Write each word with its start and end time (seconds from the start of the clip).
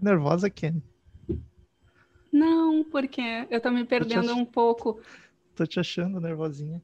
Nervosa, 0.00 0.48
Kenny? 0.48 0.82
Não, 2.32 2.84
porque 2.84 3.20
eu 3.50 3.60
tô 3.60 3.70
me 3.70 3.84
perdendo 3.84 4.30
ach- 4.30 4.36
um 4.36 4.44
pouco. 4.44 5.00
Tô 5.54 5.66
te 5.66 5.80
achando 5.80 6.20
nervosinha. 6.20 6.80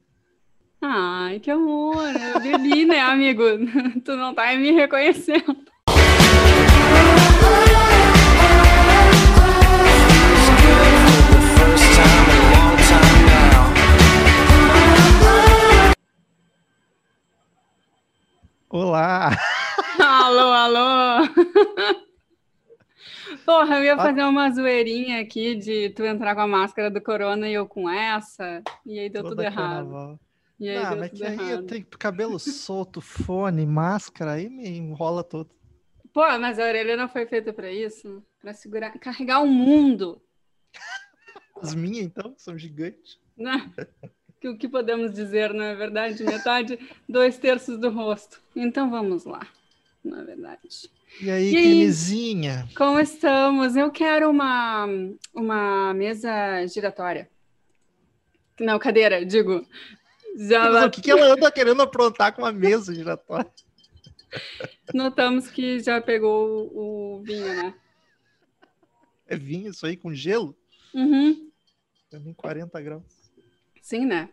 Ai, 0.81 1.39
que 1.39 1.49
amor. 1.49 2.03
Eu 2.15 2.41
bebi, 2.41 2.85
né, 2.85 2.99
amigo? 2.99 3.43
Tu 4.03 4.15
não 4.15 4.33
tá 4.33 4.53
me 4.55 4.71
reconhecendo. 4.71 5.65
Olá! 18.69 19.31
Alô, 19.99 20.51
alô. 20.51 21.27
Porra, 23.47 23.77
eu 23.77 23.83
ia 23.85 23.95
fazer 23.95 24.23
uma 24.23 24.51
zoeirinha 24.51 25.21
aqui 25.21 25.55
de 25.55 25.89
tu 25.91 26.03
entrar 26.03 26.35
com 26.35 26.41
a 26.41 26.47
máscara 26.47 26.91
do 26.91 26.99
corona 27.01 27.47
e 27.47 27.53
eu 27.53 27.65
com 27.65 27.89
essa. 27.89 28.61
E 28.85 28.99
aí 28.99 29.09
deu 29.09 29.23
tudo 29.23 29.37
Toda 29.37 29.45
errado. 29.45 29.85
carnaval. 29.89 30.19
E 30.59 30.69
aí 30.69 30.75
Ah, 30.75 30.89
deu 30.89 30.97
mas 30.99 31.09
tudo 31.11 31.17
que 31.19 31.25
aí 31.25 31.37
eu 31.37 31.43
errado. 31.47 31.63
tenho 31.65 31.85
cabelo 31.97 32.37
solto, 32.39 32.99
fone, 32.99 33.65
máscara, 33.65 34.33
aí 34.33 34.49
me 34.49 34.67
enrola 34.67 35.23
todo. 35.23 35.49
Pô, 36.13 36.21
mas 36.39 36.59
a 36.59 36.63
orelha 36.65 36.97
não 36.97 37.07
foi 37.07 37.25
feita 37.25 37.53
pra 37.53 37.71
isso? 37.71 38.21
Pra 38.41 38.53
segurar, 38.53 38.91
carregar 38.99 39.39
o 39.41 39.47
mundo. 39.47 40.21
As 41.61 41.73
minhas, 41.73 42.05
então, 42.05 42.33
são 42.37 42.57
gigantes. 42.57 43.17
né? 43.37 43.71
Que 44.41 44.49
o 44.49 44.57
que 44.57 44.67
podemos 44.67 45.13
dizer, 45.13 45.53
não 45.53 45.63
é 45.63 45.73
verdade? 45.73 46.21
Metade, 46.23 46.77
dois 47.07 47.37
terços 47.37 47.79
do 47.79 47.89
rosto. 47.89 48.41
Então 48.53 48.89
vamos 48.89 49.23
lá, 49.23 49.47
não 50.03 50.19
é 50.19 50.23
verdade? 50.25 50.67
E 51.21 51.31
aí, 51.31 51.51
E 51.51 51.57
aí? 51.57 52.75
Como 52.75 52.99
estamos? 52.99 53.75
Eu 53.75 53.91
quero 53.91 54.29
uma, 54.29 54.87
uma 55.33 55.93
mesa 55.93 56.65
giratória. 56.67 57.29
Não, 58.59 58.77
cadeira, 58.77 59.25
digo. 59.25 59.65
Já 60.35 60.69
Mas 60.69 60.85
O 60.85 60.91
que, 60.91 61.01
que 61.01 61.11
ela 61.11 61.33
anda 61.33 61.51
querendo 61.51 61.81
aprontar 61.81 62.33
com 62.33 62.41
uma 62.43 62.51
mesa 62.51 62.93
giratória? 62.93 63.51
notamos 64.93 65.47
que 65.49 65.79
já 65.79 66.01
pegou 66.01 66.71
o, 66.73 67.23
vinho, 67.23 67.47
né? 67.47 67.73
É 69.25 69.35
vinho 69.35 69.71
isso 69.71 69.85
aí 69.85 69.97
com 69.97 70.13
gelo? 70.13 70.55
Uhum. 70.93 71.49
Em 72.13 72.33
40 72.33 72.79
graus. 72.81 73.03
Sim, 73.81 74.05
né? 74.05 74.29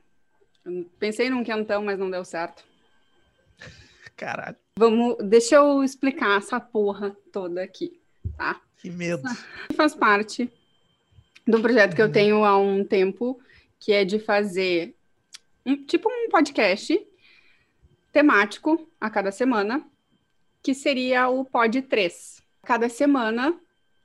Eu 0.65 0.89
Pensei 0.99 1.29
num 1.31 1.45
quentão, 1.45 1.85
mas 1.85 1.99
não 1.99 2.11
deu 2.11 2.25
certo. 2.25 2.65
Caralho, 4.17 4.57
Vamos, 4.79 5.17
deixa 5.21 5.57
eu 5.57 5.83
explicar 5.85 6.39
essa 6.39 6.59
porra 6.59 7.17
toda 7.33 7.63
aqui, 7.63 8.01
tá? 8.37 8.61
que 8.85 8.91
medo. 8.91 9.23
faz 9.75 9.95
parte 9.95 10.53
de 11.47 11.57
um 11.57 11.63
projeto 11.63 11.97
que 11.97 12.03
eu 12.03 12.13
tenho 12.13 12.45
há 12.45 12.59
um 12.59 12.85
tempo, 12.85 13.41
que 13.81 13.93
é 13.93 14.05
de 14.05 14.19
fazer 14.19 14.95
um, 15.65 15.75
tipo 15.87 16.09
um 16.11 16.29
podcast 16.29 17.01
temático 18.13 18.87
a 19.01 19.09
cada 19.09 19.33
semana, 19.33 19.83
que 20.63 20.75
seria 20.75 21.29
o 21.29 21.47
Pod 21.47 21.81
3. 21.81 22.43
Cada 22.63 22.89
semana 22.89 23.59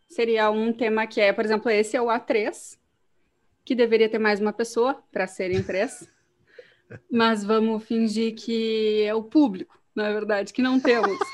seria 0.08 0.50
um 0.50 0.72
tema 0.72 1.06
que 1.06 1.20
é, 1.20 1.34
por 1.34 1.44
exemplo, 1.44 1.70
esse 1.70 1.98
é 1.98 2.02
o 2.02 2.08
A3, 2.08 2.78
que 3.66 3.76
deveria 3.76 4.08
ter 4.08 4.20
mais 4.20 4.40
uma 4.40 4.54
pessoa 4.54 5.04
para 5.12 5.28
serem 5.28 5.62
três, 5.62 6.08
mas 7.12 7.44
vamos 7.44 7.84
fingir 7.84 8.34
que 8.36 9.04
é 9.04 9.14
o 9.14 9.24
público, 9.24 9.78
na 10.00 10.08
é 10.08 10.14
verdade, 10.14 10.53
que 10.53 10.61
não 10.61 10.80
temos. 10.80 11.17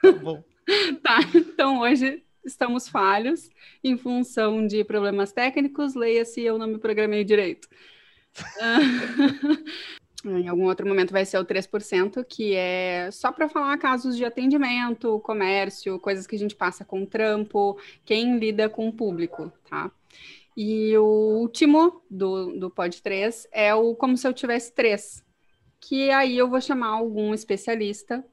Tá 0.00 0.12
bom. 0.12 0.44
Tá, 1.02 1.18
então 1.34 1.80
hoje 1.80 2.22
estamos 2.44 2.88
falhos 2.88 3.50
em 3.82 3.96
função 3.96 4.66
de 4.66 4.84
problemas 4.84 5.32
técnicos, 5.32 5.94
leia-se 5.94 6.42
eu 6.42 6.58
não 6.58 6.66
me 6.66 6.78
programei 6.78 7.24
direito. 7.24 7.68
Ah, 8.60 8.78
em 10.24 10.46
algum 10.46 10.66
outro 10.66 10.86
momento 10.86 11.10
vai 11.10 11.24
ser 11.24 11.38
o 11.38 11.44
3%, 11.44 12.24
que 12.24 12.54
é 12.54 13.10
só 13.10 13.32
para 13.32 13.48
falar 13.48 13.76
casos 13.78 14.16
de 14.16 14.24
atendimento, 14.24 15.18
comércio, 15.20 15.98
coisas 15.98 16.26
que 16.26 16.36
a 16.36 16.38
gente 16.38 16.54
passa 16.54 16.84
com 16.84 17.06
trampo, 17.06 17.78
quem 18.04 18.38
lida 18.38 18.68
com 18.68 18.88
o 18.88 18.92
público, 18.92 19.50
tá? 19.68 19.90
E 20.56 20.96
o 20.98 21.38
último 21.40 22.02
do, 22.10 22.58
do 22.58 22.70
Pod 22.70 23.00
3 23.02 23.48
é 23.52 23.74
o 23.74 23.94
Como 23.94 24.16
Se 24.16 24.26
Eu 24.26 24.32
Tivesse 24.32 24.74
Três, 24.74 25.24
que 25.80 26.10
aí 26.10 26.36
eu 26.36 26.48
vou 26.48 26.60
chamar 26.60 26.88
algum 26.88 27.32
especialista 27.34 28.24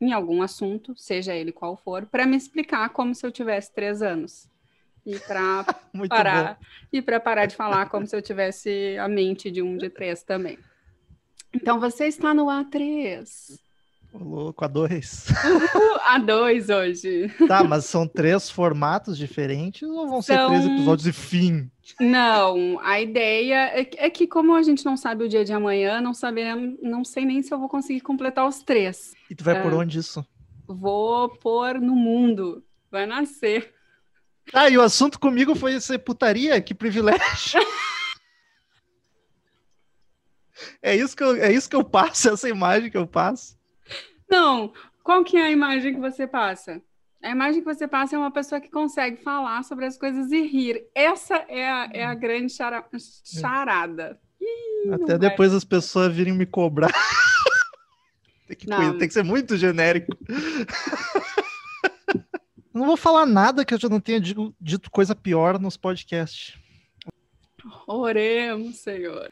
em 0.00 0.12
algum 0.12 0.42
assunto, 0.42 0.94
seja 0.96 1.34
ele 1.34 1.52
qual 1.52 1.76
for, 1.76 2.06
para 2.06 2.26
me 2.26 2.36
explicar 2.36 2.88
como 2.90 3.14
se 3.14 3.26
eu 3.26 3.30
tivesse 3.30 3.72
três 3.74 4.00
anos. 4.02 4.48
E 5.04 5.18
para 5.18 5.64
parar 6.08 6.58
e 6.92 7.00
para 7.02 7.18
parar 7.20 7.46
de 7.46 7.56
falar 7.56 7.88
como 7.88 8.06
se 8.06 8.14
eu 8.14 8.22
tivesse 8.22 8.96
a 8.98 9.08
mente 9.08 9.50
de 9.50 9.62
um 9.62 9.76
de 9.76 9.88
três 9.90 10.22
também. 10.22 10.58
Então 11.54 11.80
você 11.80 12.06
está 12.06 12.32
no 12.34 12.46
A3. 12.46 13.58
bom. 14.12 14.18
Ô, 14.20 14.24
louco, 14.24 14.64
a 14.64 14.68
dois. 14.68 15.26
A2 16.06 16.74
hoje. 16.74 17.28
Tá, 17.46 17.62
mas 17.64 17.84
são 17.84 18.06
três 18.06 18.50
formatos 18.50 19.16
diferentes 19.16 19.82
ou 19.88 20.08
vão 20.08 20.20
ser 20.22 20.34
São- 20.36 20.48
três 20.48 20.64
episódios 20.66 21.06
e 21.06 21.12
fim? 21.12 21.70
Não, 21.98 22.78
a 22.80 23.00
ideia 23.00 23.70
é 23.74 23.84
que, 23.84 23.98
é 23.98 24.10
que 24.10 24.26
como 24.26 24.54
a 24.54 24.62
gente 24.62 24.84
não 24.84 24.96
sabe 24.96 25.24
o 25.24 25.28
dia 25.28 25.44
de 25.44 25.52
amanhã, 25.52 26.00
não 26.00 26.14
saberemos, 26.14 26.78
não 26.82 27.04
sei 27.04 27.24
nem 27.24 27.42
se 27.42 27.52
eu 27.52 27.58
vou 27.58 27.68
conseguir 27.68 28.00
completar 28.00 28.46
os 28.46 28.62
três. 28.62 29.12
E 29.28 29.34
tu 29.34 29.42
vai 29.44 29.60
por 29.62 29.72
É. 29.72 29.76
onde 29.76 29.98
isso? 29.98 30.24
Vou 30.66 31.28
pôr 31.28 31.80
no 31.80 31.94
mundo. 31.96 32.64
Vai 32.90 33.06
nascer. 33.06 33.74
Ah, 34.52 34.68
e 34.68 34.76
o 34.76 34.82
assunto 34.82 35.18
comigo 35.18 35.54
foi 35.54 35.80
ser 35.80 35.98
putaria, 35.98 36.60
que 36.60 36.74
privilégio. 36.74 37.60
É 40.82 40.94
isso 40.94 41.16
que 41.16 41.22
eu, 41.22 41.36
é 41.36 41.50
isso 41.50 41.68
que 41.70 41.76
eu 41.76 41.84
passo, 41.84 42.28
essa 42.34 42.48
imagem 42.48 42.90
que 42.90 42.96
eu 42.96 43.06
passo. 43.06 43.58
Não, 44.28 44.72
qual 45.02 45.24
que 45.24 45.36
é 45.36 45.44
a 45.44 45.50
imagem 45.50 45.94
que 45.94 46.00
você 46.00 46.26
passa? 46.26 46.82
A 47.22 47.30
imagem 47.30 47.60
que 47.62 47.74
você 47.74 47.86
passa 47.86 48.16
é 48.16 48.18
uma 48.18 48.30
pessoa 48.30 48.60
que 48.60 48.70
consegue 48.70 49.18
falar 49.22 49.62
sobre 49.64 49.84
as 49.84 49.98
coisas 49.98 50.32
e 50.32 50.40
rir. 50.42 50.84
Essa 50.94 51.36
é 51.48 51.68
a, 51.70 51.90
é 51.92 52.04
a 52.04 52.14
grande 52.14 52.50
chara- 52.52 52.84
charada. 53.24 54.18
Ih, 54.40 54.90
Até 54.92 55.18
vai. 55.18 55.30
depois 55.30 55.52
as 55.52 55.64
pessoas 55.64 56.14
virem 56.14 56.32
me 56.32 56.46
cobrar. 56.46 56.90
tem, 58.48 58.56
que 58.56 58.66
tem 58.66 59.08
que 59.08 59.12
ser 59.12 59.22
muito 59.22 59.56
genérico. 59.58 60.16
não 62.72 62.86
vou 62.86 62.96
falar 62.96 63.26
nada 63.26 63.64
que 63.66 63.74
eu 63.74 63.78
já 63.78 63.88
não 63.88 64.00
tenha 64.00 64.18
digo- 64.20 64.54
dito 64.58 64.90
coisa 64.90 65.14
pior 65.14 65.60
nos 65.60 65.76
podcasts. 65.76 66.58
Oremos, 67.86 68.78
Senhor. 68.78 69.30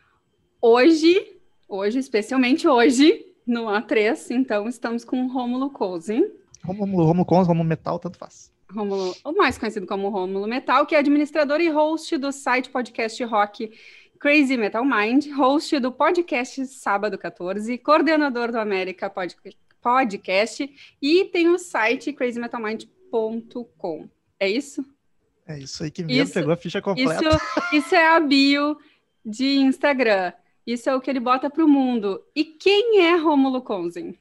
Hoje, 0.60 1.38
hoje, 1.66 1.98
especialmente 1.98 2.68
hoje, 2.68 3.24
no 3.46 3.62
A3, 3.64 4.26
então 4.32 4.68
estamos 4.68 5.06
com 5.06 5.24
o 5.24 5.32
Rômulo 5.32 5.70
Cousin. 5.70 6.24
Romulo, 6.64 7.04
Romulo 7.04 7.24
Cons, 7.24 7.46
Romulo 7.46 7.68
Metal, 7.68 7.98
tanto 7.98 8.18
faz. 8.18 8.52
Rômulo, 8.70 9.14
o 9.24 9.32
mais 9.32 9.56
conhecido 9.56 9.86
como 9.86 10.08
Rômulo 10.10 10.46
Metal, 10.46 10.84
que 10.84 10.94
é 10.94 10.98
administrador 10.98 11.60
e 11.60 11.68
host 11.70 12.16
do 12.18 12.30
site 12.32 12.68
podcast 12.68 13.22
rock 13.24 13.70
Crazy 14.20 14.56
Metal 14.56 14.84
Mind, 14.84 15.26
host 15.32 15.78
do 15.78 15.90
podcast 15.92 16.66
Sábado 16.66 17.16
14, 17.16 17.78
coordenador 17.78 18.50
do 18.52 18.58
América 18.58 19.08
Pod- 19.08 19.36
Podcast 19.80 20.68
e 21.00 21.24
tem 21.26 21.48
o 21.48 21.58
site 21.58 22.12
crazymetalmind.com. 22.12 24.08
É 24.38 24.48
isso? 24.50 24.84
É 25.46 25.58
isso 25.58 25.82
aí 25.82 25.90
que 25.90 26.02
mesmo 26.04 26.24
Isso- 26.24 26.34
pegou 26.34 26.52
a 26.52 26.56
ficha 26.56 26.82
completa. 26.82 27.24
Isso, 27.26 27.76
isso 27.76 27.94
é 27.94 28.06
a 28.08 28.20
bio 28.20 28.76
de 29.24 29.56
Instagram. 29.60 30.32
Isso 30.66 30.90
é 30.90 30.94
o 30.94 31.00
que 31.00 31.08
ele 31.08 31.20
bota 31.20 31.48
para 31.48 31.64
o 31.64 31.68
mundo. 31.68 32.22
E 32.36 32.44
quem 32.44 33.00
é 33.06 33.16
Rômulo 33.16 33.62
Conzen? 33.62 34.18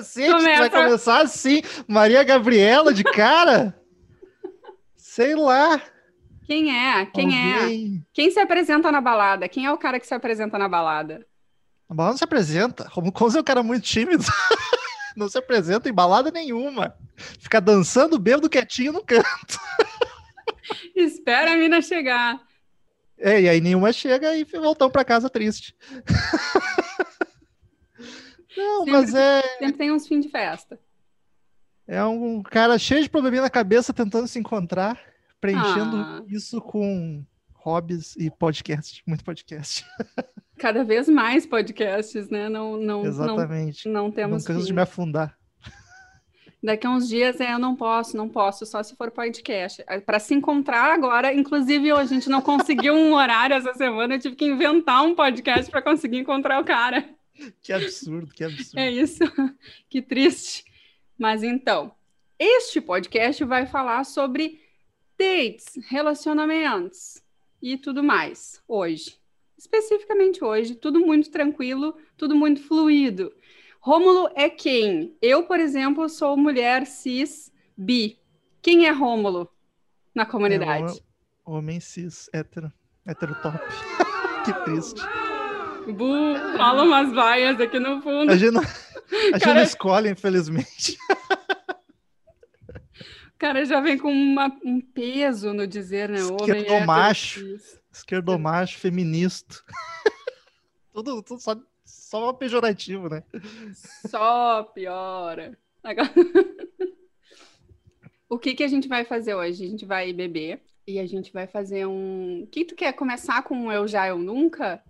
Cacete, 0.00 0.32
Começa. 0.32 0.58
vai 0.58 0.70
começar 0.70 1.20
assim, 1.20 1.62
Maria 1.86 2.24
Gabriela 2.24 2.92
de 2.92 3.04
cara? 3.04 3.78
Sei 4.96 5.34
lá. 5.34 5.80
Quem 6.46 6.74
é? 6.74 7.04
Quem 7.06 7.38
é? 7.38 7.62
Alguém. 7.62 8.06
Quem 8.12 8.30
se 8.30 8.40
apresenta 8.40 8.90
na 8.90 9.00
balada? 9.00 9.48
Quem 9.48 9.66
é 9.66 9.72
o 9.72 9.76
cara 9.76 10.00
que 10.00 10.06
se 10.06 10.14
apresenta 10.14 10.58
na 10.58 10.68
balada? 10.68 11.26
A 11.88 11.94
balada 11.94 12.12
não 12.12 12.18
se 12.18 12.24
apresenta. 12.24 12.88
Romulo 12.88 13.12
Cons 13.12 13.34
é 13.34 13.40
um 13.40 13.44
cara 13.44 13.62
muito 13.62 13.84
tímido. 13.84 14.24
não 15.14 15.28
se 15.28 15.36
apresenta 15.36 15.88
em 15.88 15.92
balada 15.92 16.30
nenhuma. 16.30 16.94
Fica 17.14 17.60
dançando 17.60 18.18
bêbado 18.18 18.48
quietinho 18.48 18.92
no 18.92 19.04
canto. 19.04 19.60
Espera 20.96 21.52
a 21.52 21.56
mina 21.56 21.82
chegar. 21.82 22.40
É, 23.18 23.42
e 23.42 23.48
aí 23.50 23.60
nenhuma 23.60 23.92
chega 23.92 24.34
e 24.34 24.44
voltamos 24.44 24.92
pra 24.92 25.04
casa 25.04 25.28
triste. 25.28 25.76
não, 28.56 28.78
Sempre 28.84 28.92
mas 28.92 29.14
é, 29.14 29.42
Sempre 29.58 29.72
tem 29.78 29.92
uns 29.92 30.06
fins 30.06 30.24
de 30.24 30.30
festa. 30.30 30.78
é 31.86 32.04
um 32.04 32.42
cara 32.42 32.78
cheio 32.78 33.02
de 33.02 33.10
probleminha 33.10 33.42
na 33.42 33.50
cabeça 33.50 33.92
tentando 33.92 34.26
se 34.28 34.38
encontrar, 34.38 34.98
preenchendo 35.40 35.96
Ah. 35.96 36.22
isso 36.28 36.60
com 36.60 37.24
hobbies 37.54 38.16
e 38.16 38.30
podcast, 38.30 39.02
muito 39.06 39.24
podcast. 39.24 39.84
Cada 40.58 40.84
vez 40.84 41.08
mais 41.08 41.46
podcasts, 41.46 42.28
né? 42.28 42.48
Não, 42.48 42.72
não, 42.76 43.02
não, 43.02 43.04
Exatamente. 43.06 43.88
não 43.88 44.04
Não 44.04 44.10
temos 44.10 44.44
canso 44.44 44.60
de 44.60 44.66
fim. 44.68 44.74
me 44.74 44.82
afundar. 44.82 45.34
Daqui 46.62 46.86
a 46.86 46.90
uns 46.90 47.08
dias 47.08 47.40
é, 47.40 47.54
eu 47.54 47.58
não 47.58 47.74
posso, 47.74 48.14
não 48.14 48.28
posso, 48.28 48.66
só 48.66 48.82
se 48.82 48.94
for 48.94 49.10
podcast. 49.10 49.82
Para 50.04 50.18
se 50.18 50.34
encontrar 50.34 50.92
agora, 50.92 51.32
inclusive 51.32 51.90
a 51.90 52.04
gente 52.04 52.28
não 52.28 52.42
conseguiu 52.42 52.92
um 52.94 53.14
horário 53.14 53.56
essa 53.56 53.72
semana, 53.72 54.14
eu 54.16 54.18
tive 54.18 54.36
que 54.36 54.44
inventar 54.44 55.02
um 55.02 55.14
podcast 55.14 55.70
para 55.70 55.80
conseguir 55.80 56.18
encontrar 56.18 56.60
o 56.60 56.64
cara. 56.64 57.02
Que 57.62 57.72
absurdo, 57.72 58.32
que 58.32 58.44
absurdo. 58.44 58.78
É 58.78 58.90
isso, 58.90 59.24
que 59.88 60.02
triste. 60.02 60.64
Mas 61.18 61.42
então, 61.42 61.94
este 62.38 62.80
podcast 62.80 63.44
vai 63.44 63.66
falar 63.66 64.04
sobre 64.04 64.60
dates, 65.18 65.78
relacionamentos 65.88 67.22
e 67.60 67.76
tudo 67.76 68.02
mais 68.02 68.62
hoje. 68.66 69.18
Especificamente 69.56 70.42
hoje, 70.42 70.74
tudo 70.74 71.00
muito 71.00 71.30
tranquilo, 71.30 71.94
tudo 72.16 72.34
muito 72.34 72.62
fluido. 72.62 73.32
Rômulo 73.80 74.30
é 74.34 74.48
quem? 74.48 75.16
Eu, 75.20 75.42
por 75.44 75.60
exemplo, 75.60 76.08
sou 76.08 76.36
mulher 76.36 76.86
cis 76.86 77.52
bi. 77.76 78.18
Quem 78.62 78.86
é 78.86 78.90
Rômulo 78.90 79.50
na 80.14 80.24
comunidade? 80.24 80.98
É 80.98 81.02
homem 81.44 81.80
cis, 81.80 82.28
hétero, 82.32 82.72
hétero 83.06 83.34
top. 83.42 83.58
que 84.44 84.52
triste. 84.64 85.00
Bu, 85.92 86.34
fala 86.56 86.82
umas 86.84 87.12
vaias 87.12 87.60
aqui 87.60 87.78
no 87.78 88.00
fundo. 88.02 88.30
A 88.32 88.36
gente 88.36 88.52
não, 88.52 88.62
a 88.62 89.38
gente 89.38 89.54
não 89.54 89.62
escolhe, 89.62 90.10
infelizmente. 90.10 90.96
O 93.34 93.38
cara 93.40 93.64
já 93.64 93.80
vem 93.80 93.96
com 93.98 94.12
uma- 94.12 94.54
um 94.64 94.80
peso 94.80 95.52
no 95.54 95.66
dizer, 95.66 96.08
né? 96.10 96.22
Homem 96.24 96.36
Esquerdo 96.40 96.60
hétero, 96.66 96.86
macho. 96.86 97.40
cis. 97.40 97.80
Esquerdomacho, 97.92 98.78
feminista. 98.78 99.56
tudo, 100.92 101.22
tudo 101.22 101.40
só, 101.40 101.56
só 101.84 102.32
pejorativo, 102.32 103.08
né? 103.08 103.22
Só 104.08 104.62
piora. 104.74 105.58
Agora- 105.82 106.12
o 108.28 108.38
que 108.38 108.54
que 108.54 108.62
a 108.62 108.68
gente 108.68 108.86
vai 108.88 109.04
fazer 109.04 109.34
hoje? 109.34 109.64
A 109.64 109.68
gente 109.68 109.84
vai 109.86 110.12
beber 110.12 110.60
e 110.86 110.98
a 111.00 111.06
gente 111.06 111.32
vai 111.32 111.46
fazer 111.46 111.86
um. 111.86 112.42
O 112.42 112.46
que 112.46 112.64
tu 112.64 112.74
quer 112.74 112.92
começar 112.92 113.42
com 113.42 113.72
eu 113.72 113.88
já, 113.88 114.06
eu 114.06 114.18
nunca? 114.18 114.82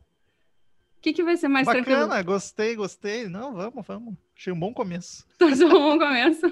O 1.01 1.03
que 1.03 1.15
que 1.15 1.25
vai 1.25 1.35
ser 1.39 1.49
mais 1.49 1.67
tranquilo? 1.67 2.01
Bacana, 2.01 2.23
gostei, 2.23 2.77
gostei. 2.77 3.27
Não, 3.27 3.55
vamos, 3.55 3.87
vamos. 3.87 4.15
Achei 4.37 4.53
um 4.53 4.61
bom 4.61 4.75
começo. 4.75 5.27
Só 5.41 5.47
um 5.67 5.71
bom 5.71 5.99
começo. 5.99 6.47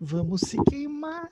Vamos 0.00 0.42
se 0.42 0.56
queimar. 0.70 1.28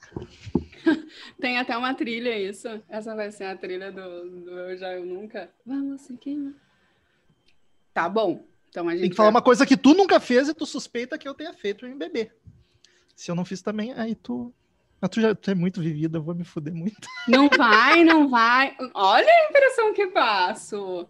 Tem 1.40 1.56
até 1.58 1.76
uma 1.76 1.94
trilha 1.94 2.36
isso. 2.36 2.66
Essa 2.88 3.14
vai 3.14 3.30
ser 3.30 3.44
a 3.44 3.56
trilha 3.56 3.92
do, 3.92 4.28
do 4.40 4.50
eu 4.50 4.76
já, 4.76 4.92
eu 4.94 5.06
nunca. 5.06 5.48
Vamos 5.64 6.00
se 6.00 6.16
queimar. 6.16 6.54
Tá 7.94 8.08
bom. 8.08 8.44
Então 8.68 8.88
a 8.88 8.92
gente 8.92 9.02
Tem 9.02 9.10
que 9.10 9.16
falar 9.16 9.28
vai- 9.30 9.36
uma 9.36 9.42
coisa 9.42 9.64
que 9.64 9.76
tu 9.76 9.94
nunca 9.94 10.18
fez 10.18 10.48
e 10.48 10.54
tu 10.54 10.66
suspeita 10.66 11.16
que 11.16 11.28
eu 11.28 11.34
tenha 11.34 11.52
feito 11.52 11.86
em 11.86 11.96
bebê. 11.96 12.32
Se 13.14 13.30
eu 13.30 13.36
não 13.36 13.44
fiz 13.44 13.62
também, 13.62 13.92
aí 13.92 14.16
tu. 14.16 14.52
Mas 15.00 15.10
tu 15.10 15.20
já 15.20 15.32
tu 15.32 15.48
é 15.48 15.54
muito 15.54 15.80
vivida, 15.80 16.18
eu 16.18 16.22
vou 16.24 16.34
me 16.34 16.42
fuder 16.42 16.74
muito. 16.74 17.06
Não 17.28 17.48
vai, 17.48 18.02
não 18.02 18.28
vai. 18.28 18.76
Olha 18.94 19.28
a 19.30 19.48
impressão 19.48 19.94
que 19.94 20.08
passo. 20.08 21.08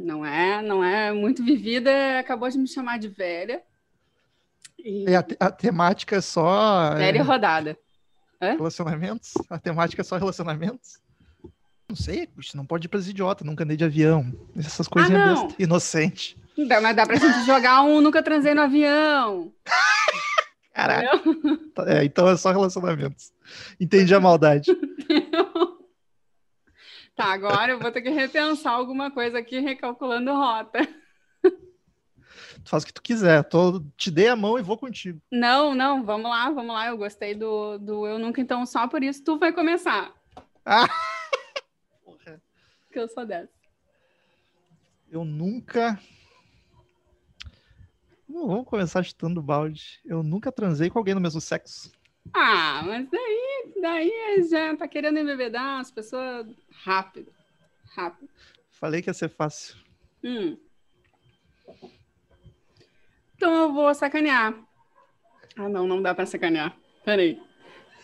Não 0.00 0.24
é, 0.24 0.62
não 0.62 0.82
é 0.82 1.12
muito 1.12 1.44
vivida, 1.44 1.90
acabou 2.18 2.48
de 2.48 2.56
me 2.58 2.66
chamar 2.66 2.98
de 2.98 3.08
velha. 3.08 3.62
E... 4.78 5.04
É, 5.06 5.16
a, 5.16 5.24
a 5.40 5.50
temática 5.50 6.16
é 6.16 6.20
só. 6.22 6.94
é, 6.94 6.98
Velha 6.98 7.18
e 7.18 7.22
rodada. 7.22 7.76
relacionamentos? 8.40 9.34
A 9.50 9.58
temática 9.58 10.00
é 10.00 10.04
só 10.04 10.16
relacionamentos? 10.16 10.98
Não 11.86 11.96
sei, 11.96 12.26
bicho, 12.34 12.56
não 12.56 12.64
pode 12.64 12.86
ir 12.86 12.88
pras 12.88 13.08
idiota, 13.08 13.44
nunca 13.44 13.64
andei 13.64 13.76
de 13.76 13.84
avião. 13.84 14.32
Essas 14.56 14.88
coisinhas 14.88 15.20
não. 15.20 15.46
besta. 15.48 15.62
Inocente. 15.62 16.36
Dá, 16.66 16.80
mas 16.80 16.96
dá 16.96 17.04
pra 17.04 17.16
gente 17.16 17.44
jogar 17.44 17.82
um 17.82 18.00
nunca 18.00 18.22
transei 18.22 18.54
no 18.54 18.62
avião. 18.62 19.52
Caraca. 20.72 21.16
entendeu? 21.16 21.58
É, 21.86 22.04
então 22.04 22.28
é 22.28 22.36
só 22.36 22.50
relacionamentos. 22.50 23.32
Entendi 23.78 24.14
a 24.14 24.20
maldade. 24.20 24.70
Tá, 27.20 27.34
agora 27.34 27.72
eu 27.72 27.78
vou 27.78 27.92
ter 27.92 28.00
que 28.00 28.08
repensar 28.08 28.72
alguma 28.72 29.10
coisa 29.10 29.38
aqui, 29.38 29.60
recalculando 29.60 30.32
rota. 30.32 30.78
Tu 31.42 32.70
faz 32.70 32.82
o 32.82 32.86
que 32.86 32.94
tu 32.94 33.02
quiser. 33.02 33.44
Tô, 33.44 33.84
te 33.94 34.10
dei 34.10 34.28
a 34.28 34.34
mão 34.34 34.58
e 34.58 34.62
vou 34.62 34.78
contigo. 34.78 35.20
Não, 35.30 35.74
não, 35.74 36.02
vamos 36.02 36.30
lá, 36.30 36.50
vamos 36.50 36.74
lá. 36.74 36.86
Eu 36.86 36.96
gostei 36.96 37.34
do, 37.34 37.76
do 37.76 38.06
Eu 38.06 38.18
Nunca, 38.18 38.40
então 38.40 38.64
só 38.64 38.88
por 38.88 39.02
isso 39.02 39.22
tu 39.22 39.38
vai 39.38 39.52
começar. 39.52 40.14
Porra. 42.02 42.40
Que 42.90 42.98
eu 42.98 43.06
sou 43.06 43.26
dessa. 43.26 43.52
Eu 45.10 45.22
nunca. 45.22 46.00
Não, 48.26 48.48
vamos 48.48 48.66
começar 48.66 49.02
chutando 49.02 49.42
balde. 49.42 50.00
Eu 50.06 50.22
nunca 50.22 50.50
transei 50.50 50.88
com 50.88 50.98
alguém 50.98 51.14
do 51.14 51.20
mesmo 51.20 51.40
sexo. 51.40 51.92
Ah, 52.34 52.82
mas 52.84 53.08
daí, 53.10 53.72
daí 53.80 54.48
já 54.48 54.76
tá 54.76 54.86
querendo 54.86 55.18
embebedar 55.18 55.80
as 55.80 55.90
pessoas 55.90 56.46
rápido. 56.84 57.32
Rápido. 57.94 58.28
Falei 58.70 59.02
que 59.02 59.10
ia 59.10 59.14
ser 59.14 59.28
fácil. 59.28 59.76
Hum. 60.22 60.56
Então 63.36 63.52
eu 63.54 63.72
vou 63.72 63.92
sacanear. 63.94 64.54
Ah, 65.56 65.68
não, 65.68 65.86
não 65.86 66.00
dá 66.00 66.14
pra 66.14 66.26
sacanear. 66.26 66.76
Peraí. 67.04 67.40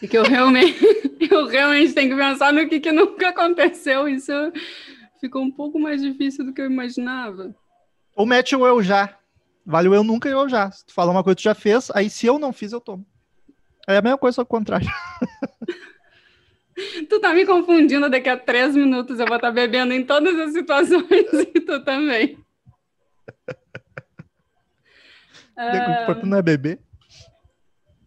Porque 0.00 0.16
eu 0.16 0.24
realmente, 0.24 0.78
eu 1.30 1.46
realmente 1.46 1.94
tenho 1.94 2.10
que 2.10 2.16
pensar 2.16 2.52
no 2.52 2.68
que, 2.68 2.80
que 2.80 2.92
nunca 2.92 3.28
aconteceu. 3.28 4.08
Isso 4.08 4.32
ficou 5.20 5.42
um 5.42 5.50
pouco 5.50 5.78
mais 5.78 6.02
difícil 6.02 6.44
do 6.44 6.52
que 6.52 6.60
eu 6.60 6.66
imaginava. 6.66 7.54
Ou 8.14 8.26
mete 8.26 8.56
o 8.56 8.66
eu 8.66 8.82
já. 8.82 9.18
Vale 9.64 9.88
o 9.88 9.94
eu 9.94 10.04
nunca 10.04 10.28
e 10.28 10.34
o 10.34 10.40
eu 10.40 10.48
já. 10.48 10.70
Se 10.70 10.86
tu 10.86 10.92
falar 10.92 11.12
uma 11.12 11.24
coisa 11.24 11.36
que 11.36 11.42
tu 11.42 11.44
já 11.44 11.54
fez, 11.54 11.90
aí 11.94 12.08
se 12.08 12.26
eu 12.26 12.38
não 12.38 12.52
fiz, 12.52 12.72
eu 12.72 12.80
tomo. 12.80 13.06
É 13.86 13.96
a 13.98 14.02
mesma 14.02 14.18
coisa, 14.18 14.36
só 14.36 14.44
que 14.44 14.48
o 14.48 14.50
contrário. 14.58 14.86
Tu 17.08 17.20
tá 17.20 17.32
me 17.32 17.46
confundindo, 17.46 18.10
daqui 18.10 18.28
a 18.28 18.36
três 18.38 18.74
minutos 18.76 19.18
eu 19.18 19.26
vou 19.26 19.36
estar 19.36 19.50
bebendo 19.50 19.94
em 19.94 20.04
todas 20.04 20.38
as 20.38 20.52
situações 20.52 21.08
e 21.54 21.60
tu 21.60 21.82
também. 21.82 22.34
O 25.56 25.60
Ah, 25.60 26.02
importante 26.02 26.26
não 26.26 26.36
é 26.36 26.42
beber. 26.42 26.78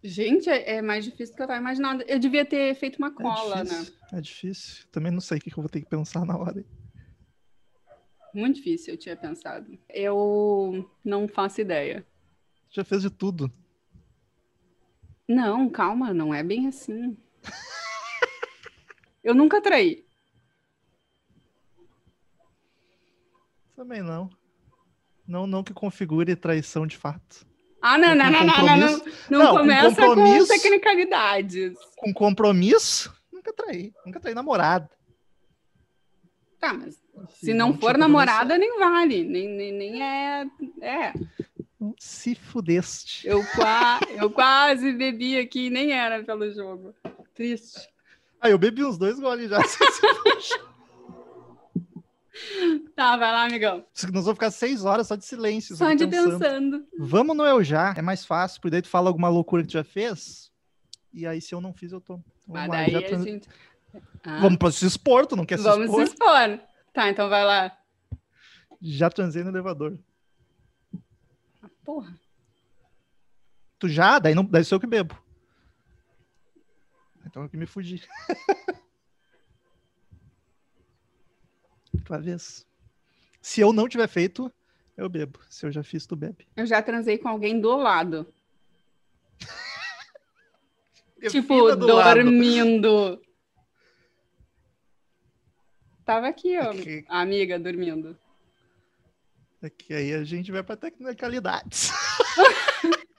gente, 0.04 0.48
é 0.48 0.76
é 0.76 0.82
mais 0.82 1.04
difícil 1.04 1.34
do 1.34 1.36
que 1.36 1.42
eu 1.42 1.46
tava 1.48 1.58
imaginando. 1.58 2.04
Eu 2.06 2.20
devia 2.20 2.44
ter 2.44 2.72
feito 2.76 2.96
uma 2.98 3.10
cola, 3.12 3.56
é 3.60 3.64
né? 3.64 3.70
difícil. 3.70 3.94
É 4.12 4.20
difícil. 4.20 4.86
Também 4.92 5.10
não 5.10 5.20
sei 5.20 5.38
o 5.38 5.40
que 5.40 5.50
que 5.50 5.58
eu 5.58 5.62
vou 5.62 5.68
ter 5.68 5.80
que 5.80 5.88
pensar 5.88 6.24
na 6.24 6.36
hora. 6.38 6.64
Muito 8.32 8.54
difícil, 8.56 8.94
eu 8.94 8.98
tinha 8.98 9.16
pensado. 9.16 9.76
Eu 9.88 10.88
não 11.04 11.26
faço 11.26 11.60
ideia. 11.60 12.06
Já 12.70 12.84
fez 12.84 13.02
de 13.02 13.10
tudo. 13.10 13.52
Não, 15.30 15.68
calma, 15.68 16.12
não 16.12 16.34
é 16.34 16.42
bem 16.42 16.66
assim. 16.66 17.16
Eu 19.22 19.32
nunca 19.32 19.60
traí. 19.60 20.04
Também 23.76 24.02
não. 24.02 24.28
Não, 25.26 25.46
não 25.46 25.62
que 25.62 25.72
configure 25.72 26.34
traição 26.34 26.86
de 26.86 26.96
fato. 26.96 27.46
Ah, 27.80 27.96
não, 27.96 28.14
não, 28.14 28.24
Com 28.26 28.32
não, 28.32 28.44
não, 28.46 28.56
não, 28.66 28.76
não. 28.76 28.98
Não, 29.30 29.38
Não, 29.38 29.50
com 29.52 29.58
começa 29.58 29.88
compromisso- 30.02 30.46
com 30.48 30.52
tecnicalidades. 30.54 31.78
Com 31.96 32.12
compromisso, 32.12 33.14
nunca 33.32 33.52
traí. 33.52 33.92
Nunca 34.04 34.20
traí 34.20 34.34
namorada. 34.34 34.90
Tá, 36.58 36.74
mas 36.74 37.00
se 37.34 37.54
não 37.54 37.68
tinha 37.70 37.80
for 37.80 37.96
namorada, 37.96 38.58
nem 38.58 38.78
vale. 38.80 39.24
Nem, 39.24 39.48
nem, 39.48 39.72
nem 39.72 40.02
é. 40.02 40.46
É. 40.82 41.12
Se 41.98 42.34
fudeste. 42.34 43.26
Eu, 43.26 43.44
qua... 43.54 44.00
eu 44.10 44.30
quase 44.30 44.92
bebi 44.92 45.38
aqui, 45.38 45.70
nem 45.70 45.92
era 45.92 46.22
pelo 46.22 46.50
jogo. 46.52 46.94
Triste. 47.34 47.88
Ah, 48.40 48.50
eu 48.50 48.58
bebi 48.58 48.84
uns 48.84 48.98
dois 48.98 49.18
goles 49.18 49.50
já. 49.50 49.58
Tá, 52.96 53.16
vai 53.16 53.32
lá, 53.32 53.44
amigão. 53.44 53.84
Nós 54.12 54.24
vamos 54.24 54.38
ficar 54.38 54.50
seis 54.50 54.84
horas 54.84 55.06
só 55.06 55.14
de 55.14 55.24
silêncio. 55.24 55.76
Só 55.76 55.92
de 55.92 56.06
pensando. 56.06 56.38
pensando. 56.38 56.86
Vamos 56.98 57.36
no 57.36 57.44
eu 57.44 57.62
já. 57.62 57.94
É 57.96 58.02
mais 58.02 58.24
fácil, 58.24 58.60
porque 58.60 58.72
daí 58.72 58.82
tu 58.82 58.88
fala 58.88 59.08
alguma 59.08 59.28
loucura 59.28 59.62
que 59.62 59.68
tu 59.68 59.72
já 59.72 59.84
fez. 59.84 60.50
E 61.12 61.26
aí, 61.26 61.40
se 61.40 61.54
eu 61.54 61.60
não 61.60 61.74
fiz, 61.74 61.92
eu. 61.92 62.02
Mas 62.08 62.20
Vamos 62.46 62.68
lá, 62.68 62.76
daí 62.76 62.90
já 62.92 62.98
a 62.98 63.22
gente. 63.22 63.48
Ah, 64.22 64.40
Vamos 64.40 64.58
pra 64.58 64.70
se 64.70 64.86
expor, 64.86 65.26
tu 65.26 65.36
não 65.36 65.44
quer 65.44 65.58
se 65.58 65.64
vamos 65.64 65.90
se 65.90 66.02
expor? 66.02 66.48
expor. 66.48 66.66
Tá, 66.92 67.08
então 67.08 67.28
vai 67.28 67.44
lá. 67.44 67.76
Já 68.80 69.10
transei 69.10 69.42
no 69.42 69.50
elevador. 69.50 69.98
Porra. 71.84 72.18
Tu 73.78 73.88
já? 73.88 74.18
Daí, 74.18 74.34
não, 74.34 74.44
daí 74.44 74.64
sou 74.64 74.76
eu 74.76 74.80
que 74.80 74.86
bebo. 74.86 75.16
Então 77.26 77.42
eu 77.42 77.48
que 77.48 77.56
me 77.56 77.66
fugi. 77.66 78.02
Tua 82.04 82.18
vez. 82.18 82.66
Se 83.40 83.60
eu 83.60 83.72
não 83.72 83.88
tiver 83.88 84.08
feito, 84.08 84.52
eu 84.96 85.08
bebo. 85.08 85.40
Se 85.48 85.66
eu 85.66 85.72
já 85.72 85.82
fiz, 85.82 86.06
tu 86.06 86.14
bebe. 86.16 86.46
Eu 86.56 86.66
já 86.66 86.82
transei 86.82 87.18
com 87.18 87.28
alguém 87.28 87.60
do 87.60 87.76
lado. 87.76 88.32
tipo, 91.30 91.74
do 91.76 91.86
lado. 91.94 92.22
dormindo. 92.22 93.20
Tava 96.04 96.28
aqui, 96.28 96.58
ó. 96.58 96.72
Que- 96.72 97.04
amiga 97.08 97.58
dormindo. 97.58 98.18
É 99.62 99.68
que 99.68 99.92
aí 99.92 100.14
a 100.14 100.24
gente 100.24 100.50
vai 100.50 100.62
pra 100.62 100.76
tecnicalidades. 100.76 101.90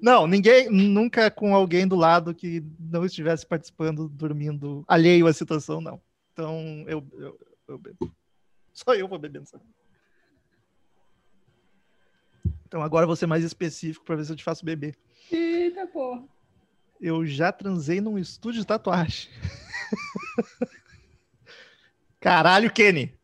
Não, 0.00 0.26
ninguém, 0.26 0.70
nunca 0.70 1.30
com 1.30 1.54
alguém 1.54 1.86
do 1.86 1.94
lado 1.94 2.34
que 2.34 2.64
não 2.78 3.04
estivesse 3.04 3.46
participando, 3.46 4.08
dormindo, 4.08 4.82
alheio 4.88 5.26
à 5.26 5.32
situação, 5.32 5.78
não. 5.78 6.00
Então, 6.32 6.84
eu, 6.88 7.06
eu, 7.12 7.38
eu 7.68 7.78
bebo. 7.78 8.10
Só 8.72 8.94
eu 8.94 9.06
vou 9.06 9.18
bebendo. 9.18 9.46
Sabe? 9.46 9.62
Então, 12.66 12.82
agora 12.82 13.04
eu 13.04 13.06
vou 13.08 13.16
ser 13.16 13.26
mais 13.26 13.44
específico 13.44 14.02
para 14.04 14.16
ver 14.16 14.24
se 14.24 14.32
eu 14.32 14.36
te 14.36 14.44
faço 14.44 14.64
beber. 14.64 14.96
Eita, 15.30 15.86
porra. 15.86 16.24
Eu 16.98 17.26
já 17.26 17.52
transei 17.52 18.00
num 18.00 18.18
estúdio 18.18 18.60
de 18.62 18.66
tatuagem. 18.66 19.30
Caralho, 22.20 22.72
Kenny. 22.72 23.18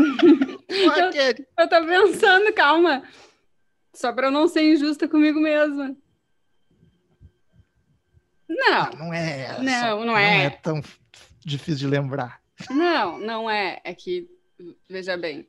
Ué, 0.70 1.10
Kenny. 1.12 1.46
Eu 1.58 1.68
tô 1.68 1.86
pensando, 1.86 2.52
calma. 2.52 3.02
Só 3.92 4.12
pra 4.12 4.28
eu 4.28 4.30
não 4.30 4.46
ser 4.48 4.62
injusta 4.62 5.08
comigo 5.08 5.40
mesma. 5.40 5.96
Não, 8.48 8.90
Não 8.98 9.14
é. 9.14 9.58
Não, 9.62 9.98
não 10.00 10.06
Não 10.06 10.18
é. 10.18 10.46
é 10.46 10.50
tão 10.50 10.80
difícil 11.44 11.78
de 11.78 11.86
lembrar. 11.86 12.40
não, 12.70 13.18
não 13.18 13.50
é. 13.50 13.80
É 13.84 13.94
que, 13.94 14.28
veja 14.88 15.16
bem. 15.16 15.46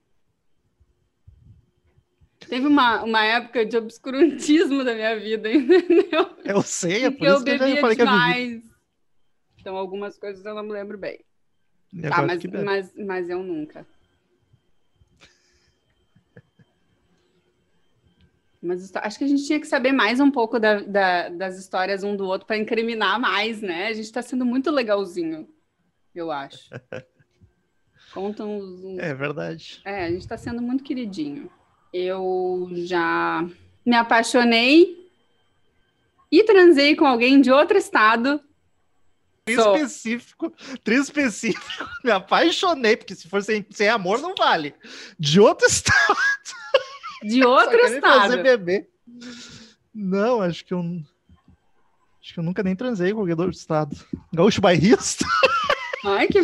Teve 2.47 2.67
uma, 2.67 3.03
uma 3.03 3.23
época 3.23 3.65
de 3.65 3.77
obscurantismo 3.77 4.83
da 4.83 4.93
minha 4.93 5.17
vida, 5.19 5.49
entendeu? 5.53 6.35
Eu 6.43 6.61
sei, 6.61 7.05
é 7.05 7.11
por 7.11 7.19
que 7.19 7.25
eu 7.25 7.35
isso 7.35 7.43
que 7.43 7.49
eu 7.51 7.57
já 7.57 7.81
falei 7.81 7.95
que 7.95 8.01
eu 8.01 8.07
vivi. 8.07 8.17
demais. 8.19 8.63
Então, 9.59 9.75
algumas 9.77 10.17
coisas 10.17 10.43
eu 10.45 10.53
não 10.55 10.63
me 10.63 10.71
lembro 10.71 10.97
bem. 10.97 11.19
Tá, 12.09 12.21
mas, 12.23 12.43
mas, 12.45 12.93
mas 12.95 13.29
eu 13.29 13.43
nunca. 13.43 13.85
Mas 18.61 18.91
acho 18.95 19.17
que 19.17 19.23
a 19.23 19.27
gente 19.27 19.45
tinha 19.45 19.59
que 19.59 19.65
saber 19.67 19.91
mais 19.91 20.19
um 20.19 20.29
pouco 20.29 20.59
da- 20.59 20.81
da- 20.81 21.29
das 21.29 21.57
histórias 21.57 22.03
um 22.03 22.15
do 22.15 22.25
outro 22.25 22.45
para 22.45 22.57
incriminar 22.57 23.19
mais, 23.19 23.59
né? 23.61 23.87
A 23.87 23.93
gente 23.93 24.05
está 24.05 24.21
sendo 24.21 24.45
muito 24.45 24.69
legalzinho, 24.69 25.49
eu 26.13 26.31
acho. 26.31 26.69
Conta 28.13 28.43
uns. 28.45 28.83
uns- 28.83 28.99
É 28.99 29.13
verdade. 29.13 29.81
É, 29.85 30.05
a 30.05 30.09
gente 30.11 30.21
está 30.21 30.37
sendo 30.37 30.61
muito 30.61 30.83
queridinho. 30.83 31.49
Eu 31.93 32.69
já 32.73 33.43
me 33.85 33.95
apaixonei 33.95 35.09
e 36.31 36.43
transei 36.43 36.95
com 36.95 37.05
alguém 37.05 37.41
de 37.41 37.51
outro 37.51 37.77
estado. 37.77 38.39
Tri 39.43 39.55
Sou. 39.55 39.75
específico, 39.75 40.53
tri 40.83 40.95
específico. 40.97 41.89
Me 42.05 42.11
apaixonei, 42.11 42.95
porque 42.95 43.15
se 43.15 43.27
for 43.27 43.41
sem, 43.41 43.65
sem 43.71 43.89
amor, 43.89 44.19
não 44.21 44.35
vale. 44.35 44.75
De 45.19 45.39
outro 45.39 45.65
estado. 45.67 46.15
De 47.23 47.43
outro 47.45 47.77
estado. 47.77 48.41
beber. 48.41 48.89
Não, 49.93 50.41
acho 50.41 50.65
que 50.65 50.73
eu. 50.73 50.81
Acho 52.21 52.33
que 52.33 52.39
eu 52.39 52.43
nunca 52.43 52.61
nem 52.61 52.75
transei 52.75 53.13
com 53.13 53.19
alguém 53.19 53.35
do 53.35 53.43
outro 53.43 53.57
estado. 53.57 53.95
Gaúcho 54.31 54.61
bairrista? 54.61 55.25
Ai, 56.05 56.27
que, 56.27 56.41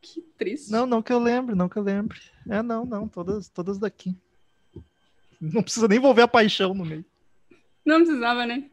que 0.00 0.20
triste. 0.36 0.70
Não, 0.70 0.84
não 0.84 1.00
que 1.00 1.12
eu 1.12 1.18
lembre, 1.18 1.54
não 1.54 1.68
que 1.68 1.76
eu 1.76 1.82
lembre. 1.82 2.18
É, 2.48 2.62
não, 2.62 2.84
não, 2.84 3.06
todas, 3.08 3.48
todas 3.48 3.78
daqui. 3.78 4.16
Não 5.40 5.62
precisa 5.62 5.86
nem 5.86 5.98
envolver 5.98 6.22
a 6.22 6.28
paixão 6.28 6.74
no 6.74 6.84
meio. 6.84 7.04
Não 7.84 7.98
precisava, 7.98 8.46
né? 8.46 8.68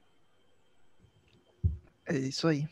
É 2.05 2.17
isso 2.17 2.47
aí. 2.47 2.67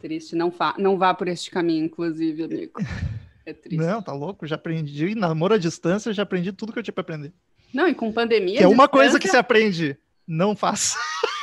Triste. 0.00 0.34
Não, 0.34 0.50
fa 0.50 0.74
não 0.78 0.98
vá 0.98 1.14
por 1.14 1.28
este 1.28 1.50
caminho, 1.50 1.84
inclusive, 1.84 2.44
amigo. 2.44 2.80
É 3.50 3.54
triste. 3.54 3.78
Não, 3.78 3.94
Não, 3.94 4.02
tá 4.02 4.12
louco? 4.12 4.46
Já 4.46 4.54
aprendi. 4.54 5.14
Namoro 5.14 5.54
à 5.54 5.58
distância, 5.58 6.12
já 6.12 6.22
aprendi 6.22 6.52
tudo 6.52 6.72
que 6.72 6.78
eu 6.78 6.82
tinha 6.82 6.94
pra 6.94 7.02
aprender. 7.02 7.32
e 7.74 7.94
com 7.94 8.12
pandemia. 8.12 8.58
Que 8.58 8.64
é 8.64 8.68
uma 8.68 8.88
coisa 8.88 9.18
que 9.18 9.28
se 9.28 9.36
aprende. 9.36 9.98
Não 10.26 10.54
faça. 10.54 10.98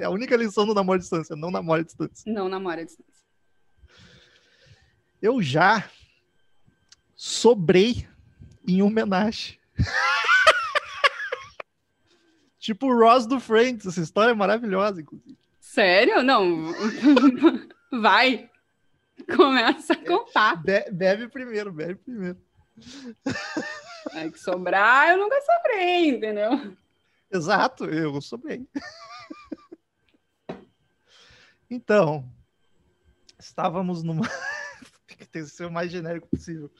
É 0.00 0.04
a 0.04 0.10
única 0.10 0.36
lição 0.36 0.64
do 0.64 0.72
namoro 0.72 0.96
à 0.96 1.00
distância, 1.00 1.34
não 1.34 1.50
namoro 1.50 1.80
à 1.80 1.84
distância. 1.84 2.32
Não 2.32 2.48
namora 2.48 2.82
à 2.82 2.84
distância. 2.84 3.24
Eu 5.20 5.42
já 5.42 5.90
sobrei 7.16 8.06
em 8.64 8.80
homenagem. 8.80 9.58
tipo 12.60 12.86
o 12.86 12.96
Ross 12.96 13.26
do 13.26 13.40
Friends. 13.40 13.86
Essa 13.86 14.00
história 14.00 14.30
é 14.30 14.34
maravilhosa, 14.34 15.00
inclusive. 15.00 15.36
Sério? 15.58 16.22
Não. 16.22 16.72
Vai. 18.00 18.48
Começa 19.36 19.92
a 19.92 20.04
contar. 20.04 20.62
Be- 20.62 20.90
bebe 20.90 21.28
primeiro, 21.28 21.72
bebe 21.72 21.96
primeiro. 21.96 22.38
É 24.12 24.30
que 24.30 24.38
sobrar, 24.38 25.10
eu 25.10 25.18
nunca 25.18 25.36
sobrei, 25.42 26.08
entendeu? 26.08 26.76
Exato, 27.30 27.84
eu 27.84 28.20
sobrei. 28.22 28.66
então, 31.70 32.30
estávamos 33.38 34.02
numa. 34.02 34.26
Tem 35.30 35.42
que 35.42 35.50
ser 35.50 35.66
o 35.66 35.70
mais 35.70 35.90
genérico 35.90 36.28
possível. 36.28 36.70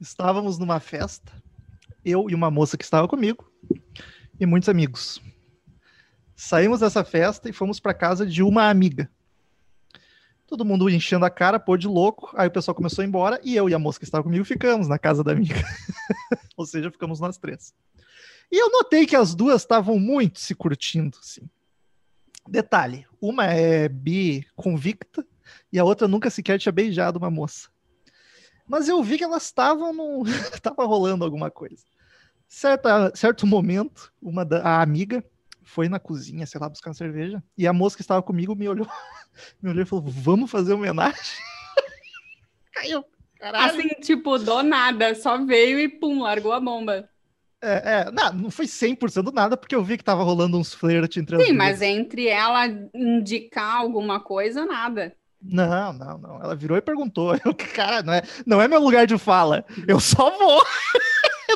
Estávamos 0.00 0.58
numa 0.58 0.80
festa, 0.80 1.30
eu 2.04 2.30
e 2.30 2.34
uma 2.34 2.50
moça 2.50 2.78
que 2.78 2.84
estava 2.84 3.06
comigo, 3.06 3.52
e 4.40 4.46
muitos 4.46 4.68
amigos. 4.68 5.20
Saímos 6.34 6.80
dessa 6.80 7.04
festa 7.04 7.50
e 7.50 7.52
fomos 7.52 7.78
para 7.78 7.92
casa 7.92 8.24
de 8.24 8.42
uma 8.42 8.70
amiga. 8.70 9.10
Todo 10.52 10.66
mundo 10.66 10.90
enchendo 10.90 11.24
a 11.24 11.30
cara, 11.30 11.58
pôr 11.58 11.78
de 11.78 11.88
louco. 11.88 12.30
Aí 12.36 12.46
o 12.46 12.50
pessoal 12.50 12.74
começou 12.74 13.00
a 13.00 13.06
ir 13.06 13.08
embora 13.08 13.40
e 13.42 13.56
eu 13.56 13.70
e 13.70 13.74
a 13.74 13.78
moça 13.78 13.98
que 13.98 14.04
estava 14.04 14.22
comigo 14.22 14.44
ficamos 14.44 14.86
na 14.86 14.98
casa 14.98 15.24
da 15.24 15.32
amiga. 15.32 15.54
Ou 16.58 16.66
seja, 16.66 16.90
ficamos 16.90 17.20
nós 17.20 17.38
três. 17.38 17.72
E 18.50 18.62
eu 18.62 18.70
notei 18.70 19.06
que 19.06 19.16
as 19.16 19.34
duas 19.34 19.62
estavam 19.62 19.98
muito 19.98 20.38
se 20.38 20.54
curtindo, 20.54 21.16
assim. 21.18 21.48
Detalhe, 22.46 23.06
uma 23.18 23.46
é 23.46 23.88
bi 23.88 24.46
convicta 24.54 25.26
e 25.72 25.78
a 25.78 25.84
outra 25.84 26.06
nunca 26.06 26.28
sequer 26.28 26.58
tinha 26.58 26.70
beijado 26.70 27.18
uma 27.18 27.30
moça. 27.30 27.70
Mas 28.68 28.90
eu 28.90 29.02
vi 29.02 29.16
que 29.16 29.24
elas 29.24 29.44
estavam 29.44 29.94
no... 29.94 30.22
tava 30.60 30.84
rolando 30.84 31.24
alguma 31.24 31.50
coisa. 31.50 31.82
Certa, 32.46 33.10
certo 33.14 33.46
momento, 33.46 34.12
uma 34.20 34.44
da, 34.44 34.60
a 34.62 34.82
amiga 34.82 35.24
foi 35.64 35.88
na 35.88 35.98
cozinha, 35.98 36.46
sei 36.46 36.60
lá, 36.60 36.68
buscar 36.68 36.90
uma 36.90 36.94
cerveja, 36.94 37.42
e 37.56 37.66
a 37.66 37.72
moça 37.72 37.96
que 37.96 38.02
estava 38.02 38.22
comigo 38.22 38.54
me 38.54 38.68
olhou, 38.68 38.86
me 39.62 39.70
olhou 39.70 39.82
e 39.82 39.86
falou: 39.86 40.04
"Vamos 40.06 40.50
fazer 40.50 40.74
homenagem?" 40.74 41.20
Caiu. 42.72 43.04
Caralho. 43.38 43.78
Assim, 43.78 43.88
tipo, 44.00 44.38
do 44.38 44.62
nada. 44.62 45.14
Só 45.16 45.44
veio 45.44 45.80
e 45.80 45.88
pum, 45.88 46.22
largou 46.22 46.52
a 46.52 46.60
bomba. 46.60 47.08
É, 47.60 48.06
é, 48.06 48.10
não, 48.10 48.32
não 48.32 48.50
foi 48.50 48.66
100% 48.66 49.22
do 49.22 49.32
nada, 49.32 49.56
porque 49.56 49.74
eu 49.74 49.84
vi 49.84 49.96
que 49.96 50.02
tava 50.02 50.24
rolando 50.24 50.58
uns 50.58 50.74
flerte 50.74 51.20
entre 51.20 51.44
Sim, 51.44 51.52
mas 51.52 51.80
entre 51.80 52.26
ela 52.26 52.66
indicar 52.92 53.76
alguma 53.76 54.18
coisa, 54.18 54.66
nada. 54.66 55.14
Não, 55.40 55.92
não, 55.92 56.18
não. 56.18 56.42
Ela 56.42 56.54
virou 56.54 56.76
e 56.76 56.82
perguntou. 56.82 57.34
Eu, 57.34 57.54
cara, 57.74 58.02
não 58.02 58.12
é, 58.12 58.22
não 58.46 58.62
é 58.62 58.68
meu 58.68 58.80
lugar 58.80 59.06
de 59.06 59.18
fala. 59.18 59.64
Eu 59.86 59.98
só 59.98 60.30
vou. 60.36 60.64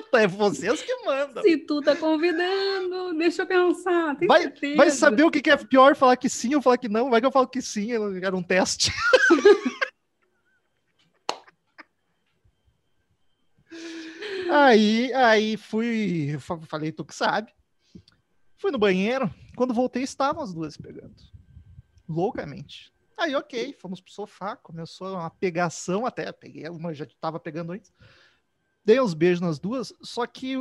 é 0.14 0.26
vocês 0.26 0.82
que 0.82 1.04
mandam. 1.04 1.42
Se 1.42 1.58
tu 1.58 1.80
tá 1.82 1.94
convidando, 1.96 3.16
deixa 3.18 3.42
eu 3.42 3.46
pensar. 3.46 4.16
Vai- 4.26 4.42
certeza. 4.42 4.76
Vai 4.76 4.90
saber 4.90 5.22
o 5.24 5.30
que 5.30 5.42
que 5.42 5.50
é 5.50 5.56
pior 5.56 5.94
falar 5.96 6.16
que 6.16 6.28
sim 6.28 6.54
ou 6.54 6.62
falar 6.62 6.78
que 6.78 6.88
não. 6.88 7.10
Vai 7.10 7.20
que 7.20 7.26
eu 7.26 7.32
falo 7.32 7.48
que 7.48 7.60
sim, 7.62 7.92
era 7.92 8.36
um 8.36 8.42
teste. 8.42 8.92
aí, 14.50 15.12
aí 15.12 15.56
fui, 15.56 16.36
falei, 16.66 16.92
tu 16.92 17.04
que 17.04 17.14
sabe. 17.14 17.52
Fui 18.56 18.70
no 18.70 18.78
banheiro. 18.78 19.32
Quando 19.56 19.74
voltei, 19.74 20.02
estavam 20.02 20.42
as 20.42 20.52
duas 20.52 20.76
pegando. 20.76 21.14
Loucamente. 22.08 22.92
Aí, 23.16 23.34
ok, 23.34 23.74
fomos 23.78 24.00
pro 24.00 24.12
sofá. 24.12 24.56
Começou 24.56 25.14
uma 25.14 25.30
pegação 25.30 26.06
até. 26.06 26.30
Peguei 26.32 26.68
uma, 26.68 26.94
já 26.94 27.06
tava 27.20 27.40
pegando 27.40 27.72
antes. 27.72 27.92
Dei 28.86 29.00
uns 29.00 29.14
beijos 29.14 29.40
nas 29.40 29.58
duas, 29.58 29.92
só 30.00 30.24
que 30.24 30.54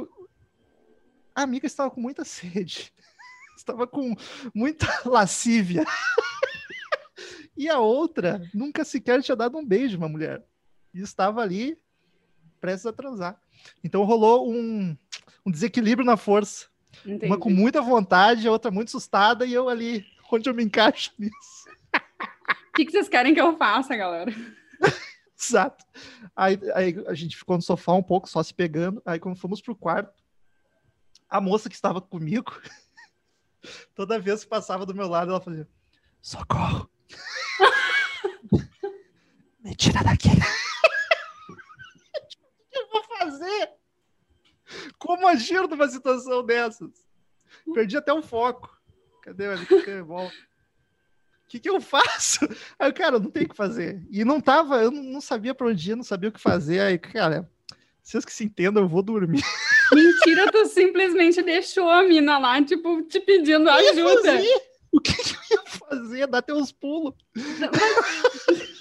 a 1.35 1.43
amiga 1.43 1.67
estava 1.67 1.91
com 1.91 2.01
muita 2.01 2.25
sede. 2.25 2.91
Estava 3.55 3.87
com 3.87 4.13
muita 4.53 4.85
lascívia. 5.07 5.85
e 7.55 7.69
a 7.69 7.79
outra 7.79 8.41
nunca 8.53 8.83
sequer 8.83 9.21
tinha 9.23 9.35
dado 9.35 9.57
um 9.57 9.65
beijo 9.65 9.97
uma 9.97 10.09
mulher. 10.09 10.43
E 10.93 10.99
estava 10.99 11.41
ali 11.41 11.79
prestes 12.59 12.85
a 12.85 12.91
transar. 12.91 13.39
Então 13.81 14.03
rolou 14.03 14.51
um, 14.51 14.97
um 15.45 15.51
desequilíbrio 15.51 16.05
na 16.05 16.17
força. 16.17 16.67
Entendi. 17.05 17.27
Uma 17.27 17.39
com 17.39 17.49
muita 17.49 17.81
vontade, 17.81 18.45
a 18.45 18.51
outra 18.51 18.69
muito 18.69 18.89
assustada, 18.89 19.45
e 19.45 19.53
eu 19.53 19.69
ali, 19.69 20.05
onde 20.29 20.49
eu 20.49 20.53
me 20.53 20.65
encaixo 20.65 21.13
nisso. 21.17 21.69
O 22.69 22.73
que, 22.75 22.85
que 22.85 22.91
vocês 22.91 23.07
querem 23.07 23.33
que 23.33 23.39
eu 23.39 23.55
faça, 23.57 23.95
galera? 23.95 24.33
Exato. 25.39 25.85
Aí, 26.35 26.59
aí 26.73 26.95
a 27.07 27.13
gente 27.13 27.37
ficou 27.37 27.55
no 27.55 27.61
sofá 27.61 27.93
um 27.93 28.03
pouco, 28.03 28.29
só 28.29 28.41
se 28.41 28.53
pegando. 28.53 29.01
Aí 29.05 29.19
quando 29.19 29.37
fomos 29.37 29.61
pro 29.61 29.75
quarto, 29.75 30.23
a 31.29 31.41
moça 31.41 31.69
que 31.69 31.75
estava 31.75 32.01
comigo, 32.01 32.51
toda 33.93 34.19
vez 34.19 34.43
que 34.43 34.49
passava 34.49 34.85
do 34.85 34.95
meu 34.95 35.07
lado, 35.07 35.31
ela 35.31 35.41
fazia: 35.41 35.67
Socorro! 36.21 36.89
Me 39.59 39.75
tira 39.75 40.03
daqui! 40.03 40.29
o 40.29 41.55
que 42.69 42.77
eu 42.77 42.89
vou 42.89 43.03
fazer? 43.03 43.73
Como 44.97 45.27
agir 45.27 45.67
numa 45.67 45.87
situação 45.87 46.45
dessas? 46.45 46.91
Perdi 47.73 47.97
até 47.97 48.13
o 48.13 48.21
foco. 48.21 48.79
Cadê 49.21 49.47
o 49.47 50.31
O 51.45 51.47
que, 51.47 51.59
que 51.59 51.69
eu 51.69 51.79
faço? 51.79 52.39
Aí, 52.79 52.91
cara, 52.91 53.19
não 53.19 53.29
tem 53.29 53.43
o 53.43 53.49
que 53.49 53.55
fazer. 53.55 54.01
E 54.09 54.25
não 54.25 54.41
tava, 54.41 54.81
eu 54.81 54.89
não 54.89 55.21
sabia 55.21 55.53
pra 55.53 55.67
onde 55.67 55.91
ir, 55.91 55.95
não 55.95 56.03
sabia 56.03 56.29
o 56.29 56.33
que 56.33 56.41
fazer. 56.41 56.79
Aí, 56.79 56.97
cara, 56.97 57.47
vocês 58.01 58.25
que 58.25 58.33
se 58.33 58.43
entendam, 58.43 58.83
eu 58.83 58.89
vou 58.89 59.03
dormir. 59.03 59.43
Mentira, 59.93 60.51
tu 60.51 60.65
simplesmente 60.65 61.43
deixou 61.43 61.87
a 61.87 62.03
mina 62.03 62.39
lá, 62.39 62.61
tipo, 62.63 63.03
te 63.03 63.19
pedindo 63.19 63.69
ajuda. 63.69 64.41
O 64.91 64.99
que, 64.99 65.13
que 65.13 65.33
eu 65.33 65.57
ia 65.57 65.65
fazer? 65.65 66.27
Dar 66.27 66.41
teus 66.41 66.71
pulos. 66.71 67.13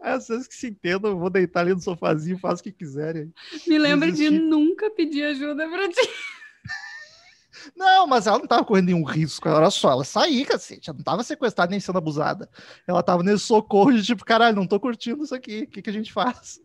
Ah, 0.00 0.18
vocês 0.18 0.46
que 0.46 0.54
se 0.54 0.68
entendam, 0.68 1.10
eu 1.10 1.18
vou 1.18 1.28
deitar 1.28 1.60
ali 1.60 1.74
no 1.74 1.80
sofazinho 1.80 2.38
faço 2.38 2.60
o 2.60 2.64
que 2.64 2.72
quiserem. 2.72 3.32
Me 3.66 3.78
lembra 3.78 4.10
de 4.12 4.30
nunca 4.30 4.88
pedir 4.90 5.24
ajuda 5.24 5.68
pra 5.68 5.88
ti. 5.88 6.08
Não, 7.76 8.06
mas 8.06 8.26
ela 8.26 8.38
não 8.38 8.46
tava 8.46 8.64
correndo 8.64 8.86
nenhum 8.86 9.04
risco. 9.04 9.48
Olha 9.48 9.70
só, 9.70 9.92
ela 9.92 10.04
saía, 10.04 10.46
cacete. 10.46 10.90
Ela 10.90 10.96
não 10.96 11.04
tava 11.04 11.22
sequestrada 11.22 11.70
nem 11.70 11.80
sendo 11.80 11.98
abusada. 11.98 12.48
Ela 12.86 13.02
tava 13.02 13.22
nesse 13.22 13.44
socorro 13.44 13.92
de 13.92 14.02
tipo, 14.02 14.24
caralho, 14.24 14.56
não 14.56 14.66
tô 14.66 14.78
curtindo 14.78 15.24
isso 15.24 15.34
aqui. 15.34 15.62
O 15.62 15.66
que, 15.66 15.82
que 15.82 15.90
a 15.90 15.92
gente 15.92 16.12
faz? 16.12 16.60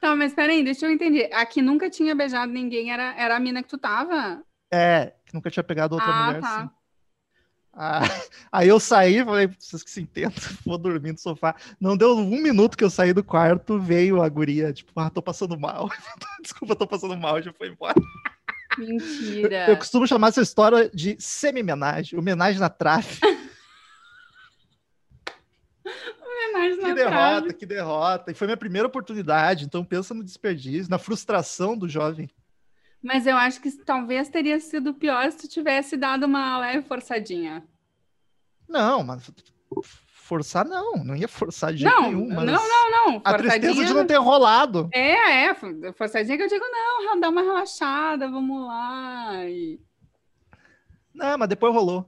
Tá, 0.00 0.14
mas 0.14 0.34
peraí, 0.34 0.62
deixa 0.62 0.86
eu 0.86 0.90
entender. 0.90 1.30
A 1.32 1.44
que 1.46 1.62
nunca 1.62 1.88
tinha 1.88 2.14
beijado 2.14 2.52
ninguém 2.52 2.92
era, 2.92 3.14
era 3.16 3.36
a 3.36 3.40
mina 3.40 3.62
que 3.62 3.68
tu 3.68 3.78
tava? 3.78 4.42
É, 4.70 5.14
que 5.24 5.34
nunca 5.34 5.50
tinha 5.50 5.64
pegado 5.64 5.94
outra 5.94 6.10
ah, 6.10 6.26
mulher 6.26 6.40
tá. 6.40 6.56
assim. 6.56 6.70
Ah, 7.78 8.00
aí 8.50 8.68
eu 8.68 8.80
saí, 8.80 9.22
falei, 9.22 9.48
vocês 9.58 9.82
que 9.82 9.90
se 9.90 10.00
entendam, 10.00 10.32
vou 10.64 10.78
dormir 10.78 11.12
no 11.12 11.18
sofá. 11.18 11.54
Não 11.78 11.96
deu 11.96 12.16
um 12.16 12.42
minuto 12.42 12.76
que 12.76 12.82
eu 12.82 12.90
saí 12.90 13.12
do 13.12 13.22
quarto, 13.22 13.78
veio 13.78 14.22
a 14.22 14.28
guria, 14.28 14.72
tipo, 14.72 14.98
ah, 14.98 15.10
tô 15.10 15.20
passando 15.20 15.58
mal. 15.58 15.88
Desculpa, 16.42 16.74
tô 16.74 16.86
passando 16.86 17.16
mal, 17.16 17.40
já 17.42 17.52
foi 17.52 17.68
embora. 17.68 17.94
Mentira. 18.86 19.70
Eu 19.70 19.76
costumo 19.76 20.06
chamar 20.06 20.28
essa 20.28 20.42
história 20.42 20.90
de 20.92 21.16
semi-homenagem, 21.18 22.18
homenagem 22.18 22.60
na 22.60 22.68
trave. 22.68 23.18
Homenagem 26.20 26.76
Que 26.78 26.82
na 26.88 26.94
derrota, 26.94 27.40
trave. 27.40 27.54
que 27.54 27.66
derrota. 27.66 28.30
E 28.30 28.34
foi 28.34 28.46
minha 28.46 28.56
primeira 28.56 28.88
oportunidade, 28.88 29.64
então 29.64 29.84
pensa 29.84 30.14
no 30.14 30.24
desperdício, 30.24 30.90
na 30.90 30.98
frustração 30.98 31.76
do 31.76 31.88
jovem. 31.88 32.28
Mas 33.02 33.26
eu 33.26 33.36
acho 33.36 33.60
que 33.60 33.70
talvez 33.84 34.28
teria 34.28 34.58
sido 34.58 34.94
pior 34.94 35.30
se 35.30 35.38
tu 35.38 35.48
tivesse 35.48 35.96
dado 35.96 36.24
uma 36.26 36.58
leve 36.58 36.82
forçadinha. 36.86 37.62
Não, 38.68 39.04
mas 39.04 39.30
forçar 40.26 40.66
não, 40.66 40.94
não 41.04 41.14
ia 41.14 41.28
forçar 41.28 41.72
de 41.72 41.80
jeito 41.80 41.94
Não, 41.94 42.02
nenhum. 42.10 42.26
não, 42.28 42.36
Mas 42.36 42.46
não, 42.46 42.90
não. 42.90 43.20
a 43.24 43.34
tristeza 43.34 43.84
de 43.84 43.94
não 43.94 44.06
ter 44.06 44.16
rolado. 44.18 44.88
É, 44.92 45.44
é, 45.46 45.54
for- 45.54 45.94
forçadinha 45.96 46.36
que 46.36 46.42
eu 46.42 46.48
digo, 46.48 46.64
não, 46.70 47.18
dá 47.20 47.28
uma 47.28 47.42
relaxada, 47.42 48.28
vamos 48.28 48.66
lá. 48.66 49.44
E... 49.44 49.78
Não, 51.14 51.38
mas 51.38 51.48
depois 51.48 51.72
rolou. 51.72 52.04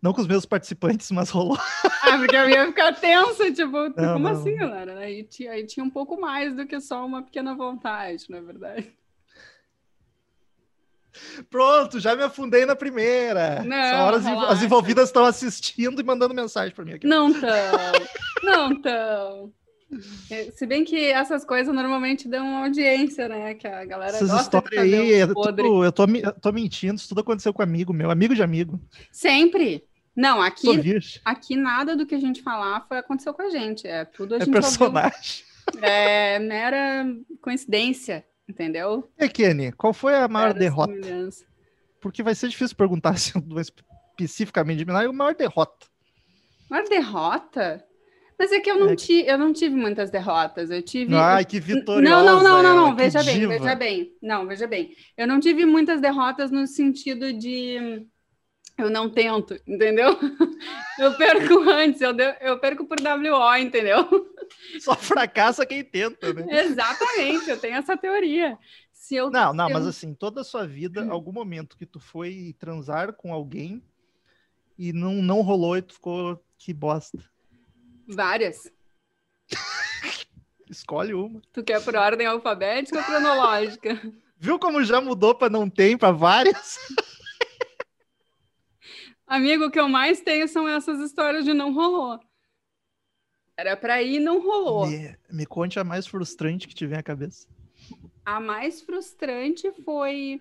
Não 0.00 0.12
com 0.12 0.20
os 0.20 0.26
meus 0.26 0.44
participantes, 0.44 1.10
mas 1.10 1.30
rolou. 1.30 1.56
Ah, 2.02 2.18
porque 2.18 2.36
eu 2.36 2.48
ia 2.48 2.66
ficar 2.66 2.92
tensa, 2.92 3.50
tipo, 3.50 3.72
Não, 3.96 4.12
como 4.12 4.18
não. 4.18 4.30
assim, 4.32 4.54
galera? 4.56 4.98
Aí 4.98 5.24
tinha, 5.24 5.52
aí 5.52 5.66
tinha 5.66 5.82
um 5.82 5.90
pouco 5.90 6.20
mais 6.20 6.54
do 6.54 6.66
que 6.66 6.78
só 6.80 7.04
uma 7.04 7.22
pequena 7.22 7.54
vontade, 7.54 8.26
na 8.28 8.40
verdade. 8.40 8.92
Pronto, 11.50 12.00
já 12.00 12.14
me 12.16 12.22
afundei 12.22 12.64
na 12.66 12.74
primeira. 12.76 13.62
Não, 13.64 13.76
Essa 13.76 14.02
hora 14.04 14.16
as, 14.16 14.24
relaxa. 14.24 14.52
as 14.52 14.62
envolvidas 14.62 15.08
estão 15.08 15.24
assistindo 15.24 16.00
e 16.00 16.04
mandando 16.04 16.34
mensagem 16.34 16.74
para 16.74 16.84
mim 16.84 16.92
aqui. 16.94 17.06
Não 17.06 17.32
tão, 17.32 17.50
não 18.42 18.80
tão. 18.80 19.52
É, 20.30 20.50
Se 20.50 20.66
bem 20.66 20.84
que 20.84 20.96
essas 21.06 21.44
coisas 21.44 21.72
normalmente 21.72 22.26
dão 22.28 22.56
audiência, 22.64 23.28
né? 23.28 23.54
Que 23.54 23.66
a 23.68 23.84
galera 23.84 24.16
Essas 24.16 24.28
gosta 24.30 24.60
de 24.60 24.66
histórias 24.66 24.82
aí, 24.82 25.14
um 25.14 25.22
é 25.22 25.26
tudo- 25.26 25.84
eu, 25.84 25.92
tô, 25.92 26.04
eu 26.06 26.32
tô 26.40 26.52
mentindo, 26.52 26.96
isso 26.96 27.08
tudo 27.08 27.20
aconteceu 27.20 27.52
com 27.54 27.62
amigo 27.62 27.92
meu, 27.92 28.10
amigo 28.10 28.34
de 28.34 28.42
amigo. 28.42 28.80
Sempre. 29.12 29.84
Não, 30.16 30.40
aqui, 30.40 30.68
aqui 31.24 31.56
nada 31.56 31.96
do 31.96 32.06
que 32.06 32.14
a 32.14 32.20
gente 32.20 32.40
falar 32.42 32.84
foi 32.88 32.98
aconteceu 32.98 33.34
com 33.34 33.42
a 33.42 33.50
gente. 33.50 33.86
É 33.86 34.04
tudo 34.04 34.34
a 34.34 34.38
é 34.38 34.40
gente 34.40 34.48
ouviu. 34.48 34.62
personagem. 34.62 35.44
É 35.80 36.38
mera 36.40 37.06
coincidência, 37.40 38.24
entendeu? 38.48 39.10
E 39.18 39.28
Kenny, 39.28 39.72
qual 39.72 39.92
foi 39.92 40.14
a 40.14 40.28
maior 40.28 40.48
Mera 40.48 40.58
derrota? 40.58 40.92
semelhança. 40.92 41.44
Porque 42.00 42.22
vai 42.22 42.34
ser 42.34 42.48
difícil 42.48 42.76
perguntar 42.76 43.10
assim, 43.14 43.32
especificamente 44.18 44.78
de 44.78 44.84
mim, 44.84 44.92
a 44.92 45.12
maior 45.12 45.34
derrota. 45.34 45.86
Uma 46.70 46.82
derrota? 46.82 47.84
Mas 48.38 48.50
é 48.50 48.58
que 48.60 48.68
eu 48.70 48.76
não, 48.78 48.90
É 48.90 48.96
ti- 48.96 49.24
eu 49.26 49.38
não 49.38 49.52
tive 49.52 49.76
muitas 49.76 50.10
derrotas. 50.10 50.70
Eu 50.70 50.82
tive. 50.82 51.14
Ai, 51.14 51.44
que 51.44 51.60
vitoriosa. 51.60 52.24
Não, 52.24 52.24
não, 52.24 52.42
não, 52.42 52.62
não, 52.62 52.76
não. 52.88 52.96
Veja 52.96 53.22
bem, 53.22 53.38
diva. 53.38 53.52
veja 53.58 53.74
bem. 53.76 54.12
Não, 54.20 54.46
veja 54.46 54.66
bem. 54.66 54.94
Eu 55.16 55.26
não 55.28 55.38
tive 55.38 55.64
muitas 55.64 56.00
derrotas 56.00 56.50
no 56.50 56.66
sentido 56.66 57.32
de 57.32 58.04
eu 58.76 58.90
não 58.90 59.08
tento, 59.08 59.56
entendeu? 59.66 60.18
Eu 60.98 61.12
perco 61.16 61.60
antes, 61.70 62.00
eu, 62.00 62.12
eu 62.40 62.58
perco 62.60 62.86
por 62.86 62.98
WO, 63.00 63.56
entendeu? 63.56 64.04
Só 64.80 64.94
fracassa 64.94 65.66
quem 65.66 65.84
tenta, 65.84 66.32
né? 66.32 66.46
Exatamente, 66.64 67.50
eu 67.50 67.58
tenho 67.58 67.76
essa 67.76 67.96
teoria. 67.96 68.58
Se 68.92 69.14
eu 69.14 69.30
Não, 69.30 69.52
não, 69.52 69.68
eu- 69.68 69.74
mas 69.74 69.86
assim, 69.86 70.14
toda 70.14 70.40
a 70.40 70.44
sua 70.44 70.66
vida, 70.66 71.10
algum 71.10 71.32
momento 71.32 71.76
que 71.76 71.86
tu 71.86 72.00
foi 72.00 72.54
transar 72.58 73.12
com 73.12 73.32
alguém 73.32 73.82
e 74.78 74.92
não, 74.92 75.14
não 75.14 75.40
rolou 75.40 75.76
e 75.76 75.82
tu 75.82 75.94
ficou, 75.94 76.42
que 76.58 76.72
bosta. 76.72 77.18
várias. 78.08 78.70
Escolhe 80.68 81.14
uma. 81.14 81.40
Tu 81.52 81.62
quer 81.62 81.82
por 81.84 81.94
ordem 81.94 82.26
alfabética 82.26 82.98
ou 82.98 83.04
cronológica? 83.04 84.00
Viu 84.38 84.58
como 84.58 84.82
já 84.82 85.00
mudou 85.00 85.34
para 85.34 85.48
não 85.48 85.70
tem, 85.70 85.96
para 85.96 86.10
várias? 86.12 86.78
Amigo, 89.26 89.66
o 89.66 89.70
que 89.70 89.80
eu 89.80 89.88
mais 89.88 90.20
tenho 90.20 90.46
são 90.48 90.68
essas 90.68 91.00
histórias 91.00 91.44
de 91.44 91.54
não 91.54 91.72
rolou. 91.72 92.20
Era 93.56 93.76
pra 93.76 94.02
ir, 94.02 94.20
não 94.20 94.40
rolou. 94.40 94.86
Me, 94.86 95.16
me 95.30 95.46
conte 95.46 95.78
a 95.78 95.84
mais 95.84 96.06
frustrante 96.06 96.66
que 96.66 96.74
tiver 96.74 96.98
à 96.98 97.02
cabeça. 97.02 97.46
A 98.24 98.40
mais 98.40 98.80
frustrante 98.82 99.70
foi 99.84 100.40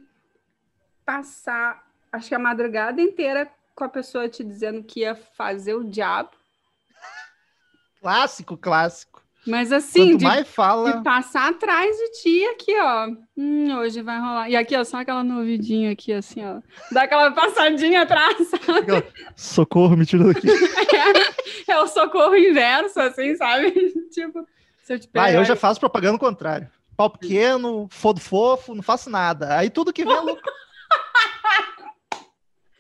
passar, 1.06 1.86
acho 2.12 2.30
que 2.30 2.36
a 2.36 2.39
madrugada 2.39 3.02
inteira 3.02 3.52
com 3.76 3.84
a 3.84 3.89
pessoa 3.89 4.30
te 4.30 4.43
dizendo 4.43 4.84
que 4.84 5.02
ia 5.02 5.15
fazer 5.15 5.76
o 5.76 5.84
diabo. 5.84 6.32
Clássico, 8.02 8.58
clássico. 8.58 9.22
Mas 9.45 9.71
assim, 9.73 10.12
Quanto 10.12 10.17
de, 10.19 10.25
mais 10.25 10.47
fala, 10.47 10.93
de 10.97 11.03
passar 11.03 11.49
atrás 11.49 11.95
de 11.97 12.12
ti 12.21 12.45
aqui, 12.45 12.73
ó. 12.79 13.08
Hum, 13.38 13.77
hoje 13.77 14.01
vai 14.01 14.17
rolar. 14.17 14.49
E 14.49 14.56
aqui, 14.56 14.75
ó, 14.75 14.84
só 14.86 14.97
aquela 14.97 15.21
no 15.23 15.39
ouvidinho 15.39 15.91
aqui, 15.91 16.13
assim, 16.13 16.43
ó. 16.45 16.62
Dá 16.91 17.03
aquela 17.03 17.29
passadinha 17.32 18.03
atrás, 18.03 18.38
sabe? 18.47 19.03
socorro, 19.36 19.97
me 19.97 20.06
tira 20.06 20.25
daqui. 20.25 20.47
É 21.67 21.79
o 21.79 21.88
socorro 21.88 22.36
inverso, 22.36 22.99
assim, 22.99 23.36
sabe? 23.36 23.71
tipo, 24.12 24.45
se 24.84 24.93
eu 24.93 24.99
te 24.99 25.08
pegar... 25.08 25.25
Ah, 25.25 25.32
eu 25.32 25.43
já 25.45 25.56
faço 25.56 25.79
propaganda 25.79 26.19
contrário. 26.19 26.69
Pau 26.95 27.10
pequeno, 27.10 27.88
fodo 27.89 28.19
fofo, 28.19 28.75
não 28.75 28.84
faço 28.84 29.10
nada. 29.10 29.58
Aí 29.58 29.69
tudo 29.69 29.91
que 29.93 30.03
vem 30.06 30.13
é 30.13 30.19
lucro. 30.19 30.43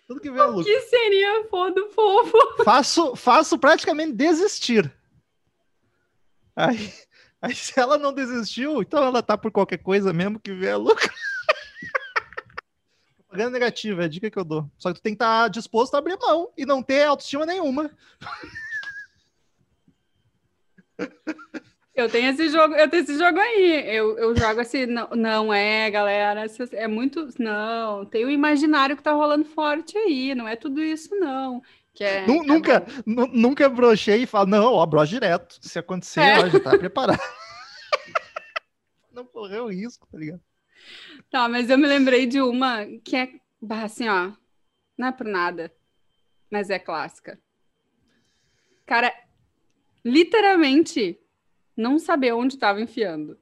tudo 0.07 0.19
que 0.19 0.29
vem 0.29 0.39
é 0.39 0.43
O 0.45 0.47
lucro. 0.51 0.63
que 0.65 0.79
seria 0.81 1.45
fodo 1.49 1.87
fofo? 1.95 2.37
Faço, 2.63 3.15
faço 3.15 3.57
praticamente 3.57 4.11
desistir. 4.13 4.91
Aí, 6.55 6.93
aí 7.41 7.55
se 7.55 7.79
ela 7.79 7.97
não 7.97 8.13
desistiu, 8.13 8.81
então 8.81 9.03
ela 9.03 9.23
tá 9.23 9.37
por 9.37 9.51
qualquer 9.51 9.77
coisa 9.77 10.13
mesmo 10.13 10.39
que 10.39 10.53
vê 10.53 10.75
lucro. 10.75 11.09
Propaganda 13.27 13.51
negativa, 13.51 14.03
é 14.03 14.05
a 14.05 14.09
dica 14.09 14.29
que 14.29 14.37
eu 14.37 14.43
dou. 14.43 14.69
Só 14.77 14.93
que 14.93 14.99
tu 14.99 15.03
tem 15.03 15.13
que 15.13 15.23
estar 15.23 15.49
disposto 15.49 15.95
a 15.95 15.97
abrir 15.97 16.17
mão 16.19 16.51
e 16.55 16.65
não 16.65 16.83
ter 16.83 17.03
autoestima 17.03 17.45
nenhuma. 17.45 17.89
Eu 21.95 22.09
tenho 22.09 22.31
esse 22.31 22.49
jogo, 22.49 22.73
eu 22.73 22.89
tenho 22.89 23.03
esse 23.03 23.17
jogo 23.17 23.39
aí. 23.39 23.95
Eu, 23.95 24.17
eu 24.17 24.35
jogo 24.35 24.59
assim, 24.59 24.87
não, 24.87 25.09
não 25.11 25.53
é, 25.53 25.91
galera. 25.91 26.45
É 26.71 26.87
muito. 26.87 27.29
Não, 27.37 28.03
tem 28.05 28.25
o 28.25 28.31
imaginário 28.31 28.97
que 28.97 29.03
tá 29.03 29.11
rolando 29.11 29.45
forte 29.45 29.95
aí. 29.95 30.33
Não 30.33 30.47
é 30.47 30.55
tudo 30.55 30.81
isso, 30.81 31.15
não. 31.15 31.61
É, 31.99 32.23
é 32.23 32.27
nunca, 32.27 32.85
nunca 33.05 33.69
brochei 33.69 34.23
e 34.23 34.27
falo, 34.27 34.47
não, 34.47 34.73
ó, 34.73 34.85
broche 34.85 35.11
direto. 35.13 35.59
Se 35.61 35.77
acontecer, 35.77 36.21
É. 36.21 36.39
ó, 36.39 36.49
já 36.49 36.59
tá 36.59 36.77
preparado. 36.77 37.19
não 39.11 39.25
correu 39.25 39.67
risco, 39.67 40.07
tá 40.11 40.17
ligado? 40.17 40.41
Tá, 41.29 41.47
mas 41.47 41.69
eu 41.69 41.77
me 41.77 41.87
lembrei 41.87 42.25
de 42.25 42.41
uma 42.41 42.85
que 43.03 43.15
é 43.15 43.29
assim, 43.69 44.07
ó. 44.07 44.31
Não 44.97 45.07
é 45.07 45.11
por 45.11 45.25
nada, 45.25 45.71
mas 46.49 46.69
é 46.69 46.79
clássica. 46.79 47.39
Cara, 48.85 49.13
literalmente 50.03 51.19
não 51.75 51.97
saber 51.97 52.33
onde 52.33 52.57
tava 52.57 52.81
enfiando. 52.81 53.39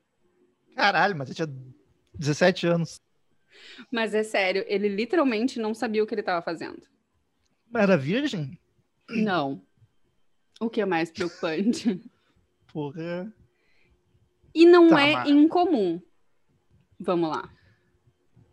Caralho, 0.75 1.17
mas 1.17 1.29
eu 1.29 1.35
tinha 1.35 1.49
17 2.13 2.67
anos. 2.67 3.01
Mas 3.91 4.13
é 4.13 4.23
sério, 4.23 4.63
ele 4.67 4.87
literalmente 4.87 5.59
não 5.59 5.73
sabia 5.73 6.03
o 6.03 6.07
que 6.07 6.13
ele 6.13 6.23
tava 6.23 6.41
fazendo. 6.41 6.81
Era 7.75 7.97
virgem? 7.97 8.57
Não. 9.09 9.61
O 10.59 10.69
que 10.69 10.81
é 10.81 10.85
mais 10.85 11.09
preocupante? 11.11 12.01
Porra. 12.71 13.31
E 14.53 14.65
não 14.65 14.89
Tá, 14.89 15.01
é 15.01 15.13
mas- 15.15 15.29
incomum. 15.29 16.01
Vamos 16.99 17.29
lá. 17.29 17.49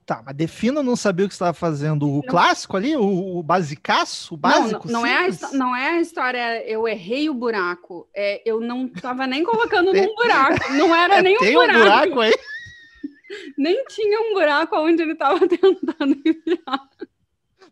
Tá, 0.06 0.22
mas 0.24 0.34
defina 0.34 0.82
não 0.82 0.96
saber 0.96 1.24
o 1.24 1.28
que 1.28 1.34
você 1.34 1.36
estava 1.36 1.52
fazendo. 1.52 2.08
O 2.10 2.22
clássico 2.22 2.78
ali, 2.78 2.96
o, 2.96 3.36
o 3.38 3.42
basicaço, 3.42 4.34
o 4.34 4.36
Não, 4.36 4.40
básico? 4.40 4.86
não, 4.90 5.00
não 5.02 5.06
é 5.06 5.26
a, 5.28 5.52
não 5.52 5.76
é 5.76 5.88
a 5.90 6.00
história, 6.00 6.64
eu 6.66 6.88
errei 6.88 7.28
o 7.28 7.34
buraco. 7.34 8.08
É, 8.14 8.40
eu 8.48 8.58
não 8.58 8.88
tava 8.88 9.26
nem 9.26 9.44
colocando 9.44 9.92
num 9.92 10.14
buraco. 10.14 10.72
Não 10.72 10.94
era 10.96 11.20
nem 11.22 11.36
um 11.36 11.40
tem 11.40 11.50
um 11.50 11.60
buraco. 11.60 11.78
buraco 11.78 12.20
aí. 12.20 12.32
Nem 13.58 13.84
tinha 13.84 14.18
um 14.22 14.32
buraco 14.32 14.74
onde 14.78 15.02
ele 15.02 15.14
tava 15.14 15.40
tentando 15.46 16.14
enfiar. 16.24 16.88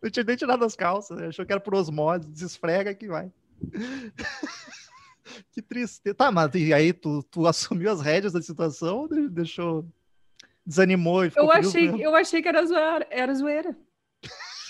Não 0.02 0.10
tinha 0.10 0.24
nem 0.24 0.36
tirado 0.36 0.64
as 0.64 0.76
calças. 0.76 1.16
né? 1.18 1.28
Achou 1.28 1.44
que 1.46 1.52
era 1.52 1.60
por 1.60 1.74
osmose. 1.74 2.28
Desesfrega 2.28 2.94
que 2.94 3.06
vai. 3.08 3.30
que 5.52 5.60
tristeza. 5.62 6.14
Tá, 6.14 6.30
mas 6.30 6.54
e 6.54 6.72
aí 6.72 6.92
tu, 6.92 7.22
tu 7.24 7.46
assumiu 7.46 7.90
as 7.90 8.00
rédeas 8.00 8.32
da 8.32 8.42
situação 8.42 8.98
ou 9.00 9.08
de- 9.08 9.28
deixou... 9.28 9.86
Desanimou 10.64 11.24
e 11.24 11.30
ficou 11.30 11.44
Eu 11.44 11.52
achei, 11.52 11.82
mesmo? 11.82 12.02
eu 12.02 12.14
achei 12.16 12.42
que 12.42 12.48
era 12.48 12.64
zoeira. 12.66 13.06
Era 13.08 13.32
zoeira. 13.34 13.76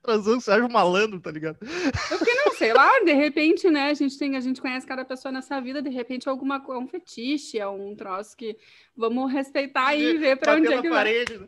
Transando 0.00 0.36
com 0.36 0.38
o 0.38 0.40
Sérgio 0.42 0.70
Malandro, 0.70 1.20
tá 1.20 1.30
ligado? 1.30 1.58
Eu 1.60 2.18
fiquei, 2.18 2.34
não, 2.34 2.54
sei 2.54 2.72
lá, 2.72 3.00
de 3.00 3.12
repente, 3.12 3.68
né? 3.68 3.90
A 3.90 3.94
gente 3.94 4.16
tem, 4.16 4.36
a 4.36 4.40
gente 4.40 4.60
conhece 4.60 4.86
cada 4.86 5.04
pessoa 5.04 5.30
nessa 5.32 5.60
vida, 5.60 5.82
de 5.82 5.90
repente 5.90 6.28
é 6.28 6.30
alguma 6.30 6.64
é 6.66 6.72
um 6.78 6.86
fetiche, 6.86 7.58
é 7.58 7.66
um 7.68 7.94
troço 7.96 8.36
que 8.36 8.56
vamos 8.96 9.30
respeitar 9.30 9.94
e 9.96 10.16
ver 10.16 10.36
pra 10.38 10.54
onde 10.54 10.68
é 10.72 10.80
que 10.80 10.88
na 10.88 10.94
vai. 10.94 11.04
parede, 11.04 11.38
né? 11.38 11.46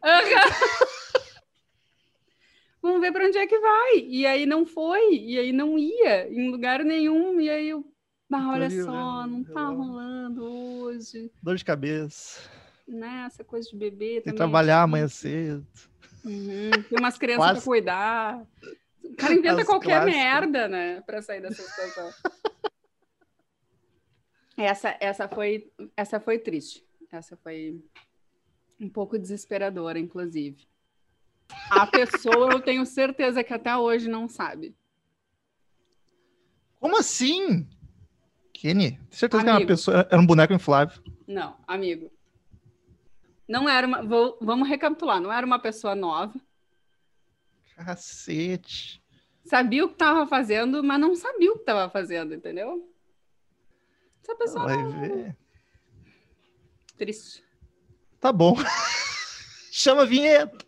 Vamos 2.82 3.00
ver 3.00 3.12
pra 3.12 3.26
onde 3.26 3.36
é 3.38 3.46
que 3.46 3.58
vai. 3.58 3.98
E 4.06 4.26
aí 4.26 4.46
não 4.46 4.64
foi, 4.64 5.14
e 5.14 5.38
aí 5.38 5.52
não 5.52 5.78
ia 5.78 6.28
em 6.32 6.50
lugar 6.50 6.82
nenhum, 6.84 7.40
e 7.40 7.50
aí 7.50 7.68
eu. 7.68 7.84
Ah, 8.32 8.50
olha 8.52 8.66
ali, 8.66 8.82
só, 8.82 9.26
né? 9.26 9.32
não 9.32 9.42
tá 9.44 9.66
rolando 9.66 10.44
hoje, 10.44 11.32
Dor 11.42 11.56
de 11.56 11.64
cabeça. 11.64 12.40
né? 12.86 13.24
Essa 13.26 13.42
coisa 13.42 13.68
de 13.68 13.76
bebê 13.76 14.14
Tem 14.14 14.22
também. 14.22 14.36
trabalhar 14.36 14.82
amanhã 14.82 15.08
cedo. 15.08 15.66
Uhum, 16.24 16.70
Tem 16.88 16.98
umas 16.98 17.18
crianças 17.18 17.44
Quase. 17.44 17.60
pra 17.60 17.64
cuidar. 17.66 18.46
O 19.02 19.16
cara 19.16 19.34
inventa 19.34 19.60
As 19.62 19.66
qualquer 19.66 20.00
clássicas. 20.02 20.14
merda, 20.14 20.68
né? 20.68 21.00
Pra 21.00 21.20
sair 21.22 21.40
dessa 21.40 21.60
situação. 21.62 22.10
essa, 24.56 24.96
essa, 25.00 25.26
foi, 25.28 25.72
essa 25.96 26.20
foi 26.20 26.38
triste. 26.38 26.84
Essa 27.10 27.36
foi 27.36 27.82
um 28.80 28.88
pouco 28.88 29.18
desesperadora, 29.18 29.98
inclusive. 29.98 30.68
A 31.70 31.86
pessoa, 31.86 32.52
eu 32.52 32.60
tenho 32.60 32.84
certeza 32.86 33.42
que 33.44 33.52
até 33.52 33.76
hoje 33.76 34.08
não 34.08 34.28
sabe. 34.28 34.74
Como 36.78 36.96
assim? 36.98 37.68
Kenny, 38.52 38.92
tem 38.92 39.00
certeza 39.10 39.42
que 39.42 39.48
era 39.48 39.52
uma 39.52 39.56
Amigo. 39.56 39.68
pessoa. 39.68 40.06
Era 40.10 40.20
um 40.20 40.26
boneco 40.26 40.52
inflável. 40.52 41.02
Não, 41.26 41.56
amigo. 41.66 42.10
Não 43.48 43.68
era 43.68 43.86
uma. 43.86 44.02
vou- 44.02 44.38
vamos 44.40 44.68
recapitular. 44.68 45.20
Não 45.20 45.32
era 45.32 45.44
uma 45.46 45.58
pessoa 45.58 45.94
nova. 45.94 46.34
Cacete. 47.76 49.02
Sabia 49.44 49.84
o 49.84 49.88
que 49.88 49.94
estava 49.94 50.26
fazendo, 50.26 50.82
mas 50.84 51.00
não 51.00 51.14
sabia 51.16 51.50
o 51.50 51.54
que 51.54 51.60
estava 51.62 51.90
fazendo, 51.90 52.34
entendeu? 52.34 52.88
Essa 54.22 54.36
pessoa 54.36 54.64
Vai 54.66 54.76
não- 54.76 54.90
ver. 55.00 55.36
Triste. 56.98 57.42
Tá 58.20 58.30
bom. 58.32 58.54
Chama 59.80 60.02
a 60.02 60.04
vinheta. 60.04 60.58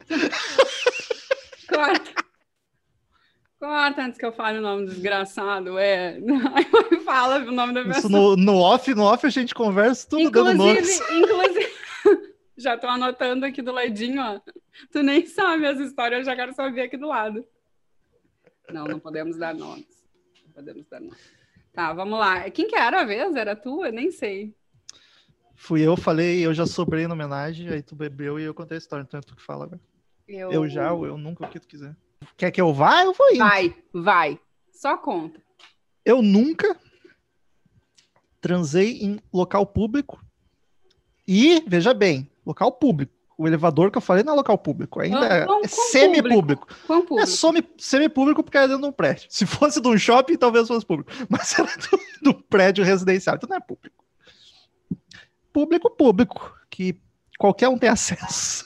Corta. 1.69 2.25
Corta 3.61 4.03
antes 4.03 4.19
que 4.19 4.25
eu 4.25 4.33
fale 4.33 4.59
o 4.59 4.63
nome 4.63 4.87
do 4.87 4.93
desgraçado. 4.93 5.79
É. 5.79 6.19
Fala 7.05 7.37
o 7.41 7.53
nome 7.53 7.75
da 7.75 7.83
Isso 7.83 8.09
pessoa. 8.09 8.11
no, 8.11 8.37
no 8.37 8.59
off, 8.59 8.95
no 8.95 9.05
off 9.05 9.27
a 9.27 9.29
gente 9.31 9.55
conversa 9.55 10.09
tudo 10.09 10.31
dando 10.31 10.55
nomes. 10.55 10.99
Inclusive, 10.99 11.21
inclusive. 11.21 11.73
Já 12.57 12.79
tô 12.79 12.87
anotando 12.87 13.45
aqui 13.45 13.61
do 13.61 13.71
ladinho, 13.71 14.23
ó. 14.23 14.41
Tu 14.91 15.03
nem 15.03 15.27
sabe 15.27 15.67
as 15.67 15.79
histórias, 15.79 16.21
eu 16.21 16.25
já 16.25 16.35
quero 16.35 16.55
saber 16.55 16.81
aqui 16.83 16.97
do 16.97 17.09
lado. 17.09 17.45
Não, 18.71 18.85
não 18.85 18.99
podemos 18.99 19.37
dar 19.37 19.55
nomes. 19.55 19.87
Não 20.47 20.53
podemos 20.53 20.87
dar 20.89 21.01
nomes. 21.01 21.19
Tá, 21.75 21.93
vamos 21.93 22.19
lá. 22.19 22.49
Quem 22.51 22.67
que 22.67 22.77
era 22.77 23.01
a 23.03 23.05
vez? 23.05 23.35
Era 23.37 23.55
tu? 23.57 23.85
Eu 23.85 23.93
nem 23.93 24.11
sei. 24.11 24.55
Fui 25.63 25.81
eu, 25.81 25.97
falei, 25.97 26.45
eu 26.45 26.53
já 26.53 26.67
sobrei 26.67 27.07
na 27.07 27.15
homenagem, 27.15 27.69
aí 27.69 27.81
tu 27.83 27.95
bebeu 27.95 28.37
e 28.37 28.43
eu 28.43 28.53
contei 28.53 28.77
a 28.77 28.79
história. 28.79 29.05
Então 29.05 29.19
é 29.19 29.23
tu 29.23 29.37
que 29.37 29.43
fala 29.43 29.67
agora. 29.67 29.81
Eu, 30.27 30.51
Eu 30.51 30.69
já, 30.69 30.93
ou 30.93 31.07
eu 31.07 31.17
nunca, 31.17 31.47
o 31.47 31.49
que 31.49 31.61
tu 31.61 31.69
quiser. 31.69 31.95
Quer 32.37 32.51
que 32.51 32.61
eu 32.61 32.75
vá? 32.75 33.05
Eu 33.05 33.13
vou 33.13 33.31
indo. 33.31 33.39
Vai, 33.39 33.73
vai. 33.95 34.41
Só 34.73 34.97
conta. 34.97 35.41
Eu 36.05 36.21
nunca 36.21 36.77
transei 38.41 39.05
em 39.05 39.21
local 39.33 39.65
público. 39.65 40.21
E, 41.29 41.63
veja 41.65 41.95
bem, 41.95 42.29
local 42.45 42.73
público. 42.73 43.13
O 43.39 43.47
elevador 43.47 43.93
que 43.93 43.99
eu 43.99 44.03
falei 44.03 44.25
não 44.25 44.33
é 44.33 44.37
local 44.37 44.59
público, 44.59 45.01
ainda 45.01 45.21
Ah, 45.21 45.59
é, 45.63 45.65
é 45.65 45.69
semi-público. 45.69 46.67
É 47.21 47.25
semi-público 47.79 48.43
porque 48.43 48.59
é 48.59 48.67
dentro 48.67 48.83
de 48.83 48.89
um 48.89 48.93
prédio. 48.93 49.27
Se 49.31 49.47
fosse 49.47 49.81
de 49.81 49.87
um 49.87 49.97
shopping, 49.97 50.37
talvez 50.37 50.67
fosse 50.67 50.85
público. 50.85 51.13
Mas 51.31 51.57
era 51.57 51.71
do, 51.77 52.33
do 52.33 52.43
prédio 52.43 52.85
residencial, 52.85 53.37
então 53.37 53.49
não 53.49 53.57
é 53.57 53.61
público. 53.61 54.03
Público, 55.53 55.91
público, 55.91 56.57
que 56.71 56.97
qualquer 57.39 57.69
um 57.69 57.79
tem 57.79 57.89
acesso. 57.89 58.65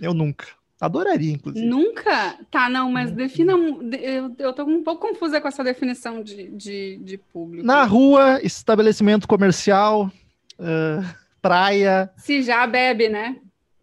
Eu 0.00 0.12
nunca. 0.12 0.46
Adoraria, 0.80 1.32
inclusive. 1.32 1.64
Nunca? 1.64 2.36
Tá, 2.50 2.68
não, 2.68 2.90
mas 2.90 3.10
defina. 3.12 3.54
um- 3.54 3.88
de- 3.88 3.96
Eu, 3.96 4.34
eu 4.38 4.52
tô 4.52 4.64
um 4.64 4.82
pouco 4.82 5.06
confusa 5.08 5.40
com 5.40 5.48
essa 5.48 5.64
definição 5.64 6.22
de, 6.22 6.50
de, 6.50 6.98
de 6.98 7.16
público. 7.16 7.66
Na 7.66 7.84
rua, 7.84 8.40
estabelecimento 8.42 9.26
comercial, 9.26 10.10
ah, 10.58 11.14
praia. 11.40 12.10
Se 12.18 12.42
já 12.42 12.66
bebe, 12.66 13.08
né? 13.08 13.36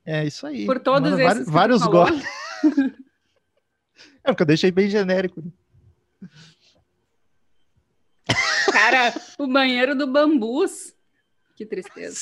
É 0.05 0.25
isso 0.25 0.45
aí. 0.45 0.65
Por 0.65 0.79
todos 0.79 1.11
Mano, 1.11 1.21
esses. 1.23 1.49
vários- 1.49 1.83
goles. 1.85 2.23
É 4.23 4.29
porque 4.31 4.43
eu 4.43 4.47
deixei 4.47 4.69
bem 4.69 4.87
genérico. 4.87 5.43
Né? 8.67 8.73
Cara, 8.73 9.13
o 9.37 9.47
banheiro 9.47 9.95
do 9.95 10.07
bambus. 10.07 10.93
Que 11.55 11.65
tristeza. 11.65 12.19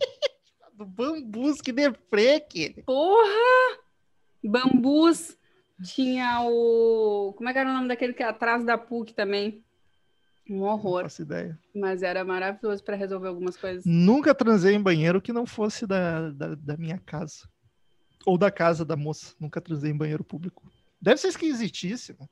Do 0.74 0.86
bambus, 0.86 1.60
que 1.60 1.70
deprê, 1.70 2.40
que 2.40 2.82
Porra! 2.84 3.78
Bambus. 4.42 5.36
Tinha 5.84 6.40
o. 6.42 7.34
Como 7.36 7.48
é 7.48 7.52
que 7.52 7.58
era 7.58 7.70
o 7.70 7.72
nome 7.74 7.88
daquele 7.88 8.12
que 8.14 8.22
é 8.22 8.26
atrás 8.26 8.64
da 8.64 8.78
PUC 8.78 9.12
também? 9.12 9.64
Um 10.48 10.60
Não 10.60 10.64
horror. 10.64 11.02
faço 11.02 11.22
ideia. 11.22 11.58
Mas 11.74 12.02
era 12.02 12.24
maravilhoso 12.24 12.82
para 12.82 12.96
resolver 12.96 13.28
algumas 13.28 13.56
coisas. 13.56 13.84
Nunca 13.84 14.34
transei 14.34 14.74
em 14.74 14.82
banheiro 14.82 15.20
que 15.20 15.32
não 15.32 15.46
fosse 15.46 15.86
da, 15.86 16.30
da, 16.30 16.54
da 16.54 16.76
minha 16.76 16.98
casa. 16.98 17.48
Ou 18.24 18.38
da 18.38 18.50
casa 18.50 18.84
da 18.84 18.96
moça. 18.96 19.34
Nunca 19.38 19.60
transei 19.60 19.90
em 19.90 19.96
banheiro 19.96 20.24
público. 20.24 20.70
Deve 21.00 21.18
ser 21.18 21.28
esquisitíssimo. 21.28 22.28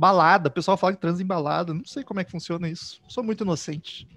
Balada, 0.00 0.48
o 0.48 0.50
pessoal 0.50 0.78
fala 0.78 0.94
que 0.94 1.00
transa 1.00 1.22
em 1.22 1.26
balada. 1.26 1.74
Não 1.74 1.84
sei 1.84 2.02
como 2.02 2.20
é 2.20 2.24
que 2.24 2.30
funciona 2.30 2.66
isso. 2.66 3.02
Sou 3.06 3.22
muito 3.22 3.44
inocente. 3.44 4.08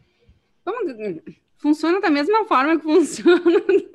Funciona 1.58 2.00
da 2.00 2.10
mesma 2.10 2.46
forma 2.46 2.78
que 2.78 2.84
funciona. 2.84 3.42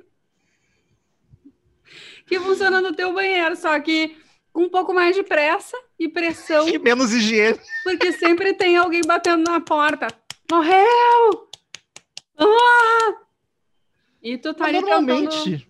que 2.28 2.38
funciona 2.40 2.82
no 2.82 2.94
teu 2.94 3.14
banheiro, 3.14 3.56
só 3.56 3.80
que 3.80 4.18
com 4.52 4.64
um 4.64 4.68
pouco 4.68 4.92
mais 4.92 5.16
de 5.16 5.22
pressa 5.22 5.78
e 5.98 6.10
pressão, 6.10 6.68
E 6.68 6.78
menos 6.78 7.10
higiene. 7.10 7.58
porque 7.82 8.12
sempre 8.12 8.52
tem 8.52 8.76
alguém 8.76 9.00
batendo 9.06 9.50
na 9.50 9.58
porta. 9.58 10.08
Morreu! 10.52 11.48
Ah! 12.36 13.14
E 14.22 14.36
tu 14.36 14.52
tá 14.52 14.64
Mas 14.64 14.76
ali 14.76 14.84
tentando... 14.84 15.67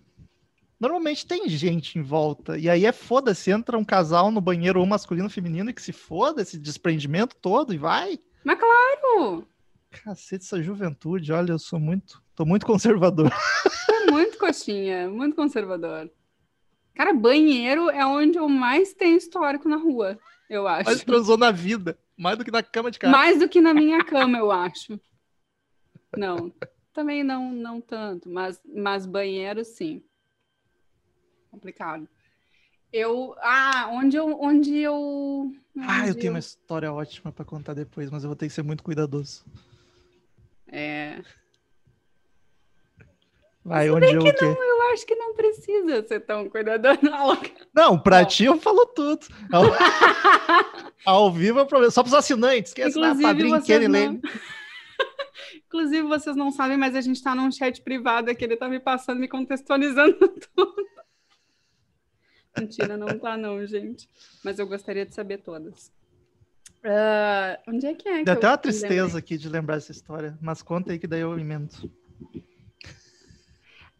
normalmente, 0.79 1.25
tem 1.25 1.47
gente 1.49 1.97
em 1.97 2.01
volta. 2.01 2.57
E 2.57 2.69
aí 2.69 2.85
é 2.85 2.91
foda-se. 2.91 3.51
Entra 3.51 3.77
um 3.77 3.85
casal 3.85 4.31
no 4.31 4.41
banheiro, 4.41 4.79
ou 4.79 4.85
masculino 4.85 5.25
ou 5.25 5.31
feminino, 5.31 5.69
e 5.69 5.73
que 5.73 5.81
se 5.81 5.91
foda 5.91 6.41
esse 6.41 6.57
desprendimento 6.57 7.35
todo 7.35 7.73
e 7.73 7.77
vai. 7.77 8.19
Mas 8.43 8.59
claro! 8.59 9.47
Cacete, 9.91 10.45
essa 10.45 10.61
juventude. 10.61 11.31
Olha, 11.31 11.51
eu 11.51 11.59
sou 11.59 11.79
muito. 11.79 12.21
Tô 12.35 12.45
muito 12.45 12.65
conservador. 12.65 13.31
É 13.91 14.11
muito 14.11 14.37
coxinha, 14.37 15.09
muito 15.09 15.35
conservador. 15.35 16.09
Cara, 16.95 17.13
banheiro 17.13 17.89
é 17.89 18.05
onde 18.05 18.37
eu 18.37 18.49
mais 18.49 18.93
tenho 18.93 19.17
histórico 19.17 19.69
na 19.69 19.77
rua, 19.77 20.17
eu 20.49 20.67
acho. 20.67 20.89
Mas 20.89 21.03
transou 21.03 21.37
na 21.37 21.51
vida. 21.51 21.97
Mais 22.17 22.37
do 22.37 22.43
que 22.43 22.51
na 22.51 22.61
cama 22.61 22.91
de 22.91 22.99
casa. 22.99 23.15
Mais 23.15 23.39
do 23.39 23.47
que 23.47 23.61
na 23.61 23.73
minha 23.73 24.03
cama, 24.03 24.37
eu 24.37 24.51
acho. 24.51 24.99
Não, 26.17 26.51
também 26.91 27.23
não, 27.23 27.51
não 27.51 27.79
tanto, 27.79 28.29
mas, 28.29 28.61
mas 28.65 29.05
banheiro 29.05 29.63
sim. 29.63 30.03
Complicado. 31.51 32.07
Eu, 32.91 33.35
ah, 33.41 33.87
onde 33.91 34.17
eu, 34.17 34.39
onde 34.41 34.77
eu. 34.77 35.51
Ah, 35.79 36.05
eu 36.07 36.11
onde 36.11 36.19
tenho 36.19 36.33
uma 36.33 36.39
história 36.39 36.91
ótima 36.91 37.31
pra 37.31 37.45
contar 37.45 37.73
depois, 37.73 38.09
mas 38.09 38.23
eu 38.23 38.29
vou 38.29 38.35
ter 38.35 38.47
que 38.47 38.53
ser 38.53 38.63
muito 38.63 38.83
cuidadoso. 38.83 39.45
É, 40.67 41.21
Vai, 43.63 43.89
onde 43.89 44.11
eu 44.13 44.21
o 44.21 44.23
quê? 44.23 44.35
eu 44.41 44.81
acho 44.93 45.05
que 45.05 45.15
não 45.15 45.35
precisa 45.35 46.03
ser 46.07 46.21
tão 46.21 46.49
cuidadoso. 46.49 46.99
Não. 47.03 47.37
Não, 47.73 47.99
pra 47.99 48.21
Bom. 48.21 48.27
ti 48.27 48.45
eu 48.45 48.57
falo 48.59 48.85
tudo. 48.87 49.27
Ao, 49.51 49.63
ao 51.05 51.31
vivo 51.31 51.59
é 51.59 51.65
problema. 51.65 51.91
Só 51.91 52.01
pros 52.01 52.15
assinantes. 52.15 52.73
Padrinho 53.21 53.61
Kenny 53.61 53.87
não- 53.87 53.99
Lane. 54.05 54.21
Inclusive, 55.67 56.01
vocês 56.07 56.35
não 56.35 56.49
sabem, 56.51 56.77
mas 56.77 56.95
a 56.95 57.01
gente 57.01 57.21
tá 57.21 57.35
num 57.35 57.51
chat 57.51 57.79
privado 57.83 58.31
aqui, 58.31 58.43
ele 58.43 58.57
tá 58.57 58.67
me 58.67 58.79
passando, 58.79 59.19
me 59.19 59.27
contextualizando 59.27 60.17
tudo. 60.55 60.75
Mentira, 62.57 62.97
não 62.97 63.07
tá 63.19 63.37
não, 63.37 63.65
gente. 63.65 64.07
Mas 64.43 64.59
eu 64.59 64.67
gostaria 64.67 65.05
de 65.05 65.13
saber 65.13 65.37
todas. 65.39 65.91
Ah, 66.83 67.59
onde 67.67 67.85
é 67.85 67.93
que 67.93 68.07
é? 68.07 68.19
que 68.19 68.23
Deu 68.25 68.33
eu 68.33 68.37
até 68.37 68.47
uma 68.47 68.57
tristeza 68.57 69.03
lembrei? 69.03 69.19
aqui 69.19 69.37
de 69.37 69.49
lembrar 69.49 69.75
essa 69.77 69.91
história, 69.91 70.37
mas 70.41 70.61
conta 70.61 70.91
aí 70.91 70.99
que 70.99 71.07
daí 71.07 71.21
eu 71.21 71.37
emendo. 71.37 71.69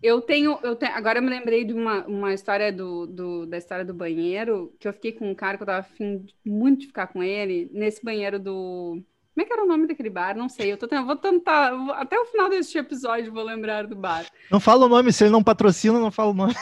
Eu 0.02 0.22
tenho, 0.22 0.58
eu 0.64 0.78
tenho, 0.78 0.94
agora 0.94 1.20
eu 1.20 1.24
me 1.24 1.30
lembrei 1.30 1.66
de 1.66 1.74
uma, 1.74 2.06
uma 2.06 2.34
história 2.34 2.72
do, 2.72 3.06
do- 3.06 3.46
da 3.46 3.58
história 3.58 3.84
do 3.84 3.94
banheiro, 3.94 4.74
que 4.80 4.88
eu 4.88 4.94
fiquei 4.94 5.12
com 5.12 5.30
um 5.30 5.36
cara 5.36 5.58
que 5.58 5.64
eu 5.64 5.68
tava 5.68 5.80
afim 5.80 6.20
de- 6.20 6.34
muito 6.46 6.82
de 6.82 6.88
ficar 6.88 7.08
com 7.08 7.22
ele, 7.22 7.70
nesse 7.74 8.02
banheiro 8.04 8.40
do. 8.40 9.04
Como 9.34 9.44
é 9.44 9.46
que 9.46 9.52
era 9.54 9.64
o 9.64 9.68
nome 9.68 9.88
daquele 9.88 10.10
bar? 10.10 10.36
Não 10.38 10.48
sei. 10.48 10.72
Eu 10.72 10.78
tô 10.78 10.88
tentando, 10.88 11.06
vou 11.06 11.18
tentar, 11.18 11.72
vou- 11.76 11.94
até 11.94 12.18
o 12.18 12.26
final 12.28 12.50
deste 12.50 12.78
episódio 12.78 13.34
vou 13.34 13.44
lembrar 13.44 13.86
do 13.88 13.96
bar. 13.96 14.26
Não 14.50 14.60
fala 14.62 14.86
o 14.86 14.90
nome, 14.90 15.12
se 15.12 15.26
ele 15.26 15.32
não 15.32 15.44
patrocina, 15.44 16.00
não 16.00 16.12
fala 16.12 16.32
o 16.32 16.34
nome. 16.34 16.54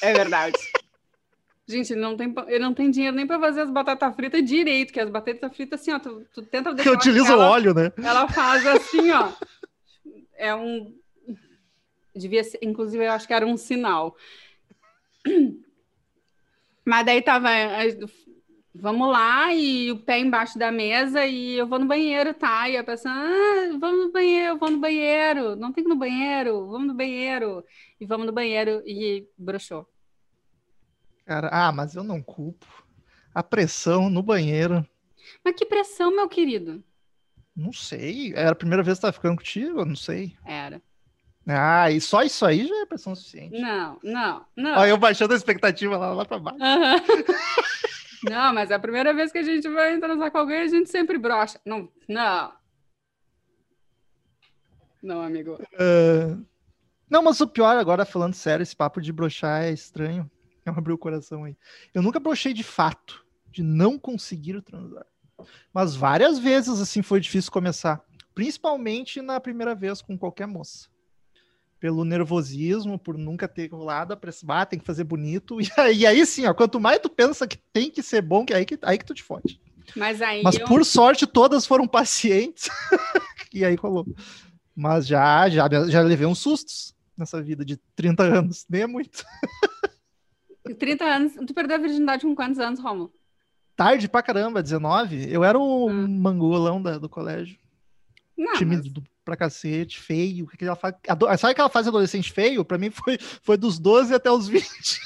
É 0.00 0.12
verdade. 0.14 0.56
Gente, 1.68 1.92
ele 1.92 2.00
não 2.00 2.16
tem, 2.16 2.34
ele 2.46 2.58
não 2.60 2.72
tem 2.72 2.90
dinheiro 2.90 3.14
nem 3.14 3.26
pra 3.26 3.38
fazer 3.38 3.60
as 3.60 3.70
batatas 3.70 4.14
fritas 4.16 4.42
direito, 4.42 4.90
que 4.92 4.98
as 5.00 5.10
batatas 5.10 5.54
fritas, 5.54 5.80
assim, 5.80 5.92
ó, 5.92 5.98
tu, 5.98 6.24
tu 6.32 6.40
tenta 6.42 6.70
Que 6.70 6.76
deixar 6.76 6.90
ela- 6.90 6.98
utiliza 6.98 7.36
o 7.36 7.40
óleo, 7.40 7.74
né? 7.74 7.92
Ela 8.02 8.26
faz 8.26 8.66
assim, 8.66 9.10
ó. 9.10 9.30
É 10.34 10.54
um. 10.54 10.94
Devia 12.16 12.42
ser, 12.42 12.58
inclusive, 12.62 13.04
eu 13.04 13.12
acho 13.12 13.26
que 13.26 13.34
era 13.34 13.44
um 13.46 13.56
sinal. 13.58 14.16
Mas 16.84 17.04
daí 17.04 17.20
tava. 17.22 17.48
Vamos 18.74 19.10
lá, 19.10 19.52
e 19.52 19.90
o 19.90 19.98
pé 19.98 20.20
embaixo 20.20 20.56
da 20.58 20.70
mesa, 20.70 21.26
e 21.26 21.54
eu 21.58 21.66
vou 21.66 21.80
no 21.80 21.86
banheiro, 21.86 22.32
tá? 22.32 22.68
E 22.68 22.76
a 22.76 22.84
pessoa, 22.84 23.12
ah, 23.12 23.76
vamos 23.78 24.06
no 24.06 24.12
banheiro, 24.12 24.56
vamos 24.56 24.74
no 24.76 24.80
banheiro, 24.80 25.56
não 25.56 25.72
tem 25.72 25.82
que 25.82 25.90
ir 25.90 25.92
no 25.92 25.98
banheiro, 25.98 26.66
vamos 26.68 26.86
no 26.86 26.94
banheiro. 26.94 27.64
E 28.00 28.06
vamos 28.06 28.26
no 28.26 28.32
banheiro, 28.32 28.80
e 28.86 29.26
broxou. 29.36 29.86
Cara, 31.28 31.50
ah, 31.52 31.70
mas 31.70 31.94
eu 31.94 32.02
não 32.02 32.22
culpo. 32.22 32.64
A 33.34 33.42
pressão 33.42 34.08
no 34.08 34.22
banheiro, 34.22 34.82
Mas 35.44 35.54
que 35.54 35.66
pressão, 35.66 36.10
meu 36.10 36.26
querido. 36.26 36.82
não 37.54 37.70
sei. 37.70 38.32
Era 38.34 38.52
a 38.52 38.54
primeira 38.54 38.82
vez 38.82 38.96
que 38.96 39.02
tava 39.02 39.12
ficando 39.12 39.36
contigo, 39.36 39.80
eu 39.80 39.84
não 39.84 39.94
sei. 39.94 40.34
Era. 40.42 40.80
Ah, 41.46 41.90
e 41.90 42.00
só 42.00 42.22
isso 42.22 42.46
aí 42.46 42.66
já 42.66 42.74
é 42.80 42.86
pressão 42.86 43.14
suficiente. 43.14 43.60
Não, 43.60 43.98
não, 44.02 44.46
não. 44.56 44.78
Olha, 44.78 44.88
eu 44.88 44.96
baixando 44.96 45.34
a 45.34 45.36
expectativa 45.36 45.98
lá, 45.98 46.14
lá 46.14 46.24
pra 46.24 46.38
baixo. 46.38 46.58
Aham. 46.62 46.96
Não, 48.24 48.52
mas 48.52 48.70
é 48.70 48.74
a 48.74 48.80
primeira 48.80 49.14
vez 49.14 49.30
que 49.30 49.38
a 49.38 49.42
gente 49.44 49.68
vai 49.68 49.96
transar 50.00 50.32
com 50.32 50.38
alguém, 50.38 50.62
a 50.62 50.66
gente 50.66 50.90
sempre 50.90 51.18
brocha. 51.18 51.60
Não, 51.64 51.88
não. 52.08 52.52
Não, 55.00 55.20
amigo. 55.22 55.56
Ah, 55.78 56.36
Não, 57.08 57.22
mas 57.22 57.40
o 57.40 57.46
pior 57.46 57.76
agora, 57.76 58.04
falando 58.04 58.34
sério, 58.34 58.62
esse 58.64 58.74
papo 58.74 59.00
de 59.00 59.12
brochar 59.12 59.62
é 59.64 59.70
estranho. 59.72 60.28
Eu 60.72 60.74
abri 60.76 60.92
o 60.92 60.98
coração 60.98 61.44
aí. 61.44 61.56
Eu 61.94 62.02
nunca 62.02 62.20
brochei 62.20 62.52
de 62.52 62.62
fato, 62.62 63.24
de 63.50 63.62
não 63.62 63.98
conseguir 63.98 64.60
transar. 64.62 65.06
Mas 65.72 65.94
várias 65.94 66.38
vezes, 66.38 66.80
assim, 66.80 67.02
foi 67.02 67.20
difícil 67.20 67.52
começar. 67.52 68.02
Principalmente 68.34 69.20
na 69.20 69.40
primeira 69.40 69.74
vez 69.74 70.02
com 70.02 70.16
qualquer 70.16 70.46
moça. 70.46 70.88
Pelo 71.80 72.04
nervosismo, 72.04 72.98
por 72.98 73.16
nunca 73.16 73.46
ter 73.46 73.70
rolado 73.70 74.12
a 74.12 74.16
pressão. 74.16 74.50
Ah, 74.50 74.66
tem 74.66 74.78
que 74.78 74.84
fazer 74.84 75.04
bonito. 75.04 75.58
E 75.60 75.80
aí, 75.80 75.98
e 75.98 76.06
aí 76.06 76.26
sim, 76.26 76.46
ó, 76.46 76.54
quanto 76.54 76.80
mais 76.80 76.98
tu 76.98 77.08
pensa 77.08 77.46
que 77.46 77.56
tem 77.72 77.90
que 77.90 78.02
ser 78.02 78.20
bom, 78.20 78.44
que 78.44 78.52
aí 78.52 78.64
que, 78.64 78.78
aí 78.82 78.98
que 78.98 79.04
tu 79.04 79.14
te 79.14 79.22
fode. 79.22 79.60
Mas 79.96 80.20
aí 80.20 80.42
Mas 80.42 80.56
eu... 80.56 80.66
por 80.66 80.84
sorte, 80.84 81.26
todas 81.26 81.66
foram 81.66 81.86
pacientes. 81.86 82.68
e 83.52 83.64
aí 83.64 83.74
rolou. 83.76 84.06
Mas 84.74 85.06
já, 85.06 85.48
já, 85.48 85.68
já 85.88 86.00
levei 86.02 86.26
uns 86.26 86.38
sustos 86.38 86.94
nessa 87.16 87.42
vida 87.42 87.64
de 87.64 87.76
30 87.96 88.22
anos. 88.22 88.66
Nem 88.68 88.82
é 88.82 88.86
muito. 88.86 89.24
30 90.74 91.04
anos. 91.04 91.32
Tu 91.46 91.54
perdeu 91.54 91.76
a 91.76 91.80
virgindade 91.80 92.22
com 92.26 92.34
quantos 92.34 92.58
anos, 92.58 92.80
Romulo? 92.80 93.12
Tarde 93.76 94.08
pra 94.08 94.22
caramba, 94.22 94.62
19. 94.62 95.30
Eu 95.32 95.44
era 95.44 95.58
o 95.58 95.88
Hum. 95.88 96.08
mangolão 96.08 96.82
da- 96.82 96.98
do 96.98 97.08
colégio. 97.08 97.58
Não, 98.36 98.54
tímido 98.54 99.02
pra 99.24 99.36
cacete, 99.36 99.98
feio. 100.00 100.48
Aquela 100.52 100.74
fa- 100.76 100.96
ado- 101.08 101.26
Sabe 101.38 101.52
aquela 101.52 101.68
fase 101.68 101.88
adolescente 101.88 102.32
feio? 102.32 102.64
Pra 102.64 102.78
mim 102.78 102.90
foi, 102.90 103.18
foi 103.42 103.56
dos 103.56 103.78
12 103.78 104.14
até 104.14 104.30
os 104.30 104.48
20. 104.48 105.00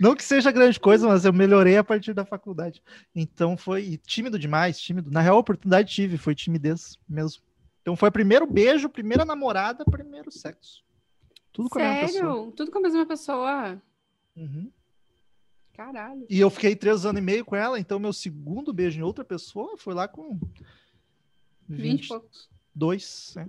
Não 0.00 0.14
que 0.14 0.22
seja 0.22 0.50
grande 0.52 0.78
coisa, 0.78 1.08
mas 1.08 1.24
eu 1.24 1.32
melhorei 1.32 1.76
a 1.76 1.84
partir 1.84 2.12
da 2.12 2.24
faculdade. 2.24 2.82
Então 3.14 3.56
foi 3.56 3.98
tímido 4.06 4.38
demais, 4.38 4.78
tímido. 4.80 5.10
Na 5.10 5.20
real, 5.20 5.36
a 5.36 5.40
oportunidade 5.40 5.92
tive, 5.92 6.16
foi 6.18 6.34
timidez 6.34 6.98
mesmo. 7.08 7.42
Então 7.82 7.96
foi 7.96 8.08
o 8.08 8.12
primeiro 8.12 8.46
beijo, 8.46 8.88
primeira 8.88 9.24
namorada, 9.24 9.84
primeiro 9.84 10.30
sexo. 10.30 10.84
Tudo 11.56 11.70
com 11.70 11.78
a 11.78 11.82
mesma 11.82 12.00
pessoa. 12.00 12.34
Sério? 12.34 12.52
Tudo 12.52 12.70
com 12.70 12.78
a 12.78 12.82
mesma 12.82 13.06
pessoa? 13.06 13.82
Uhum. 14.36 14.70
Caralho. 15.72 16.26
E 16.28 16.38
eu 16.38 16.50
fiquei 16.50 16.76
três 16.76 17.06
anos 17.06 17.18
e 17.18 17.24
meio 17.24 17.46
com 17.46 17.56
ela, 17.56 17.80
então 17.80 17.98
meu 17.98 18.12
segundo 18.12 18.74
beijo 18.74 18.98
em 19.00 19.02
outra 19.02 19.24
pessoa 19.24 19.78
foi 19.78 19.94
lá 19.94 20.06
com 20.06 20.38
20 21.66 22.04
e 22.04 22.08
poucos. 22.08 22.50
22, 22.74 23.32
né? 23.36 23.48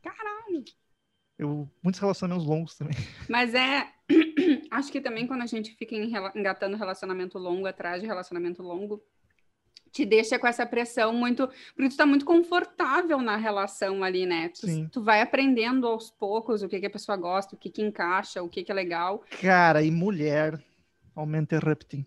Caralho. 0.00 0.64
Eu, 1.36 1.68
muitos 1.82 2.00
relacionamentos 2.00 2.46
longos 2.46 2.76
também. 2.76 2.96
Mas 3.28 3.54
é. 3.54 3.92
Acho 4.70 4.92
que 4.92 5.00
também 5.00 5.26
quando 5.26 5.42
a 5.42 5.46
gente 5.46 5.74
fica 5.74 5.96
engatando 5.96 6.76
relacionamento 6.76 7.38
longo 7.38 7.66
atrás 7.66 8.00
de 8.00 8.06
relacionamento 8.06 8.62
longo, 8.62 9.02
te 9.92 10.04
deixa 10.04 10.38
com 10.38 10.46
essa 10.46 10.64
pressão 10.64 11.12
muito. 11.12 11.48
Porque 11.74 11.88
tu 11.88 11.96
tá 11.96 12.06
muito 12.06 12.24
confortável 12.24 13.20
na 13.20 13.36
relação 13.36 14.02
ali, 14.02 14.26
né? 14.26 14.48
Tu, 14.48 14.66
Sim. 14.66 14.88
tu 14.88 15.02
vai 15.02 15.20
aprendendo 15.20 15.86
aos 15.86 16.10
poucos 16.10 16.62
o 16.62 16.68
que, 16.68 16.80
que 16.80 16.86
a 16.86 16.90
pessoa 16.90 17.16
gosta, 17.16 17.54
o 17.54 17.58
que, 17.58 17.70
que 17.70 17.82
encaixa, 17.82 18.42
o 18.42 18.48
que, 18.48 18.62
que 18.62 18.70
é 18.72 18.74
legal. 18.74 19.24
Cara, 19.40 19.82
e 19.82 19.90
mulher, 19.90 20.62
aumenta 21.14 21.56
interrupting. 21.56 22.06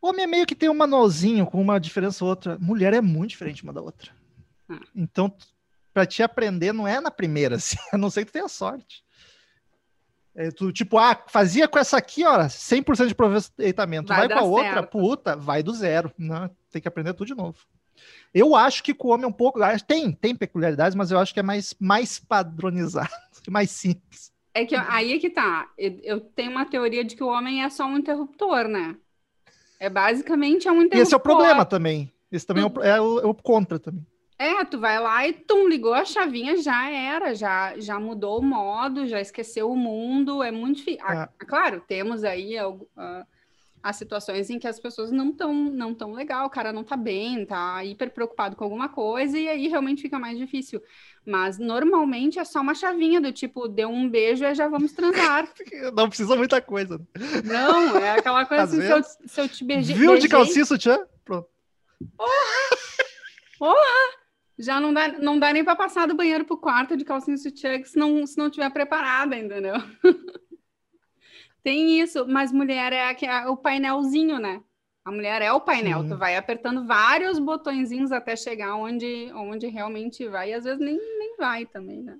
Homem 0.00 0.24
é 0.24 0.26
meio 0.26 0.46
que 0.46 0.54
tem 0.54 0.68
um 0.68 0.74
manualzinho 0.74 1.46
com 1.46 1.60
uma 1.60 1.78
diferença 1.78 2.24
ou 2.24 2.30
outra. 2.30 2.58
Mulher 2.58 2.92
é 2.92 3.00
muito 3.00 3.30
diferente 3.30 3.62
uma 3.62 3.72
da 3.72 3.80
outra. 3.80 4.10
Ah. 4.68 4.80
Então, 4.96 5.32
pra 5.94 6.04
te 6.04 6.22
aprender, 6.22 6.72
não 6.72 6.88
é 6.88 7.00
na 7.00 7.10
primeira, 7.10 7.54
assim, 7.56 7.76
a 7.92 7.98
não 7.98 8.10
ser 8.10 8.24
que 8.24 8.30
tu 8.30 8.34
tenha 8.34 8.48
sorte. 8.48 9.04
É, 10.34 10.50
tu, 10.50 10.72
tipo, 10.72 10.98
ah, 10.98 11.24
fazia 11.28 11.68
com 11.68 11.78
essa 11.78 11.98
aqui, 11.98 12.24
ó, 12.24 12.38
100% 12.38 13.06
de 13.06 13.12
aproveitamento. 13.12 14.08
Vai 14.08 14.26
Vai, 14.28 14.38
com 14.38 14.44
a 14.44 14.46
outra, 14.46 14.72
certo. 14.72 14.90
puta, 14.90 15.36
vai 15.36 15.62
do 15.62 15.74
zero. 15.74 16.10
Não, 16.16 16.50
tem 16.72 16.82
que 16.82 16.88
aprender 16.88 17.14
tudo 17.14 17.28
de 17.28 17.34
novo. 17.34 17.58
Eu 18.34 18.56
acho 18.56 18.82
que 18.82 18.94
com 18.94 19.08
o 19.08 19.10
homem 19.12 19.24
é 19.24 19.28
um 19.28 19.32
pouco. 19.32 19.62
ah, 19.62 19.78
Tem, 19.78 20.12
tem 20.12 20.34
peculiaridades, 20.34 20.94
mas 20.96 21.10
eu 21.10 21.18
acho 21.18 21.32
que 21.34 21.40
é 21.40 21.42
mais, 21.42 21.74
mais 21.78 22.18
padronizado, 22.18 23.10
mais 23.48 23.70
simples. 23.70 24.32
É 24.54 24.66
que 24.66 24.74
aí 24.74 25.14
é 25.14 25.18
que 25.18 25.30
tá. 25.30 25.70
Eu, 25.78 25.98
eu 26.02 26.20
tenho 26.20 26.50
uma 26.50 26.66
teoria 26.66 27.04
de 27.04 27.16
que 27.16 27.22
o 27.24 27.28
homem 27.28 27.62
é 27.62 27.70
só 27.70 27.86
um 27.86 27.96
interruptor, 27.98 28.68
né? 28.68 28.96
É 29.80 29.88
basicamente 29.90 30.68
é 30.68 30.72
um 30.72 30.76
E 30.82 30.84
interruptor. 30.86 31.02
esse 31.02 31.14
é 31.14 31.16
o 31.16 31.20
problema 31.20 31.64
também. 31.64 32.12
Esse 32.30 32.46
também 32.46 32.64
é 32.64 32.66
o, 32.66 32.82
é 32.82 33.00
o- 33.00 33.20
é 33.20 33.26
o 33.26 33.34
contra 33.34 33.78
também. 33.78 34.06
É, 34.38 34.64
tu 34.64 34.78
vai 34.78 34.98
lá 34.98 35.26
e 35.26 35.32
tum, 35.32 35.68
ligou 35.68 35.94
a 35.94 36.04
chavinha, 36.04 36.56
já 36.56 36.90
era, 36.90 37.32
já, 37.34 37.78
já 37.78 38.00
mudou 38.00 38.40
o 38.40 38.42
modo, 38.42 39.06
já 39.06 39.20
esqueceu 39.20 39.70
o 39.70 39.76
mundo, 39.76 40.42
é 40.42 40.50
muito 40.50 40.78
difícil. 40.78 41.06
É. 41.08 41.28
Claro, 41.46 41.80
temos 41.86 42.24
aí 42.24 42.58
algu- 42.58 42.88
as 43.82 43.96
situações 43.96 44.48
em 44.48 44.58
que 44.58 44.68
as 44.68 44.78
pessoas 44.78 45.10
não 45.10 45.30
estão 45.30 45.52
não 45.52 45.92
tão 45.92 46.12
legal, 46.12 46.46
o 46.46 46.50
cara 46.50 46.72
não 46.72 46.84
tá 46.84 46.96
bem, 46.96 47.44
tá 47.44 47.84
hiper 47.84 48.12
preocupado 48.12 48.54
com 48.54 48.64
alguma 48.64 48.88
coisa, 48.88 49.36
e 49.36 49.48
aí 49.48 49.66
realmente 49.66 50.02
fica 50.02 50.18
mais 50.18 50.38
difícil. 50.38 50.80
Mas 51.26 51.58
normalmente 51.58 52.38
é 52.38 52.44
só 52.44 52.60
uma 52.60 52.74
chavinha 52.74 53.20
do 53.20 53.32
tipo, 53.32 53.66
deu 53.66 53.88
um 53.88 54.08
beijo 54.08 54.44
e 54.44 54.54
já 54.54 54.68
vamos 54.68 54.92
transar. 54.92 55.48
Não 55.94 56.08
precisa 56.08 56.36
muita 56.36 56.62
coisa. 56.62 57.00
Não, 57.44 57.96
é 57.96 58.12
aquela 58.18 58.44
coisa 58.46 58.64
assim, 58.64 58.80
se 58.80 58.90
eu, 58.90 59.02
se 59.02 59.40
eu 59.40 59.48
te 59.48 59.64
beijei. 59.64 59.96
Viu 59.96 60.18
de 60.18 60.28
calcinha 60.28 60.64
sutiã? 60.64 60.98
Pronto. 61.24 61.48
Já 64.58 64.80
não 64.80 64.92
dá, 64.92 65.08
não 65.08 65.38
dá 65.38 65.52
nem 65.52 65.64
para 65.64 65.74
passar 65.74 66.06
do 66.06 66.14
banheiro 66.14 66.44
pro 66.44 66.56
quarto 66.56 66.96
de 66.96 67.04
calcinha 67.04 67.36
sutiã 67.36 67.82
se 67.82 67.96
não, 67.96 68.24
se 68.26 68.36
não 68.38 68.50
tiver 68.50 68.70
preparada, 68.70 69.36
entendeu? 69.36 69.74
Tem 71.62 72.00
isso, 72.00 72.26
mas 72.26 72.50
mulher 72.52 72.92
é, 72.92 73.08
aque- 73.08 73.26
é 73.26 73.46
o 73.46 73.56
painelzinho, 73.56 74.38
né? 74.38 74.62
A 75.04 75.10
mulher 75.10 75.42
é 75.42 75.52
o 75.52 75.60
painel, 75.60 76.02
Sim. 76.02 76.08
tu 76.10 76.16
vai 76.16 76.36
apertando 76.36 76.86
vários 76.86 77.38
botõezinhos 77.38 78.12
até 78.12 78.36
chegar 78.36 78.76
onde, 78.76 79.30
onde 79.34 79.66
realmente 79.66 80.28
vai, 80.28 80.50
e 80.50 80.54
às 80.54 80.64
vezes 80.64 80.78
nem, 80.80 80.96
nem 80.96 81.36
vai 81.36 81.66
também, 81.66 82.02
né? 82.02 82.18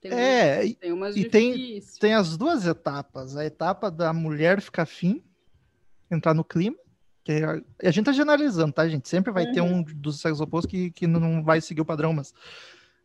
Tem, 0.00 0.12
É, 0.12 0.64
e- 0.66 0.74
tem 0.74 0.92
umas 0.92 1.16
e 1.16 1.24
tem- 1.24 1.52
difíceis. 1.52 1.98
tem 1.98 2.14
as 2.14 2.36
duas 2.36 2.66
etapas. 2.66 3.36
A 3.36 3.44
etapa 3.44 3.90
da 3.90 4.12
mulher 4.12 4.60
ficar 4.60 4.82
afim, 4.82 5.22
entrar 6.10 6.34
no 6.34 6.44
clima. 6.44 6.76
Que 7.24 7.32
é, 7.80 7.88
a 7.88 7.90
gente 7.92 8.06
tá 8.06 8.12
generalizando, 8.12 8.72
tá, 8.72 8.88
gente? 8.88 9.08
Sempre 9.08 9.32
vai 9.32 9.46
ter 9.52 9.60
Uhum. 9.60 9.76
um 9.78 9.82
dos 9.84 10.20
sexos 10.20 10.40
opostos 10.40 10.68
que, 10.68 10.90
que 10.90 11.06
não 11.06 11.42
vai 11.44 11.60
seguir 11.60 11.80
o 11.80 11.84
padrão, 11.84 12.12
mas 12.12 12.34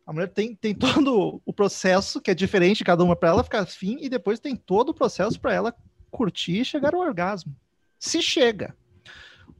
a 0.08 0.12
mulher 0.14 0.28
tem, 0.28 0.54
tem 0.54 0.74
todo 0.74 1.38
o 1.44 1.52
processo 1.52 2.18
que 2.18 2.30
é 2.30 2.34
diferente 2.34 2.82
cada 2.82 3.04
uma 3.04 3.14
para 3.14 3.28
ela 3.28 3.44
ficar 3.44 3.60
afim, 3.60 3.98
e 4.00 4.08
depois 4.08 4.40
tem 4.40 4.56
todo 4.56 4.88
o 4.88 4.94
processo 4.94 5.38
para 5.38 5.52
ela 5.52 5.74
curtir 6.10 6.60
e 6.60 6.64
chegar 6.64 6.94
ao 6.94 7.02
orgasmo. 7.02 7.54
Se 7.98 8.22
chega. 8.22 8.74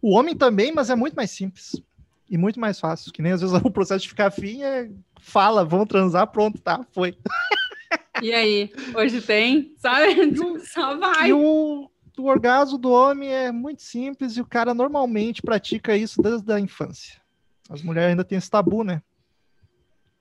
O 0.01 0.15
homem 0.17 0.35
também, 0.35 0.73
mas 0.73 0.89
é 0.89 0.97
muito 0.97 1.13
mais 1.13 1.31
simples. 1.33 1.83
E 2.31 2.39
muito 2.39 2.59
mais 2.59 2.81
fácil. 2.81 3.13
Que 3.13 3.21
nem 3.21 3.33
às 3.33 3.43
vezes 3.43 3.55
o 3.63 3.71
processo 3.71 4.05
de 4.05 4.09
ficar 4.09 4.29
afim 4.29 4.63
é 4.63 4.91
fala, 5.21 5.67
vamos 5.67 5.87
transar, 5.87 6.27
pronto, 6.29 6.59
tá, 6.59 6.83
foi. 6.93 7.15
E 8.21 8.33
aí? 8.33 8.73
Hoje 8.97 9.21
tem? 9.21 9.75
Sabe? 9.77 10.35
Só 10.67 10.97
vai. 10.97 11.29
E 11.29 11.33
o, 11.33 11.89
o 12.19 12.25
orgasmo 12.25 12.77
do 12.77 12.91
homem 12.91 13.33
é 13.33 13.53
muito 13.53 13.81
simples 13.81 14.37
e 14.37 14.41
o 14.41 14.47
cara 14.47 14.75
normalmente 14.75 15.41
pratica 15.41 15.97
isso 15.97 16.21
desde 16.21 16.53
a 16.53 16.59
infância. 16.59 17.21
As 17.71 17.81
mulheres 17.81 18.11
ainda 18.11 18.25
têm 18.25 18.39
esse 18.39 18.51
tabu, 18.51 18.83
né? 18.83 19.01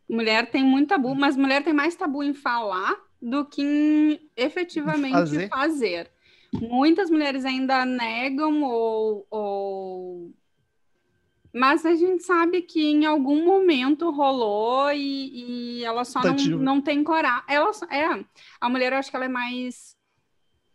Mulher 0.09 0.49
tem 0.49 0.63
muito 0.63 0.89
tabu, 0.89 1.13
mas 1.15 1.35
mulher 1.35 1.63
tem 1.63 1.73
mais 1.73 1.95
tabu 1.95 2.23
em 2.23 2.33
falar 2.33 2.95
do 3.21 3.43
que 3.45 3.61
em 3.61 4.29
efetivamente 4.35 5.11
Fazer. 5.13 5.49
fazer. 5.49 6.11
Muitas 6.53 7.09
mulheres 7.09 7.43
ainda 7.43 7.83
negam 7.85 8.63
ou, 8.63 9.27
ou. 9.29 10.31
Mas 11.53 11.85
a 11.85 11.95
gente 11.95 12.23
sabe 12.23 12.61
que 12.61 12.85
em 12.85 13.05
algum 13.05 13.43
momento 13.43 14.09
rolou 14.11 14.91
e, 14.91 15.79
e 15.79 15.83
ela 15.83 16.05
só 16.05 16.21
não, 16.21 16.35
não 16.57 16.81
tem 16.81 17.03
coragem. 17.03 17.43
Ela 17.49 17.73
só- 17.73 17.85
é, 17.87 18.23
a 18.61 18.69
mulher 18.69 18.93
eu 18.93 18.99
acho 18.99 19.09
que 19.09 19.15
ela 19.15 19.25
é 19.25 19.29
mais. 19.29 19.97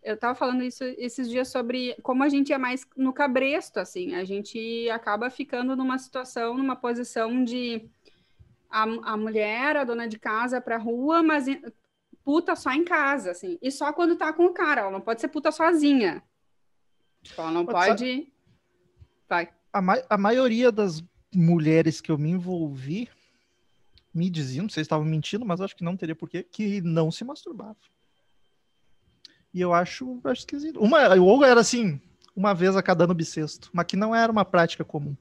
Eu 0.02 0.16
tava 0.16 0.34
falando 0.34 0.62
isso 0.64 0.82
esses 0.98 1.28
dias 1.30 1.48
sobre 1.48 1.94
como 2.02 2.24
a 2.24 2.28
gente 2.28 2.52
é 2.52 2.58
mais 2.58 2.84
no 2.96 3.12
cabresto, 3.12 3.78
assim. 3.78 4.14
A 4.14 4.24
gente 4.24 4.90
acaba 4.90 5.30
ficando 5.30 5.76
numa 5.76 5.96
situação, 5.98 6.56
numa 6.58 6.74
posição 6.74 7.44
de 7.44 7.88
a, 8.72 8.82
a 8.82 9.16
mulher, 9.16 9.76
a 9.76 9.84
dona 9.84 10.08
de 10.08 10.18
casa, 10.18 10.60
pra 10.60 10.78
rua, 10.78 11.22
mas 11.22 11.46
puta 12.24 12.56
só 12.56 12.72
em 12.72 12.84
casa, 12.84 13.30
assim. 13.32 13.58
E 13.60 13.70
só 13.70 13.92
quando 13.92 14.16
tá 14.16 14.32
com 14.32 14.46
o 14.46 14.52
cara. 14.54 14.80
Ela 14.80 14.90
não 14.90 15.00
pode 15.00 15.20
ser 15.20 15.28
puta 15.28 15.52
sozinha. 15.52 16.22
Tipo, 17.22 17.40
ela 17.42 17.52
não 17.52 17.66
Pode 17.66 17.88
pode. 17.90 18.32
Vai. 19.28 19.50
A, 19.72 19.80
ma- 19.80 20.02
a 20.08 20.18
maioria 20.18 20.72
das 20.72 21.02
mulheres 21.34 22.00
que 22.00 22.10
eu 22.10 22.18
me 22.18 22.30
envolvi 22.30 23.08
me 24.14 24.28
diziam, 24.28 24.64
não 24.64 24.68
sei 24.70 24.82
se 24.82 24.86
estavam 24.86 25.06
mentindo, 25.06 25.44
mas 25.44 25.60
acho 25.60 25.74
que 25.76 25.84
não 25.84 25.96
teria 25.96 26.14
porquê, 26.14 26.42
que 26.42 26.80
não 26.82 27.10
se 27.10 27.24
masturbava. 27.24 27.76
E 29.54 29.60
eu 29.60 29.72
acho, 29.72 30.20
acho 30.24 30.40
esquisito. 30.40 30.80
Uma, 30.80 31.14
ou 31.16 31.44
era 31.44 31.60
assim, 31.60 32.00
uma 32.36 32.54
vez 32.54 32.76
a 32.76 32.82
cada 32.82 33.04
ano 33.04 33.14
bissexto, 33.14 33.70
mas 33.72 33.86
que 33.86 33.96
não 33.96 34.14
era 34.14 34.30
uma 34.30 34.44
prática 34.44 34.84
comum. 34.84 35.16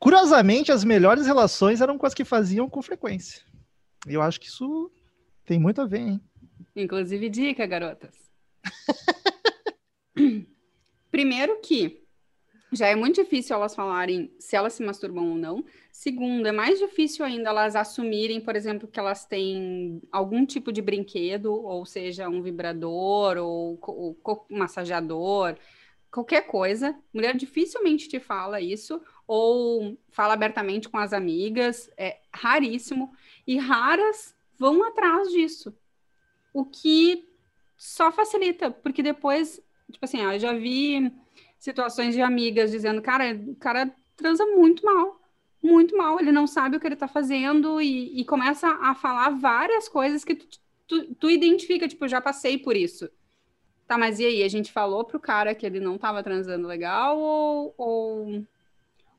Curiosamente, 0.00 0.72
as 0.72 0.82
melhores 0.82 1.26
relações 1.26 1.82
eram 1.82 1.98
com 1.98 2.06
as 2.06 2.14
que 2.14 2.24
faziam 2.24 2.68
com 2.70 2.80
frequência. 2.80 3.42
Eu 4.06 4.22
acho 4.22 4.40
que 4.40 4.46
isso 4.46 4.90
tem 5.44 5.60
muito 5.60 5.82
a 5.82 5.86
ver, 5.86 6.00
hein? 6.00 6.20
Inclusive, 6.74 7.28
dica, 7.28 7.66
garotas. 7.66 8.14
Primeiro 11.10 11.60
que 11.60 12.00
já 12.72 12.86
é 12.86 12.94
muito 12.94 13.22
difícil 13.22 13.56
elas 13.56 13.74
falarem 13.74 14.32
se 14.38 14.56
elas 14.56 14.72
se 14.72 14.82
masturbam 14.82 15.30
ou 15.30 15.36
não. 15.36 15.64
Segundo, 15.92 16.46
é 16.46 16.52
mais 16.52 16.78
difícil 16.78 17.24
ainda 17.24 17.50
elas 17.50 17.76
assumirem, 17.76 18.40
por 18.40 18.56
exemplo, 18.56 18.88
que 18.88 18.98
elas 18.98 19.26
têm 19.26 20.00
algum 20.10 20.46
tipo 20.46 20.72
de 20.72 20.80
brinquedo, 20.80 21.52
ou 21.52 21.84
seja, 21.84 22.28
um 22.28 22.40
vibrador 22.40 23.36
ou 23.36 23.78
ou 23.82 24.46
massageador, 24.48 25.56
qualquer 26.10 26.46
coisa. 26.46 26.96
Mulher 27.12 27.36
dificilmente 27.36 28.08
te 28.08 28.20
fala 28.20 28.60
isso, 28.60 29.02
ou 29.32 29.96
fala 30.08 30.34
abertamente 30.34 30.88
com 30.88 30.98
as 30.98 31.12
amigas, 31.12 31.88
é 31.96 32.18
raríssimo. 32.34 33.12
E 33.46 33.58
raras 33.58 34.34
vão 34.58 34.82
atrás 34.82 35.28
disso. 35.30 35.72
O 36.52 36.64
que 36.64 37.28
só 37.76 38.10
facilita, 38.10 38.72
porque 38.72 39.04
depois, 39.04 39.62
tipo 39.88 40.04
assim, 40.04 40.20
eu 40.20 40.36
já 40.36 40.52
vi 40.52 41.12
situações 41.60 42.12
de 42.12 42.20
amigas 42.20 42.72
dizendo, 42.72 43.00
cara, 43.00 43.32
o 43.46 43.54
cara 43.54 43.94
transa 44.16 44.44
muito 44.46 44.84
mal, 44.84 45.20
muito 45.62 45.96
mal, 45.96 46.18
ele 46.18 46.32
não 46.32 46.48
sabe 46.48 46.76
o 46.76 46.80
que 46.80 46.88
ele 46.88 46.96
tá 46.96 47.06
fazendo 47.06 47.80
e, 47.80 48.20
e 48.20 48.24
começa 48.24 48.66
a 48.82 48.96
falar 48.96 49.30
várias 49.30 49.88
coisas 49.88 50.24
que 50.24 50.34
tu, 50.34 50.58
tu, 50.88 51.14
tu 51.14 51.30
identifica, 51.30 51.86
tipo, 51.86 52.08
já 52.08 52.20
passei 52.20 52.58
por 52.58 52.76
isso. 52.76 53.08
Tá, 53.86 53.96
mas 53.96 54.18
e 54.18 54.26
aí? 54.26 54.42
A 54.42 54.48
gente 54.48 54.72
falou 54.72 55.04
pro 55.04 55.20
cara 55.20 55.54
que 55.54 55.64
ele 55.64 55.78
não 55.78 55.96
tava 55.96 56.20
transando 56.20 56.66
legal 56.66 57.16
ou, 57.16 57.74
ou, 57.78 58.46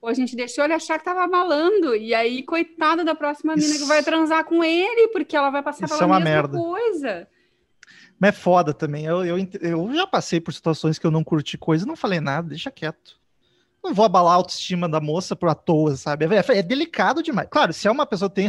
ou 0.01 0.09
a 0.09 0.13
gente 0.13 0.35
deixou 0.35 0.63
ele 0.63 0.73
achar 0.73 0.97
que 0.97 1.05
tava 1.05 1.27
balando 1.27 1.95
e 1.95 2.13
aí, 2.13 2.43
coitada 2.43 3.03
da 3.05 3.13
próxima 3.13 3.55
mina 3.55 3.67
que 3.69 3.75
Isso- 3.75 3.87
vai 3.87 4.01
transar 4.03 4.43
com 4.45 4.63
ele 4.63 5.09
porque 5.09 5.35
ela 5.35 5.49
vai 5.51 5.61
passar 5.61 5.85
Isso 5.85 5.93
pela 5.93 6.03
é 6.03 6.05
uma 6.07 6.19
mesma 6.19 6.33
merda. 6.41 6.57
coisa. 6.57 7.27
Mas 8.19 8.29
é 8.29 8.31
foda 8.33 8.73
também. 8.73 9.05
Eu, 9.05 9.25
eu, 9.25 9.37
eu 9.61 9.93
já 9.95 10.05
passei 10.07 10.39
por 10.39 10.53
situações 10.53 10.97
que 10.99 11.05
eu 11.05 11.11
não 11.11 11.23
curti 11.23 11.57
coisa 11.57 11.85
e 11.85 11.87
não 11.87 11.95
falei 11.95 12.19
nada, 12.19 12.49
deixa 12.49 12.69
quieto. 12.71 13.19
Não 13.83 13.93
vou 13.95 14.05
abalar 14.05 14.33
a 14.33 14.35
autoestima 14.35 14.87
da 14.87 14.99
moça 15.01 15.35
por 15.35 15.49
à 15.49 15.55
toa, 15.55 15.95
sabe? 15.95 16.25
É, 16.25 16.57
é 16.59 16.61
delicado 16.61 17.23
demais. 17.23 17.47
Claro, 17.49 17.73
se 17.73 17.87
é 17.87 17.91
uma 17.91 18.05
pessoa 18.05 18.29
que 18.29 18.35
tem 18.35 18.47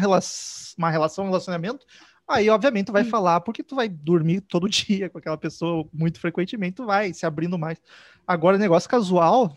uma 0.77 0.91
relação, 0.91 1.25
um 1.25 1.29
relacionamento, 1.29 1.87
aí 2.29 2.51
obviamente 2.51 2.87
tu 2.87 2.93
vai 2.93 3.03
Hum. 3.03 3.07
falar 3.09 3.41
porque 3.41 3.63
tu 3.63 3.75
vai 3.75 3.89
dormir 3.89 4.43
todo 4.43 4.69
dia 4.69 5.09
com 5.09 5.17
aquela 5.19 5.39
pessoa 5.39 5.89
muito 5.93 6.21
frequentemente, 6.21 6.77
tu 6.77 6.85
vai 6.85 7.15
se 7.15 7.25
abrindo 7.25 7.59
mais. 7.59 7.79
Agora, 8.27 8.59
negócio 8.59 8.89
casual, 8.91 9.57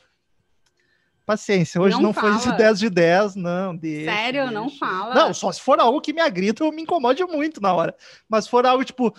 paciência. 1.26 1.82
Hoje 1.82 1.96
Não 1.96 2.04
não, 2.04 2.14
foi 2.14 2.32
de 2.34 2.44
fala. 2.44 2.56
10 2.58 2.80
de 2.80 2.90
10, 2.90 3.36
não. 3.36 3.76
Deixa, 3.76 4.12
Sério, 4.12 4.52
não 4.52 4.68
deixa. 4.68 4.80
fala. 4.80 5.14
Não, 5.16 5.34
só 5.34 5.52
se 5.52 5.62
for 5.62 5.80
algo 5.80 6.00
que 6.02 6.14
me 6.14 6.22
agrida, 6.22 6.64
eu 6.64 6.72
me 6.72 6.82
incomode 6.84 7.24
muito 7.26 7.60
na 7.62 7.74
hora. 7.74 7.96
Mas 8.30 8.46
se 8.46 8.50
for 8.52 8.66
algo 8.66 8.84
tipo, 8.84 9.14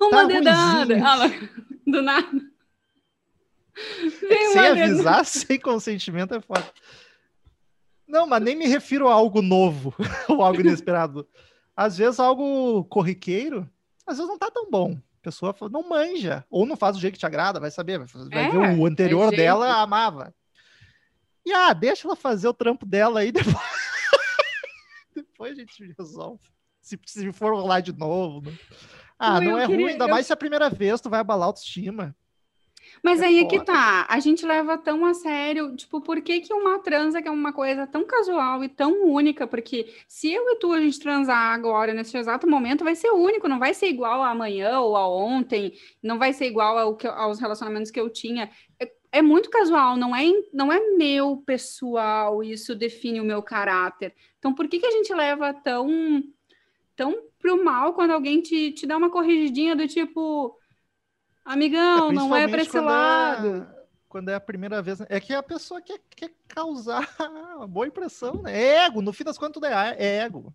Uma 0.00 0.10
Tá 0.10 0.24
dedada. 0.24 0.94
Ah, 1.04 1.16
não. 1.16 1.92
do 1.92 2.02
nada. 2.02 2.28
Vem 4.28 4.52
sem 4.52 4.60
uma 4.62 4.74
dedada. 4.74 4.84
avisar, 4.84 5.24
sem 5.26 5.58
consentimento 5.58 6.34
é 6.34 6.40
foda. 6.40 6.64
Não, 8.06 8.26
mas 8.26 8.42
nem 8.42 8.54
me 8.54 8.66
refiro 8.66 9.08
a 9.08 9.12
algo 9.12 9.42
novo 9.42 9.94
ou 10.28 10.42
algo 10.42 10.60
inesperado. 10.60 11.26
Às 11.76 11.96
vezes 11.98 12.20
algo 12.20 12.84
corriqueiro, 12.84 13.68
às 14.06 14.16
vezes 14.18 14.28
não 14.28 14.38
tá 14.38 14.50
tão 14.50 14.70
bom. 14.70 14.92
A 14.92 15.22
pessoa 15.24 15.54
não 15.72 15.88
manja, 15.88 16.44
ou 16.50 16.66
não 16.66 16.76
faz 16.76 16.94
do 16.96 17.00
jeito 17.00 17.14
que 17.14 17.18
te 17.18 17.26
agrada, 17.26 17.58
vai 17.58 17.70
saber, 17.70 17.98
vai, 17.98 18.44
É, 18.44 18.50
ver 18.50 18.78
o 18.78 18.86
anterior 18.86 19.28
jeito. 19.30 19.36
dela, 19.38 19.80
amava. 19.80 20.32
E 21.44 21.52
ah, 21.52 21.72
deixa 21.72 22.06
ela 22.08 22.16
fazer 22.16 22.48
o 22.48 22.54
trampo 22.54 22.86
dela 22.86 23.20
aí, 23.20 23.30
depois, 23.32 23.56
depois 25.14 25.52
a 25.52 25.60
gente 25.60 25.94
resolve. 25.98 26.40
Se, 26.80 26.98
se 27.06 27.32
for 27.32 27.54
rolar 27.54 27.80
de 27.80 27.92
novo. 27.96 28.42
né? 28.50 28.56
Ah, 29.18 29.40
Não, 29.40 29.52
não 29.52 29.58
é 29.58 29.66
queria- 29.66 29.76
ruim, 29.84 29.92
ainda 29.92 30.04
eu- 30.04 30.08
mais 30.08 30.26
se 30.26 30.32
é 30.32 30.34
a 30.34 30.36
primeira 30.36 30.68
vez 30.68 31.00
tu 31.00 31.08
vai 31.08 31.20
abalar 31.20 31.44
a 31.44 31.46
autoestima. 31.46 32.14
Mas 33.02 33.22
É 33.22 33.26
aí 33.26 33.38
é 33.40 33.44
que 33.46 33.58
foda. 33.58 33.72
tá. 33.72 34.06
A 34.10 34.20
gente 34.20 34.44
leva 34.44 34.76
tão 34.76 35.04
a 35.06 35.14
sério. 35.14 35.74
Tipo, 35.74 36.00
por 36.02 36.20
que, 36.20 36.40
que 36.40 36.52
uma 36.52 36.78
transa, 36.80 37.22
que 37.22 37.28
é 37.28 37.30
uma 37.30 37.52
coisa 37.52 37.86
tão 37.86 38.04
casual 38.06 38.62
e 38.62 38.68
tão 38.68 39.06
única? 39.06 39.46
Porque 39.46 39.92
se 40.06 40.30
eu 40.30 40.46
e 40.50 40.56
tu 40.58 40.72
a 40.72 40.80
gente 40.80 41.00
transar 41.00 41.54
agora, 41.54 41.94
nesse 41.94 42.16
exato 42.16 42.46
momento, 42.48 42.84
vai 42.84 42.94
ser 42.94 43.10
único, 43.10 43.48
não 43.48 43.58
vai 43.58 43.72
ser 43.72 43.86
igual 43.88 44.22
a 44.22 44.30
amanhã 44.30 44.80
ou 44.80 44.96
a 44.96 45.08
ontem, 45.08 45.72
não 46.02 46.18
vai 46.18 46.32
ser 46.34 46.46
igual 46.46 46.76
ao 46.76 46.94
que, 46.96 47.06
aos 47.06 47.40
relacionamentos 47.40 47.90
que 47.90 47.98
eu 48.00 48.10
tinha. 48.10 48.50
É, 49.14 49.18
é 49.18 49.22
muito 49.22 49.48
casual, 49.48 49.96
não 49.96 50.14
é, 50.14 50.24
não 50.52 50.72
é 50.72 50.80
meu 50.96 51.42
pessoal, 51.46 52.42
isso 52.42 52.74
define 52.74 53.20
o 53.20 53.24
meu 53.24 53.42
caráter. 53.42 54.14
Então, 54.38 54.52
por 54.54 54.68
que, 54.68 54.78
que 54.78 54.86
a 54.86 54.90
gente 54.90 55.14
leva 55.14 55.54
tão, 55.54 56.22
tão 56.96 57.14
pro 57.38 57.62
mal 57.62 57.92
quando 57.92 58.12
alguém 58.12 58.40
te, 58.40 58.72
te 58.72 58.86
dá 58.86 58.96
uma 58.96 59.10
corrigidinha 59.10 59.76
do 59.76 59.86
tipo. 59.86 60.58
Amigão, 61.44 62.10
não 62.10 62.34
é 62.34 62.48
pra 62.48 62.62
esse 62.62 62.70
principalmente 62.70 62.90
lado. 62.90 63.48
quando 63.48 63.62
É, 63.62 63.84
quando 64.08 64.28
é 64.30 64.34
a 64.34 64.40
primeira 64.40 64.80
vez. 64.80 65.00
né? 65.00 65.06
É 65.10 65.20
que 65.20 65.34
a 65.34 65.42
pessoa 65.42 65.82
quer, 65.82 66.00
quer 66.16 66.30
causar 66.48 67.06
uma 67.56 67.66
boa 67.66 67.86
impressão, 67.86 68.40
né? 68.42 68.58
É 68.58 68.84
ego, 68.86 69.02
no 69.02 69.12
fim 69.12 69.24
das 69.24 69.36
contas 69.36 69.54
tudo 69.54 69.66
é, 69.66 69.94
é 69.98 70.16
ego. 70.20 70.54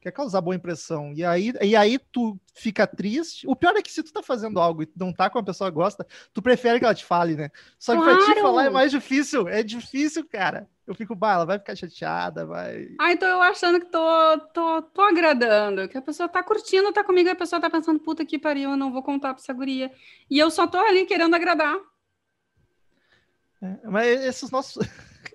Quer 0.00 0.12
causar 0.12 0.40
boa 0.40 0.54
impressão. 0.54 1.12
E 1.14 1.24
aí, 1.24 1.52
e 1.60 1.74
aí 1.74 1.98
tu 1.98 2.38
fica 2.54 2.86
triste. 2.86 3.46
O 3.48 3.56
pior 3.56 3.74
é 3.76 3.82
que 3.82 3.90
se 3.92 4.02
tu 4.02 4.12
tá 4.12 4.22
fazendo 4.22 4.60
algo 4.60 4.82
e 4.82 4.86
tu 4.86 4.92
não 4.96 5.12
tá 5.12 5.28
com 5.28 5.38
a 5.38 5.42
pessoa 5.42 5.70
que 5.70 5.74
gosta, 5.74 6.06
tu 6.32 6.40
prefere 6.40 6.78
que 6.78 6.84
ela 6.84 6.94
te 6.94 7.04
fale, 7.04 7.34
né? 7.34 7.50
Só 7.78 7.96
que 7.96 8.02
pra 8.02 8.12
te 8.16 8.24
Claro! 8.24 8.40
falar 8.40 8.66
é 8.66 8.70
mais 8.70 8.90
difícil. 8.90 9.48
É 9.48 9.62
difícil, 9.62 10.26
cara. 10.28 10.68
Eu 10.86 10.94
fico, 10.94 11.14
bah, 11.14 11.34
ela 11.34 11.44
vai 11.44 11.58
ficar 11.58 11.76
chateada, 11.76 12.46
vai. 12.46 12.88
Ai, 12.98 13.16
tô 13.18 13.26
eu 13.26 13.42
achando 13.42 13.78
que 13.80 13.86
tô, 13.86 14.38
tô, 14.54 14.82
tô 14.82 15.02
agradando, 15.02 15.86
que 15.88 15.98
a 15.98 16.02
pessoa 16.02 16.28
tá 16.28 16.42
curtindo, 16.42 16.92
tá 16.92 17.04
comigo, 17.04 17.28
e 17.28 17.32
a 17.32 17.36
pessoa 17.36 17.60
tá 17.60 17.68
pensando, 17.68 18.00
puta 18.00 18.24
que 18.24 18.38
pariu, 18.38 18.70
eu 18.70 18.76
não 18.76 18.90
vou 18.90 19.02
contar 19.02 19.34
pra 19.34 19.42
essa 19.42 19.52
guria. 19.52 19.92
E 20.30 20.38
eu 20.38 20.50
só 20.50 20.66
tô 20.66 20.78
ali 20.78 21.04
querendo 21.04 21.34
agradar. 21.34 21.76
É, 23.60 23.88
mas 23.88 24.20
esses 24.22 24.50
nossos. 24.50 24.78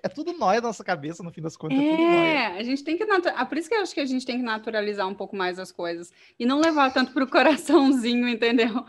É 0.04 0.08
tudo 0.08 0.34
nóia 0.34 0.60
na 0.60 0.66
nossa 0.68 0.84
cabeça, 0.84 1.22
no 1.22 1.32
fim 1.32 1.40
das 1.40 1.56
contas. 1.56 1.78
É. 1.78 2.34
É, 2.34 2.46
a 2.58 2.62
gente 2.62 2.84
tem 2.84 2.94
que. 2.98 3.06
natu- 3.06 3.30
Ah, 3.34 3.46
por 3.46 3.56
isso 3.56 3.70
que 3.70 3.74
eu 3.74 3.80
acho 3.80 3.94
que 3.94 4.00
a 4.00 4.04
gente 4.04 4.26
tem 4.26 4.36
que 4.36 4.42
naturalizar 4.44 5.08
um 5.08 5.14
pouco 5.14 5.34
mais 5.34 5.58
as 5.58 5.72
coisas. 5.72 6.12
E 6.38 6.44
não 6.44 6.60
levar 6.60 6.92
tanto 6.92 7.12
pro 7.14 7.26
coraçãozinho, 8.06 8.28
entendeu? 8.28 8.84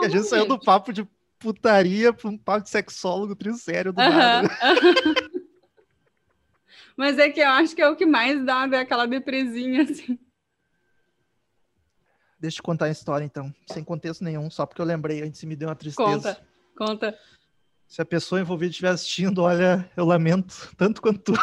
E 0.00 0.06
a 0.06 0.08
gente 0.08 0.24
saiu 0.24 0.46
do 0.46 0.58
papo 0.58 0.90
de 0.90 1.06
putaria 1.38 2.14
para 2.14 2.30
um 2.30 2.38
papo 2.38 2.62
de 2.64 2.70
sexólogo 2.70 3.36
trissério 3.36 3.92
do 3.92 4.00
Aham, 4.00 4.10
nada. 4.42 4.58
aham. 4.62 5.14
Mas 6.96 7.18
é 7.18 7.28
que 7.30 7.40
eu 7.40 7.48
acho 7.50 7.76
que 7.76 7.82
é 7.82 7.88
o 7.88 7.94
que 7.94 8.06
mais 8.06 8.42
dá 8.42 8.66
é 8.72 8.76
aquela 8.78 9.06
depresinha, 9.06 9.82
assim. 9.82 10.18
Deixa 12.40 12.58
eu 12.58 12.62
contar 12.64 12.86
a 12.86 12.90
história, 12.90 13.24
então. 13.24 13.54
Sem 13.66 13.84
contexto 13.84 14.24
nenhum, 14.24 14.50
só 14.50 14.64
porque 14.64 14.80
eu 14.80 14.86
lembrei 14.86 15.22
antes 15.22 15.44
me 15.44 15.54
deu 15.54 15.68
uma 15.68 15.76
tristeza. 15.76 16.34
Conta, 16.74 17.12
conta. 17.12 17.18
Se 17.88 18.02
a 18.02 18.04
pessoa 18.04 18.40
envolvida 18.40 18.70
estiver 18.70 18.90
assistindo, 18.90 19.42
olha, 19.42 19.90
eu 19.96 20.04
lamento 20.04 20.70
tanto 20.76 21.00
quanto 21.00 21.32
tu. 21.32 21.40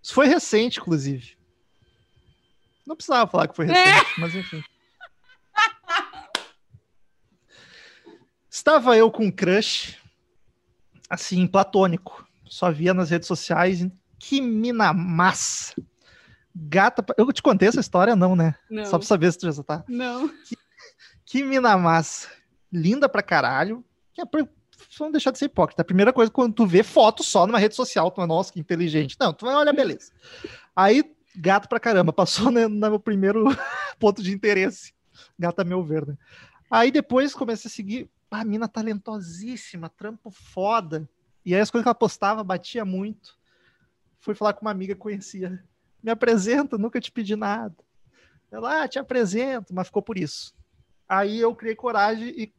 Isso 0.00 0.14
foi 0.14 0.26
recente, 0.26 0.78
inclusive. 0.78 1.36
Não 2.86 2.94
precisava 2.94 3.28
falar 3.28 3.48
que 3.48 3.56
foi 3.56 3.66
recente, 3.66 4.20
mas 4.20 4.34
enfim. 4.34 4.62
Estava 8.48 8.96
eu 8.96 9.10
com 9.10 9.24
um 9.24 9.32
crush, 9.32 9.98
assim, 11.10 11.44
platônico. 11.46 12.24
Só 12.44 12.70
via 12.70 12.94
nas 12.94 13.10
redes 13.10 13.26
sociais. 13.26 13.84
Que 14.16 14.40
mina 14.40 14.92
massa. 14.92 15.74
Gata. 16.54 17.04
Eu 17.18 17.32
te 17.32 17.42
contei 17.42 17.66
essa 17.66 17.80
história, 17.80 18.14
não, 18.14 18.36
né? 18.36 18.54
Não. 18.70 18.84
Só 18.84 18.96
pra 18.96 19.06
saber 19.06 19.32
se 19.32 19.38
tu 19.38 19.50
já 19.50 19.62
tá. 19.62 19.82
Não. 19.88 20.30
Que 21.24 21.42
mina 21.42 21.76
massa. 21.76 22.28
Linda 22.74 23.08
pra 23.08 23.22
caralho. 23.22 23.84
Que 24.12 24.20
é 24.20 24.26
pra... 24.26 24.46
Vamos 24.98 25.12
deixar 25.12 25.30
de 25.30 25.38
ser 25.38 25.46
hipócrita. 25.46 25.82
A 25.82 25.84
primeira 25.84 26.12
coisa, 26.12 26.30
quando 26.30 26.52
tu 26.52 26.66
vê 26.66 26.82
foto 26.82 27.22
só 27.22 27.46
numa 27.46 27.58
rede 27.58 27.74
social, 27.74 28.10
tu 28.10 28.16
vai, 28.16 28.26
nossa, 28.26 28.52
que 28.52 28.58
inteligente. 28.58 29.16
Não, 29.18 29.32
tu 29.32 29.46
vai 29.46 29.54
olhar, 29.54 29.72
beleza. 29.72 30.12
Aí, 30.74 31.04
gato 31.36 31.68
pra 31.68 31.78
caramba. 31.78 32.12
Passou 32.12 32.50
né, 32.50 32.66
no 32.66 32.76
meu 32.76 32.98
primeiro 32.98 33.44
ponto 33.98 34.22
de 34.22 34.32
interesse. 34.32 34.92
Gata 35.38 35.62
a 35.62 35.64
meu 35.64 35.82
ver, 35.82 36.06
né? 36.06 36.18
Aí 36.70 36.90
depois 36.90 37.34
comecei 37.34 37.68
a 37.68 37.72
seguir. 37.72 38.10
Ah, 38.30 38.44
mina 38.44 38.66
talentosíssima, 38.66 39.88
trampo 39.88 40.28
foda. 40.30 41.08
E 41.44 41.54
aí 41.54 41.60
as 41.60 41.70
coisas 41.70 41.84
que 41.84 41.88
ela 41.88 41.94
postava 41.94 42.42
batia 42.42 42.84
muito. 42.84 43.38
Fui 44.18 44.34
falar 44.34 44.54
com 44.54 44.62
uma 44.62 44.72
amiga 44.72 44.94
que 44.94 45.00
conhecia. 45.00 45.62
Me 46.02 46.10
apresenta, 46.10 46.76
nunca 46.76 47.00
te 47.00 47.12
pedi 47.12 47.36
nada. 47.36 47.76
Ela, 48.50 48.82
ah, 48.82 48.88
te 48.88 48.98
apresento, 48.98 49.72
mas 49.72 49.86
ficou 49.86 50.02
por 50.02 50.18
isso. 50.18 50.54
Aí 51.08 51.38
eu 51.38 51.54
criei 51.54 51.76
coragem 51.76 52.28
e 52.28 52.52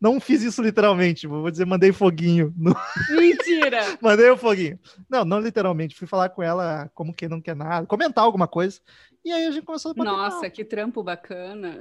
não 0.00 0.20
fiz 0.20 0.42
isso 0.42 0.62
literalmente, 0.62 1.26
vou 1.26 1.50
dizer, 1.50 1.64
mandei 1.66 1.92
foguinho. 1.92 2.52
no- 2.56 2.74
Mentira! 3.10 3.80
Mandei 4.02 4.28
o 4.30 4.36
foguinho. 4.36 4.78
Não, 5.08 5.24
não 5.24 5.40
literalmente. 5.40 5.94
Fui 5.96 6.06
falar 6.06 6.28
com 6.30 6.42
ela 6.42 6.90
como 6.94 7.14
quem 7.14 7.28
não 7.28 7.40
quer 7.40 7.54
nada, 7.56 7.86
comentar 7.86 8.24
alguma 8.24 8.46
coisa. 8.48 8.80
E 9.24 9.30
aí 9.32 9.46
a 9.46 9.50
gente 9.50 9.64
começou 9.64 9.92
a 9.96 10.04
Nossa, 10.04 10.40
papo. 10.40 10.50
que 10.52 10.64
trampo 10.64 11.02
bacana. 11.02 11.78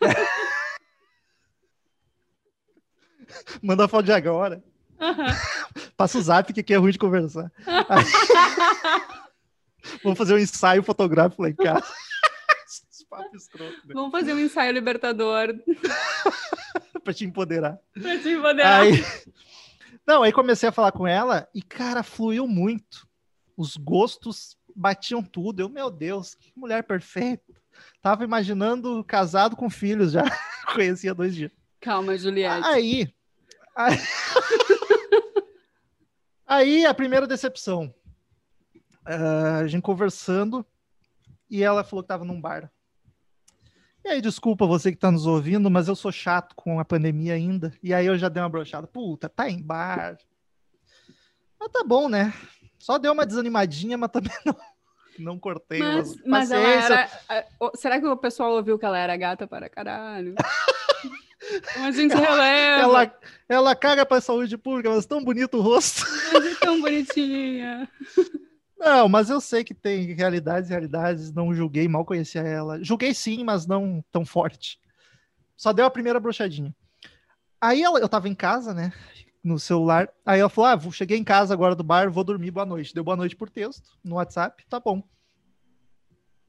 Manda 3.62 3.86
foto 3.88 4.04
de 4.06 4.12
agora. 4.12 4.62
Passa 5.96 6.18
o 6.18 6.22
zap, 6.22 6.52
que 6.52 6.60
aqui 6.60 6.74
é 6.74 6.76
ruim 6.76 6.92
de 6.92 6.98
conversar. 6.98 7.50
Vamos 10.02 10.18
fazer 10.18 10.34
um 10.34 10.38
ensaio 10.38 10.82
fotográfico 10.82 11.42
lá 11.42 11.48
em 11.48 11.54
casa. 11.54 11.86
Né? 13.10 13.26
Vamos 13.92 14.12
fazer 14.12 14.32
um 14.34 14.38
ensaio 14.38 14.72
libertador 14.72 15.48
pra 17.04 17.14
te 17.14 17.24
empoderar. 17.24 17.78
pra 17.92 18.18
te 18.18 18.28
empoderar. 18.28 18.80
Aí... 18.82 18.92
Não, 20.06 20.22
aí 20.22 20.32
comecei 20.32 20.68
a 20.68 20.72
falar 20.72 20.92
com 20.92 21.06
ela 21.06 21.48
e, 21.54 21.62
cara, 21.62 22.02
fluiu 22.02 22.46
muito. 22.46 23.06
Os 23.56 23.76
gostos 23.76 24.56
batiam 24.74 25.22
tudo. 25.22 25.60
Eu, 25.60 25.68
meu 25.68 25.90
Deus, 25.90 26.34
que 26.34 26.52
mulher 26.56 26.82
perfeita. 26.82 27.54
Tava 28.02 28.24
imaginando 28.24 29.04
casado 29.04 29.54
com 29.54 29.70
filhos 29.70 30.12
já. 30.12 30.24
Conhecia 30.74 31.14
dois 31.14 31.34
dias. 31.34 31.52
Calma, 31.80 32.16
Juliette. 32.16 32.66
Aí. 32.66 33.14
Aí, 33.76 33.98
aí 36.46 36.86
a 36.86 36.94
primeira 36.94 37.26
decepção. 37.26 37.94
Ah, 39.04 39.58
a 39.58 39.66
gente 39.66 39.82
conversando 39.82 40.66
e 41.48 41.62
ela 41.62 41.84
falou 41.84 42.02
que 42.02 42.08
tava 42.08 42.24
num 42.24 42.40
bar. 42.40 42.70
E 44.04 44.08
aí, 44.08 44.20
desculpa 44.20 44.66
você 44.66 44.90
que 44.90 44.98
tá 44.98 45.10
nos 45.10 45.26
ouvindo, 45.26 45.70
mas 45.70 45.86
eu 45.86 45.94
sou 45.94 46.10
chato 46.10 46.54
com 46.56 46.80
a 46.80 46.84
pandemia 46.84 47.34
ainda. 47.34 47.72
E 47.82 47.92
aí 47.92 48.06
eu 48.06 48.16
já 48.16 48.28
dei 48.28 48.42
uma 48.42 48.48
brochada. 48.48 48.86
Puta, 48.86 49.28
tá 49.28 49.48
em 49.48 49.62
bar. 49.62 50.16
Mas 51.58 51.70
tá 51.70 51.84
bom, 51.84 52.08
né? 52.08 52.32
Só 52.78 52.96
deu 52.96 53.12
uma 53.12 53.26
desanimadinha, 53.26 53.98
mas 53.98 54.10
também 54.10 54.32
não, 54.46 54.56
não 55.18 55.38
cortei. 55.38 55.78
Mas, 55.80 56.16
mas 56.24 56.48
mas 56.48 56.50
ela 56.50 56.68
era. 56.68 57.10
Será 57.74 58.00
que 58.00 58.06
o 58.06 58.16
pessoal 58.16 58.52
ouviu 58.52 58.78
que 58.78 58.86
ela 58.86 58.98
era 58.98 59.16
gata 59.16 59.46
para 59.46 59.68
caralho? 59.68 60.34
Então 61.52 61.84
a 61.84 61.90
gente 61.90 62.14
releva. 62.14 62.82
Ela, 62.82 63.18
ela 63.48 63.74
caga 63.74 64.04
pra 64.04 64.20
saúde 64.20 64.56
pública, 64.58 64.90
mas 64.90 65.06
tão 65.06 65.24
bonito 65.24 65.56
o 65.56 65.60
rosto. 65.60 66.04
Mas 66.32 66.46
é 66.46 66.54
tão 66.56 66.80
bonitinha. 66.80 67.88
Não, 68.80 69.10
mas 69.10 69.28
eu 69.28 69.42
sei 69.42 69.62
que 69.62 69.74
tem 69.74 70.14
realidades 70.14 70.70
e 70.70 70.72
realidades. 70.72 71.30
Não 71.30 71.54
julguei, 71.54 71.86
mal 71.86 72.02
conhecia 72.02 72.40
ela. 72.40 72.82
Julguei 72.82 73.12
sim, 73.12 73.44
mas 73.44 73.66
não 73.66 74.02
tão 74.10 74.24
forte. 74.24 74.80
Só 75.54 75.70
deu 75.70 75.84
a 75.84 75.90
primeira 75.90 76.18
brochadinha. 76.18 76.74
Aí 77.60 77.82
ela, 77.82 78.00
eu 78.00 78.08
tava 78.08 78.26
em 78.26 78.34
casa, 78.34 78.72
né? 78.72 78.90
No 79.44 79.58
celular. 79.58 80.08
Aí 80.24 80.40
ela 80.40 80.48
falou: 80.48 80.70
Ah, 80.70 80.90
cheguei 80.90 81.18
em 81.18 81.24
casa 81.24 81.52
agora 81.52 81.76
do 81.76 81.84
bar, 81.84 82.10
vou 82.10 82.24
dormir, 82.24 82.50
boa 82.50 82.64
noite. 82.64 82.94
Deu 82.94 83.04
boa 83.04 83.18
noite 83.18 83.36
por 83.36 83.50
texto 83.50 83.98
no 84.02 84.16
WhatsApp, 84.16 84.64
tá 84.66 84.80
bom. 84.80 85.02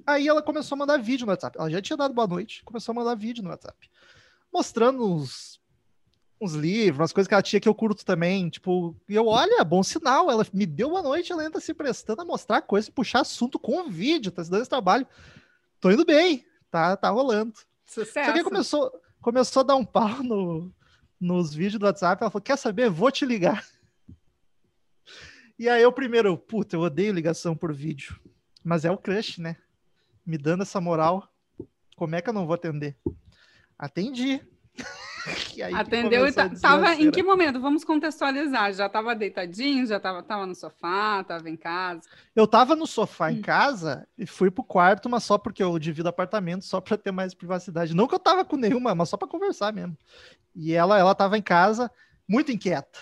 Aí 0.07 0.25
ela 0.25 0.41
começou 0.41 0.75
a 0.77 0.79
mandar 0.79 0.97
vídeo 0.99 1.25
no 1.25 1.33
WhatsApp. 1.33 1.57
Ela 1.59 1.69
já 1.69 1.81
tinha 1.81 1.97
dado 1.97 2.13
boa 2.13 2.27
noite, 2.27 2.63
começou 2.63 2.93
a 2.93 2.95
mandar 2.95 3.15
vídeo 3.15 3.43
no 3.43 3.49
WhatsApp. 3.49 3.89
Mostrando 4.51 5.05
uns, 5.05 5.60
uns 6.41 6.53
livros, 6.53 6.99
umas 6.99 7.13
coisas 7.13 7.27
que 7.27 7.33
ela 7.35 7.43
tinha 7.43 7.59
que 7.59 7.69
eu 7.69 7.75
curto 7.75 8.03
também. 8.03 8.49
Tipo, 8.49 8.95
e 9.07 9.13
eu, 9.13 9.27
olha, 9.27 9.63
bom 9.63 9.83
sinal. 9.83 10.31
Ela 10.31 10.45
me 10.51 10.65
deu 10.65 10.89
boa 10.89 11.03
noite, 11.03 11.31
ela 11.31 11.43
ainda 11.43 11.59
se 11.59 11.71
prestando 11.71 12.23
a 12.23 12.25
mostrar 12.25 12.63
coisa 12.63 12.89
e 12.89 12.91
puxar 12.91 13.21
assunto 13.21 13.59
com 13.59 13.87
vídeo, 13.87 14.31
tá 14.31 14.43
se 14.43 14.49
dando 14.49 14.61
esse 14.61 14.69
trabalho. 14.69 15.07
Tô 15.79 15.91
indo 15.91 16.03
bem, 16.03 16.43
tá, 16.71 16.97
tá 16.97 17.09
rolando. 17.09 17.53
Sucesso. 17.85 18.31
Só 18.31 18.33
que 18.33 18.43
começou, 18.43 19.01
começou 19.21 19.59
a 19.59 19.63
dar 19.63 19.75
um 19.75 19.85
pau 19.85 20.23
no, 20.23 20.73
nos 21.19 21.53
vídeos 21.53 21.79
do 21.79 21.85
WhatsApp. 21.85 22.23
Ela 22.23 22.31
falou: 22.31 22.43
Quer 22.43 22.57
saber? 22.57 22.89
Vou 22.89 23.11
te 23.11 23.23
ligar. 23.23 23.63
E 25.59 25.69
aí 25.69 25.83
eu 25.83 25.91
primeiro, 25.91 26.35
puta, 26.35 26.75
eu 26.75 26.81
odeio 26.81 27.13
ligação 27.13 27.55
por 27.55 27.71
vídeo. 27.71 28.19
Mas 28.63 28.83
é 28.83 28.89
o 28.89 28.97
crush, 28.97 29.39
né? 29.39 29.57
Me 30.25 30.37
dando 30.37 30.63
essa 30.63 30.81
moral. 30.81 31.31
Como 31.95 32.15
é 32.15 32.21
que 32.21 32.29
eu 32.29 32.33
não 32.33 32.47
vou 32.47 32.55
atender? 32.55 32.97
Atendi. 33.77 34.41
Atendeu 35.75 36.25
e 36.27 36.33
começou 36.33 36.43
a 36.43 36.49
ta- 36.49 36.55
tava 36.59 36.95
em 36.95 37.11
que 37.11 37.21
momento? 37.21 37.59
Vamos 37.59 37.83
contextualizar. 37.83 38.73
Já 38.73 38.87
tava 38.89 39.13
deitadinho, 39.15 39.85
já 39.85 39.99
tava, 39.99 40.23
tava 40.23 40.45
no 40.45 40.55
sofá, 40.55 41.23
tava 41.23 41.49
em 41.49 41.55
casa. 41.57 42.07
Eu 42.35 42.47
tava 42.47 42.75
no 42.75 42.87
sofá 42.87 43.27
Hum. 43.27 43.31
em 43.31 43.41
casa 43.41 44.07
e 44.17 44.25
fui 44.25 44.49
pro 44.49 44.63
quarto, 44.63 45.09
mas 45.09 45.23
só 45.23 45.37
porque 45.37 45.61
eu 45.63 45.77
divido 45.77 46.09
apartamento, 46.09 46.65
só 46.65 46.79
pra 46.81 46.97
ter 46.97 47.11
mais 47.11 47.33
privacidade. 47.33 47.95
Não 47.95 48.07
que 48.07 48.15
eu 48.15 48.19
tava 48.19 48.43
com 48.45 48.55
nenhuma, 48.57 48.95
mas 48.95 49.09
só 49.09 49.17
pra 49.17 49.27
conversar 49.27 49.71
mesmo. 49.73 49.97
E 50.55 50.73
ela, 50.73 50.97
ela 50.97 51.13
tava 51.15 51.37
em 51.37 51.41
casa, 51.41 51.91
muito 52.27 52.51
inquieta. 52.51 52.99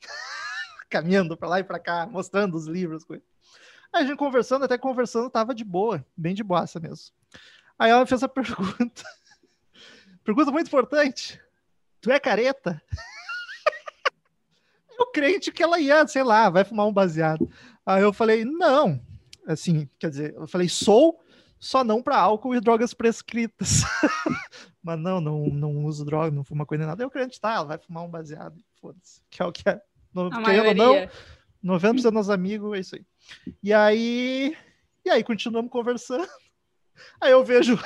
Caminhando 0.90 1.36
pra 1.36 1.48
lá 1.48 1.60
e 1.60 1.64
pra 1.64 1.78
cá, 1.78 2.06
mostrando 2.06 2.54
os 2.56 2.66
livros, 2.66 3.04
coisa. 3.04 3.22
Aí 3.92 4.04
a 4.04 4.06
gente 4.06 4.16
conversando, 4.16 4.64
até 4.64 4.76
conversando, 4.78 5.28
tava 5.30 5.54
de 5.54 5.64
boa, 5.64 6.04
bem 6.16 6.34
de 6.34 6.42
boaça 6.42 6.80
mesmo. 6.80 7.14
Aí 7.78 7.90
ela 7.90 8.06
fez 8.06 8.22
a 8.22 8.28
pergunta. 8.28 9.02
pergunta 10.24 10.50
muito 10.50 10.66
importante. 10.68 11.40
Tu 12.02 12.10
é 12.10 12.18
careta? 12.18 12.82
eu 14.98 15.06
crente 15.12 15.52
que 15.52 15.62
ela 15.62 15.78
ia, 15.78 16.04
sei 16.08 16.24
lá, 16.24 16.50
vai 16.50 16.64
fumar 16.64 16.86
um 16.86 16.92
baseado. 16.92 17.48
Aí 17.86 18.02
eu 18.02 18.12
falei, 18.12 18.44
não. 18.44 19.00
Assim, 19.46 19.88
quer 20.00 20.10
dizer, 20.10 20.34
eu 20.34 20.48
falei, 20.48 20.68
sou, 20.68 21.20
só 21.60 21.84
não 21.84 22.02
para 22.02 22.18
álcool 22.18 22.56
e 22.56 22.60
drogas 22.60 22.92
prescritas. 22.92 23.82
Mas 24.82 24.98
não, 24.98 25.20
não, 25.20 25.46
não 25.46 25.84
uso 25.84 26.04
droga, 26.04 26.34
não 26.34 26.42
fumo 26.42 26.66
coisa 26.66 26.80
nem 26.80 26.88
nada. 26.88 27.04
Eu 27.04 27.10
crente, 27.10 27.40
tá, 27.40 27.54
ela 27.54 27.64
vai 27.64 27.78
fumar 27.78 28.02
um 28.02 28.10
baseado, 28.10 28.60
foda-se. 28.80 29.22
Que 29.30 29.40
é 29.40 29.46
o 29.46 29.52
que 29.52 29.68
é. 29.68 29.80
A 30.16 30.42
querendo 30.42 30.68
ou 30.68 30.74
não, 30.74 30.94
maioria. 30.94 31.10
90% 31.64 32.10
dos 32.10 32.30
amigos, 32.30 32.76
é 32.76 32.80
isso 32.80 32.96
aí. 32.96 33.06
E 33.62 33.72
aí, 33.72 34.56
e 35.04 35.10
aí 35.10 35.22
continuamos 35.22 35.70
conversando. 35.70 36.26
Aí 37.20 37.32
eu 37.32 37.42
vejo 37.42 37.76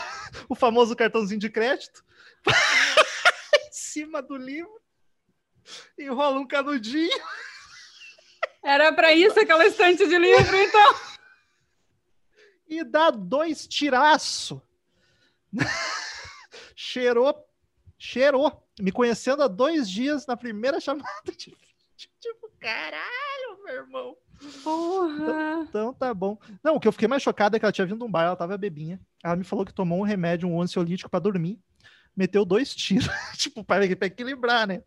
o 0.49 0.55
famoso 0.55 0.97
cartãozinho 0.97 1.39
de 1.39 1.49
crédito 1.49 2.05
cima 3.97 4.21
do 4.21 4.37
livro 4.37 4.79
e 5.97 6.07
rola 6.07 6.39
um 6.39 6.47
canudinho. 6.47 7.09
Era 8.63 8.93
pra 8.93 9.15
isso 9.15 9.41
aquela 9.41 9.67
estante 9.67 10.07
de 10.07 10.19
livro, 10.19 10.55
então. 10.55 10.95
e 12.69 12.85
dá 12.85 13.11
dois 13.11 13.67
tiraço. 13.67 14.61
cheirou, 16.77 17.49
cheirou. 17.97 18.69
Me 18.79 18.93
conhecendo 18.93 19.43
há 19.43 19.49
dois 19.49 19.89
dias 19.89 20.27
na 20.27 20.37
primeira 20.37 20.79
chamada 20.79 21.09
de 21.25 21.51
vídeo. 21.51 22.11
Tipo, 22.21 22.51
caralho, 22.61 23.65
meu 23.65 23.75
irmão. 23.77 24.17
Porra. 24.63 25.65
Então 25.67 25.95
tá 25.95 26.13
bom. 26.13 26.39
Não, 26.63 26.75
o 26.75 26.81
que 26.81 26.87
eu 26.87 26.93
fiquei 26.93 27.09
mais 27.09 27.23
chocado 27.23 27.57
é 27.57 27.59
que 27.59 27.65
ela 27.65 27.73
tinha 27.73 27.87
vindo 27.87 28.01
de 28.01 28.05
um 28.05 28.11
bar, 28.11 28.25
ela 28.25 28.37
tava 28.37 28.59
bebinha. 28.59 29.01
Ela 29.25 29.37
me 29.37 29.45
falou 29.45 29.65
que 29.65 29.73
tomou 29.73 29.99
um 29.99 30.05
remédio, 30.05 30.47
um 30.47 30.61
ansiolítico 30.61 31.09
pra 31.09 31.19
dormir. 31.19 31.59
Meteu 32.17 32.45
dois 32.45 32.75
tiros, 32.75 33.09
tipo, 33.37 33.63
para 33.63 33.85
equilibrar, 33.85 34.67
né? 34.67 34.83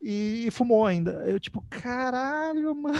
E 0.00 0.48
fumou 0.52 0.86
ainda. 0.86 1.24
Eu, 1.26 1.40
tipo, 1.40 1.64
caralho, 1.70 2.74
mano. 2.74 2.98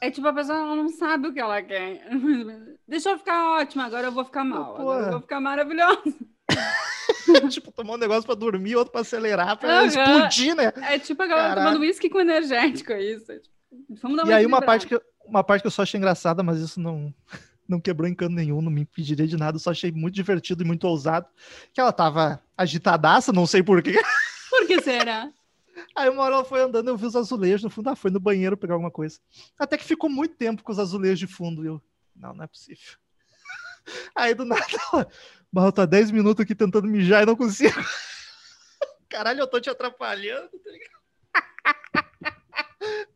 É 0.00 0.10
tipo, 0.10 0.28
a 0.28 0.32
pessoa 0.32 0.76
não 0.76 0.88
sabe 0.88 1.28
o 1.28 1.32
que 1.32 1.40
ela 1.40 1.60
quer. 1.62 2.06
Deixa 2.86 3.10
eu 3.10 3.18
ficar 3.18 3.52
ótima, 3.58 3.84
agora 3.86 4.06
eu 4.06 4.12
vou 4.12 4.24
ficar 4.24 4.44
mal. 4.44 4.76
Agora 4.76 5.06
eu 5.06 5.10
vou 5.12 5.20
ficar 5.20 5.40
maravilhosa. 5.40 6.14
tipo, 7.50 7.72
tomar 7.72 7.94
um 7.94 7.98
negócio 7.98 8.24
pra 8.24 8.34
dormir, 8.34 8.76
outro 8.76 8.92
pra 8.92 9.00
acelerar, 9.00 9.56
pra 9.56 9.80
Aham. 9.80 9.86
explodir, 9.86 10.54
né? 10.54 10.72
É 10.82 10.98
tipo 10.98 11.22
a 11.22 11.26
galera 11.26 11.48
Caralho. 11.48 11.66
tomando 11.68 11.80
uísque 11.82 12.08
com 12.08 12.20
energético, 12.20 12.92
é 12.92 13.02
isso. 13.02 13.32
É 13.32 13.38
tipo, 13.38 13.54
Vamos 14.00 14.16
dar 14.16 14.26
E 14.28 14.32
aí 14.32 14.46
uma 14.46 14.62
parte, 14.62 14.86
que, 14.86 14.94
eu- 14.94 15.02
uma 15.26 15.42
parte 15.44 15.62
que 15.62 15.66
eu 15.66 15.70
só 15.70 15.82
achei 15.82 15.98
engraçada, 15.98 16.42
mas 16.42 16.58
isso 16.58 16.80
não, 16.80 17.12
não 17.68 17.80
quebrou 17.80 18.08
em 18.08 18.14
cano 18.14 18.34
nenhum, 18.34 18.62
não 18.62 18.70
me 18.70 18.80
impediria 18.80 19.26
de 19.26 19.36
nada, 19.36 19.58
só 19.58 19.70
achei 19.70 19.92
muito 19.92 20.14
divertido 20.14 20.62
e 20.62 20.66
muito 20.66 20.84
ousado, 20.88 21.26
que 21.72 21.80
ela 21.80 21.92
tava 21.92 22.42
agitadaça, 22.56 23.32
não 23.32 23.46
sei 23.46 23.62
porquê. 23.62 23.92
Por 24.48 24.66
que 24.66 24.80
será? 24.80 25.30
Aí 25.94 26.08
uma 26.08 26.22
hora 26.22 26.36
ela 26.36 26.44
foi 26.44 26.60
andando, 26.60 26.88
eu 26.88 26.96
vi 26.96 27.06
os 27.06 27.14
azulejos 27.14 27.62
no 27.62 27.70
fundo, 27.70 27.90
ah, 27.90 27.96
foi 27.96 28.10
no 28.10 28.18
banheiro 28.18 28.56
pegar 28.56 28.74
alguma 28.74 28.90
coisa. 28.90 29.20
Até 29.58 29.76
que 29.76 29.84
ficou 29.84 30.08
muito 30.08 30.34
tempo 30.34 30.62
com 30.62 30.72
os 30.72 30.78
azulejos 30.78 31.18
de 31.18 31.26
fundo, 31.26 31.62
e 31.62 31.68
eu, 31.68 31.82
não, 32.16 32.34
não 32.34 32.44
é 32.44 32.46
possível. 32.46 32.96
Aí 34.16 34.34
do 34.34 34.44
nada 34.44 34.64
ela, 34.92 35.08
"Bah, 35.52 35.66
eu 35.66 35.72
tô 35.72 35.82
há 35.82 35.86
10 35.86 36.10
minutos 36.10 36.42
aqui 36.42 36.54
tentando 36.54 36.88
mijar 36.88 37.22
e 37.22 37.26
não 37.26 37.36
consigo. 37.36 37.74
Caralho, 39.08 39.40
eu 39.40 39.46
tô 39.46 39.60
te 39.60 39.70
atrapalhando, 39.70 40.50
tá 40.58 40.70
ligado? 40.70 40.98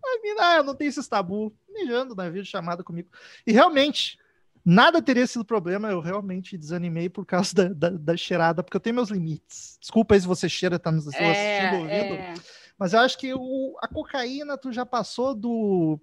A 0.05 0.22
mina, 0.22 0.48
ah, 0.48 0.57
eu 0.57 0.64
não 0.64 0.74
tenho 0.74 0.88
esses 0.88 1.09
tabu, 1.09 1.55
mijando 1.68 2.14
na 2.14 2.28
videochamada 2.28 2.84
comigo. 2.84 3.09
E 3.46 3.53
realmente, 3.53 4.18
nada 4.64 5.02
teria 5.02 5.26
sido 5.26 5.44
problema, 5.44 5.90
eu 5.90 6.00
realmente 6.00 6.56
desanimei 6.56 7.08
por 7.08 7.26
causa 7.26 7.54
da, 7.54 7.68
da, 7.68 7.90
da 7.90 8.16
cheirada, 8.16 8.62
porque 8.62 8.76
eu 8.76 8.80
tenho 8.80 8.96
meus 8.96 9.10
limites. 9.10 9.78
Desculpa 9.80 10.14
aí 10.14 10.20
se 10.20 10.26
você 10.26 10.48
cheira, 10.48 10.78
tá 10.78 10.90
nos 10.90 11.06
assistindo, 11.06 11.74
ouvindo. 11.74 11.90
É, 11.90 12.32
é. 12.32 12.34
Mas 12.78 12.92
eu 12.92 13.00
acho 13.00 13.18
que 13.18 13.32
o, 13.34 13.76
a 13.80 13.88
cocaína 13.88 14.56
tu 14.56 14.72
já 14.72 14.84
passou 14.84 15.34
do. 15.34 16.00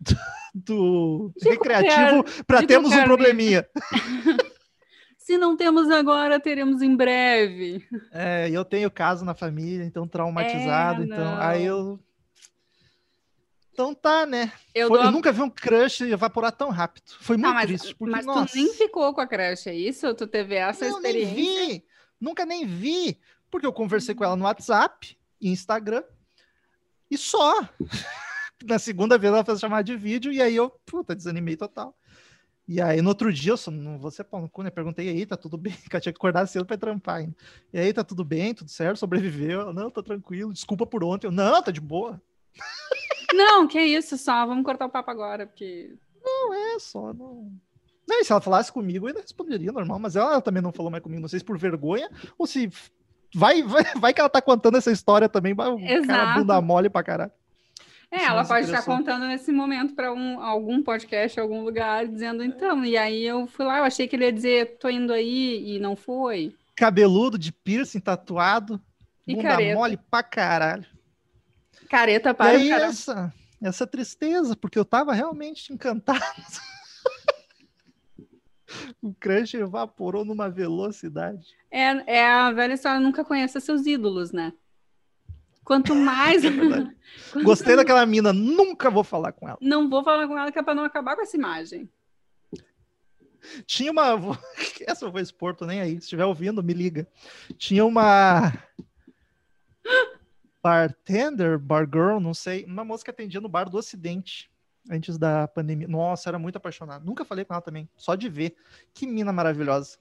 do 0.54 1.32
De 1.36 1.48
recreativo 1.48 2.24
para 2.46 2.66
termos 2.66 2.92
um 2.92 3.04
probleminha. 3.04 3.66
Se 5.26 5.36
não 5.36 5.56
temos 5.56 5.90
agora, 5.90 6.38
teremos 6.38 6.82
em 6.82 6.94
breve. 6.94 7.84
É, 8.12 8.48
eu 8.48 8.64
tenho 8.64 8.88
caso 8.88 9.24
na 9.24 9.34
família, 9.34 9.84
então 9.84 10.06
traumatizado, 10.06 11.02
É, 11.02 11.04
então 11.04 11.40
aí 11.40 11.64
eu. 11.64 11.98
Então 13.76 13.94
tá, 13.94 14.24
né? 14.24 14.50
Eu 14.74 14.88
Foi- 14.88 14.96
dou 14.96 15.06
eu 15.08 15.12
nunca 15.12 15.30
vi 15.30 15.42
um 15.42 15.50
crush 15.50 16.00
evaporar 16.00 16.50
tão 16.50 16.70
rápido. 16.70 17.10
Foi 17.20 17.36
muito 17.36 17.50
Ah, 17.50 17.52
mas, 17.52 17.66
triste. 17.66 17.94
Porque, 17.94 18.10
mas 18.10 18.24
nossa, 18.24 18.46
tu 18.46 18.56
nem 18.56 18.72
ficou 18.72 19.12
com 19.12 19.20
a 19.20 19.26
crush, 19.26 19.66
é 19.66 19.74
isso? 19.74 20.14
Tu 20.14 20.26
teve 20.26 20.54
essa 20.54 20.86
nem 20.86 20.94
experiência? 20.96 21.34
vi. 21.74 21.84
Nunca 22.18 22.46
nem 22.46 22.64
vi. 22.66 23.20
Porque 23.50 23.66
eu 23.66 23.74
conversei 23.74 24.14
com 24.14 24.24
ela 24.24 24.34
no 24.34 24.44
WhatsApp 24.44 25.14
e 25.38 25.50
Instagram. 25.50 26.02
E 27.10 27.18
só. 27.18 27.68
Na 28.64 28.78
segunda 28.78 29.18
vez 29.18 29.30
ela 29.30 29.44
fez 29.44 29.60
chamada 29.60 29.84
de 29.84 29.94
vídeo 29.94 30.32
e 30.32 30.40
aí 30.40 30.56
eu, 30.56 30.70
puta, 30.86 31.14
desanimei 31.14 31.54
total. 31.54 31.94
E 32.66 32.80
aí 32.80 33.02
no 33.02 33.10
outro 33.10 33.30
dia 33.30 33.52
eu 33.52 33.56
só 33.58 33.70
não 33.70 33.98
vou 33.98 34.10
ser 34.10 34.24
pau 34.24 34.40
no 34.40 34.48
cu, 34.48 34.62
né? 34.62 34.70
Perguntei 34.70 35.10
aí, 35.10 35.26
tá 35.26 35.36
tudo 35.36 35.58
bem? 35.60 35.74
Que 35.90 35.94
eu 35.94 36.00
tinha 36.00 36.14
que 36.14 36.18
acordar 36.18 36.46
cedo 36.46 36.64
pra 36.64 36.78
trampar 36.78 37.16
ainda. 37.16 37.36
E 37.74 37.78
aí, 37.78 37.92
tá 37.92 38.02
tudo 38.02 38.24
bem, 38.24 38.54
tudo 38.54 38.70
certo? 38.70 38.96
Sobreviveu? 38.96 39.70
Não, 39.74 39.90
tá 39.90 40.02
tranquilo, 40.02 40.50
desculpa 40.54 40.86
por 40.86 41.04
ontem. 41.04 41.26
Eu, 41.26 41.30
não, 41.30 41.62
tá 41.62 41.70
de 41.70 41.80
boa. 41.82 42.18
Não, 43.36 43.66
que 43.66 43.80
isso 43.80 44.16
só. 44.16 44.46
Vamos 44.46 44.64
cortar 44.64 44.86
o 44.86 44.90
papo 44.90 45.10
agora, 45.10 45.46
porque. 45.46 45.94
Não, 46.24 46.54
é 46.54 46.78
só, 46.78 47.12
não. 47.12 47.52
Não, 48.08 48.20
e 48.20 48.24
se 48.24 48.30
ela 48.32 48.40
falasse 48.40 48.70
comigo, 48.72 49.04
eu 49.04 49.08
ainda 49.08 49.20
responderia 49.20 49.72
normal, 49.72 49.98
mas 49.98 50.14
ela, 50.14 50.40
também 50.40 50.62
não 50.62 50.72
falou 50.72 50.90
mais 50.92 51.02
comigo, 51.02 51.20
não 51.20 51.28
sei 51.28 51.40
se 51.40 51.44
por 51.44 51.58
vergonha 51.58 52.08
ou 52.38 52.46
se 52.46 52.70
vai, 53.34 53.62
vai, 53.64 53.82
vai 53.98 54.14
que 54.14 54.20
ela 54.20 54.28
tá 54.30 54.40
contando 54.40 54.76
essa 54.76 54.92
história 54.92 55.28
também, 55.28 55.54
vai 55.54 55.68
o 55.68 55.76
cara 55.76 55.92
Exato. 55.94 56.38
bunda 56.40 56.60
mole 56.60 56.88
pra 56.88 57.02
caralho. 57.02 57.32
É, 58.08 58.18
Isso 58.18 58.26
ela 58.26 58.44
pode 58.44 58.66
estar 58.66 58.78
interessou. 58.78 58.96
contando 58.96 59.26
nesse 59.26 59.50
momento 59.50 59.92
para 59.94 60.12
um, 60.12 60.40
algum 60.40 60.80
podcast, 60.80 61.38
algum 61.40 61.64
lugar, 61.64 62.06
dizendo 62.06 62.44
então. 62.44 62.84
E 62.84 62.96
aí 62.96 63.24
eu 63.24 63.48
fui 63.48 63.64
lá, 63.66 63.78
eu 63.78 63.84
achei 63.84 64.06
que 64.06 64.14
ele 64.14 64.26
ia 64.26 64.32
dizer, 64.32 64.78
tô 64.78 64.88
indo 64.88 65.12
aí, 65.12 65.74
e 65.74 65.80
não 65.80 65.96
foi. 65.96 66.54
Cabeludo, 66.76 67.36
de 67.36 67.50
piercing, 67.50 67.98
tatuado, 67.98 68.80
E 69.26 69.34
bunda 69.34 69.48
careta. 69.48 69.74
mole 69.74 69.96
pra 70.08 70.22
caralho. 70.22 70.86
Careta 71.88 72.30
E 72.30 72.34
para 72.34 72.50
aí, 72.50 72.66
o 72.66 72.70
cara. 72.70 72.84
essa, 72.86 73.34
essa 73.62 73.86
tristeza, 73.86 74.56
porque 74.56 74.78
eu 74.78 74.84
tava 74.84 75.12
realmente 75.12 75.72
encantado. 75.72 76.20
o 79.02 79.14
crush 79.14 79.54
evaporou 79.54 80.24
numa 80.24 80.48
velocidade. 80.48 81.46
É, 81.70 82.18
é 82.18 82.26
a 82.26 82.52
velha 82.52 82.74
história, 82.74 83.00
nunca 83.00 83.24
conheça 83.24 83.60
seus 83.60 83.86
ídolos, 83.86 84.32
né? 84.32 84.52
Quanto 85.64 85.94
mais. 85.94 86.42
É 86.44 86.50
verdade. 86.50 86.96
Gostei 87.42 87.76
daquela 87.76 88.04
mina, 88.06 88.32
nunca 88.32 88.90
vou 88.90 89.02
falar 89.02 89.32
com 89.32 89.48
ela. 89.48 89.58
Não 89.60 89.88
vou 89.90 90.04
falar 90.04 90.26
com 90.28 90.38
ela 90.38 90.52
que 90.52 90.58
é 90.58 90.62
para 90.62 90.74
não 90.74 90.84
acabar 90.84 91.16
com 91.16 91.22
essa 91.22 91.36
imagem. 91.36 91.90
Tinha 93.66 93.92
uma. 93.92 94.38
Essa 94.86 95.04
eu 95.04 95.12
vou 95.12 95.20
expor, 95.20 95.54
tô 95.54 95.66
nem 95.66 95.80
aí. 95.80 95.92
Se 95.92 95.98
estiver 96.04 96.24
ouvindo, 96.24 96.62
me 96.62 96.72
liga. 96.72 97.06
Tinha 97.56 97.84
uma. 97.84 98.52
Bartender, 100.66 101.60
bar 101.60 101.84
girl, 101.86 102.18
não 102.18 102.34
sei. 102.34 102.64
Uma 102.64 102.84
moça 102.84 103.04
que 103.04 103.10
atendia 103.10 103.40
no 103.40 103.48
bar 103.48 103.70
do 103.70 103.78
Ocidente 103.78 104.50
antes 104.90 105.16
da 105.16 105.46
pandemia. 105.46 105.86
Nossa, 105.86 106.28
era 106.28 106.40
muito 106.40 106.56
apaixonado. 106.56 107.06
Nunca 107.06 107.24
falei 107.24 107.44
com 107.44 107.54
ela 107.54 107.62
também, 107.62 107.88
só 107.96 108.16
de 108.16 108.28
ver. 108.28 108.56
Que 108.92 109.06
mina 109.06 109.32
maravilhosa. 109.32 109.96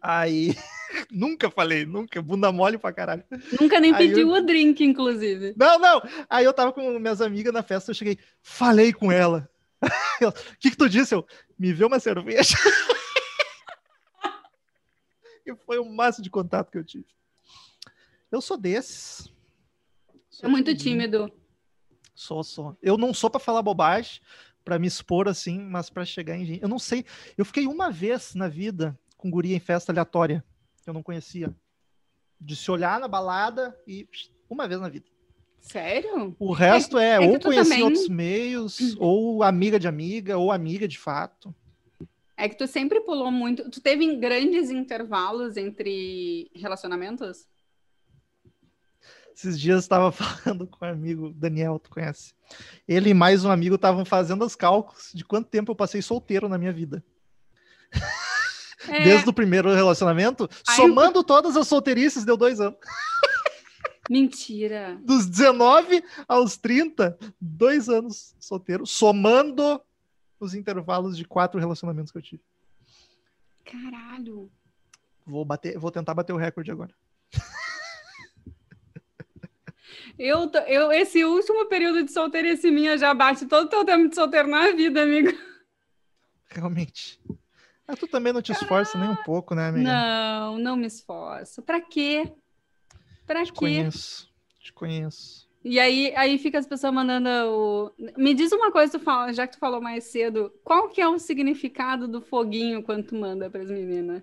Aí. 0.00 0.54
nunca 1.10 1.50
falei, 1.50 1.84
nunca. 1.84 2.22
Bunda 2.22 2.52
mole 2.52 2.78
pra 2.78 2.92
caralho. 2.92 3.24
Nunca 3.60 3.80
nem 3.80 3.92
Aí 3.92 4.06
pediu 4.06 4.28
eu- 4.28 4.34
o 4.34 4.40
drink, 4.46 4.84
inclusive. 4.84 5.52
Não, 5.56 5.80
não. 5.80 6.00
Aí 6.30 6.44
eu 6.44 6.52
tava 6.52 6.72
com 6.72 6.96
minhas 7.00 7.20
amigas 7.20 7.52
na 7.52 7.64
festa, 7.64 7.90
eu 7.90 7.94
cheguei, 7.96 8.20
falei 8.40 8.92
com 8.92 9.10
ela. 9.10 9.50
Ela, 10.20 10.30
O 10.30 10.58
que 10.60 10.70
que 10.70 10.76
tu 10.76 10.88
disse? 10.88 11.12
Eu, 11.12 11.26
me 11.58 11.72
vê 11.72 11.84
uma 11.84 11.98
cerveja. 11.98 12.54
e 15.44 15.56
foi 15.56 15.80
o 15.80 15.84
máximo 15.84 16.22
de 16.22 16.30
contato 16.30 16.70
que 16.70 16.78
eu 16.78 16.84
tive. 16.84 17.06
Eu 18.30 18.40
sou 18.40 18.56
desses. 18.56 19.34
É 20.38 20.40
Sou 20.42 20.50
muito 20.50 20.74
tímido. 20.76 21.32
Sou, 22.14 22.42
sou. 22.44 22.76
Eu 22.82 22.96
não 22.96 23.12
sou 23.12 23.28
pra 23.30 23.40
falar 23.40 23.62
bobagem, 23.62 24.20
pra 24.64 24.78
me 24.78 24.86
expor 24.86 25.28
assim, 25.28 25.58
mas 25.60 25.90
pra 25.90 26.04
chegar 26.04 26.36
em 26.36 26.44
gente. 26.44 26.62
Eu 26.62 26.68
não 26.68 26.78
sei. 26.78 27.04
Eu 27.36 27.44
fiquei 27.44 27.66
uma 27.66 27.90
vez 27.90 28.34
na 28.34 28.48
vida 28.48 28.98
com 29.16 29.30
guria 29.30 29.56
em 29.56 29.60
festa 29.60 29.92
aleatória, 29.92 30.44
que 30.82 30.88
eu 30.88 30.94
não 30.94 31.02
conhecia. 31.02 31.54
De 32.40 32.54
se 32.54 32.70
olhar 32.70 33.00
na 33.00 33.08
balada 33.08 33.78
e 33.86 34.08
uma 34.48 34.68
vez 34.68 34.80
na 34.80 34.88
vida. 34.88 35.06
Sério? 35.60 36.36
O 36.38 36.52
resto 36.52 36.98
é, 36.98 37.14
é 37.16 37.18
que 37.18 37.26
ou 37.26 37.38
tu 37.38 37.48
conheci 37.48 37.70
também- 37.70 37.82
outros 37.82 38.08
meios, 38.08 38.96
ou 38.98 39.42
amiga 39.42 39.80
de 39.80 39.88
amiga, 39.88 40.38
ou 40.38 40.52
amiga 40.52 40.86
de 40.86 40.98
fato. 40.98 41.54
É 42.36 42.48
que 42.48 42.56
tu 42.56 42.66
sempre 42.66 43.00
pulou 43.00 43.30
muito. 43.32 43.68
Tu 43.70 43.80
teve 43.80 44.14
grandes 44.16 44.70
intervalos 44.70 45.56
entre 45.56 46.50
relacionamentos? 46.54 47.48
Esses 49.36 49.60
dias 49.60 49.74
eu 49.74 49.80
estava 49.80 50.10
falando 50.12 50.66
com 50.66 50.84
um 50.84 50.88
amigo, 50.88 51.30
Daniel, 51.34 51.78
tu 51.78 51.90
conhece? 51.90 52.32
Ele 52.88 53.10
e 53.10 53.14
mais 53.14 53.44
um 53.44 53.50
amigo 53.50 53.74
estavam 53.74 54.02
fazendo 54.04 54.44
os 54.44 54.56
cálculos 54.56 55.10
de 55.14 55.24
quanto 55.24 55.48
tempo 55.50 55.70
eu 55.72 55.76
passei 55.76 56.00
solteiro 56.00 56.48
na 56.48 56.56
minha 56.56 56.72
vida. 56.72 57.04
É, 58.88 59.04
Desde 59.04 59.28
o 59.28 59.32
primeiro 59.32 59.72
relacionamento, 59.74 60.48
Aí- 60.66 60.76
somando 60.76 61.22
todas 61.22 61.56
as 61.56 61.68
solteirices, 61.68 62.24
deu 62.24 62.36
dois 62.36 62.60
anos. 62.60 62.78
mentira. 64.08 64.98
Dos 65.04 65.26
19 65.26 66.02
aos 66.28 66.56
30, 66.56 67.18
dois 67.40 67.88
anos 67.90 68.34
solteiro, 68.40 68.86
somando 68.86 69.80
os 70.40 70.54
intervalos 70.54 71.16
de 71.16 71.24
quatro 71.24 71.58
relacionamentos 71.60 72.10
que 72.12 72.18
eu 72.18 72.22
tive. 72.22 72.42
Caralho. 73.64 74.50
Vou, 75.26 75.44
bater, 75.44 75.76
vou 75.78 75.90
tentar 75.90 76.14
bater 76.14 76.32
o 76.32 76.36
recorde 76.36 76.70
agora. 76.70 76.94
Eu, 80.18 80.50
eu, 80.66 80.92
esse 80.92 81.24
último 81.24 81.66
período 81.66 82.02
de 82.02 82.12
solteirice 82.12 82.70
minha 82.70 82.96
já 82.96 83.12
bate 83.12 83.46
todo 83.46 83.66
o 83.66 83.68
teu 83.68 83.84
tempo 83.84 84.08
de 84.08 84.14
solteiro 84.14 84.48
na 84.48 84.70
vida, 84.72 85.02
amigo. 85.02 85.36
Realmente. 86.48 87.20
Mas 87.86 87.98
tu 87.98 88.06
também 88.08 88.32
não 88.32 88.42
te 88.42 88.52
esforça 88.52 88.98
nem 88.98 89.08
um 89.10 89.16
pouco, 89.16 89.54
né, 89.54 89.68
amiga? 89.68 89.84
Não, 89.88 90.58
não 90.58 90.76
me 90.76 90.86
esforço. 90.86 91.62
Pra 91.62 91.80
quê? 91.80 92.32
Pra 93.26 93.44
Te 93.44 93.52
quê? 93.52 93.58
conheço. 93.58 94.28
Te 94.60 94.72
conheço. 94.72 95.46
E 95.64 95.80
aí, 95.80 96.14
aí 96.16 96.38
fica 96.38 96.58
as 96.58 96.66
pessoas 96.66 96.94
mandando 96.94 97.28
o. 97.28 97.92
Me 98.16 98.34
diz 98.34 98.52
uma 98.52 98.70
coisa, 98.70 98.98
tu 98.98 99.04
fala, 99.04 99.32
já 99.32 99.46
que 99.46 99.54
tu 99.56 99.58
falou 99.58 99.80
mais 99.80 100.04
cedo, 100.04 100.52
qual 100.62 100.88
que 100.88 101.00
é 101.00 101.08
o 101.08 101.18
significado 101.18 102.06
do 102.06 102.20
foguinho 102.20 102.82
quando 102.82 103.04
tu 103.04 103.16
manda 103.16 103.50
pras 103.50 103.68
meninas? 103.68 104.22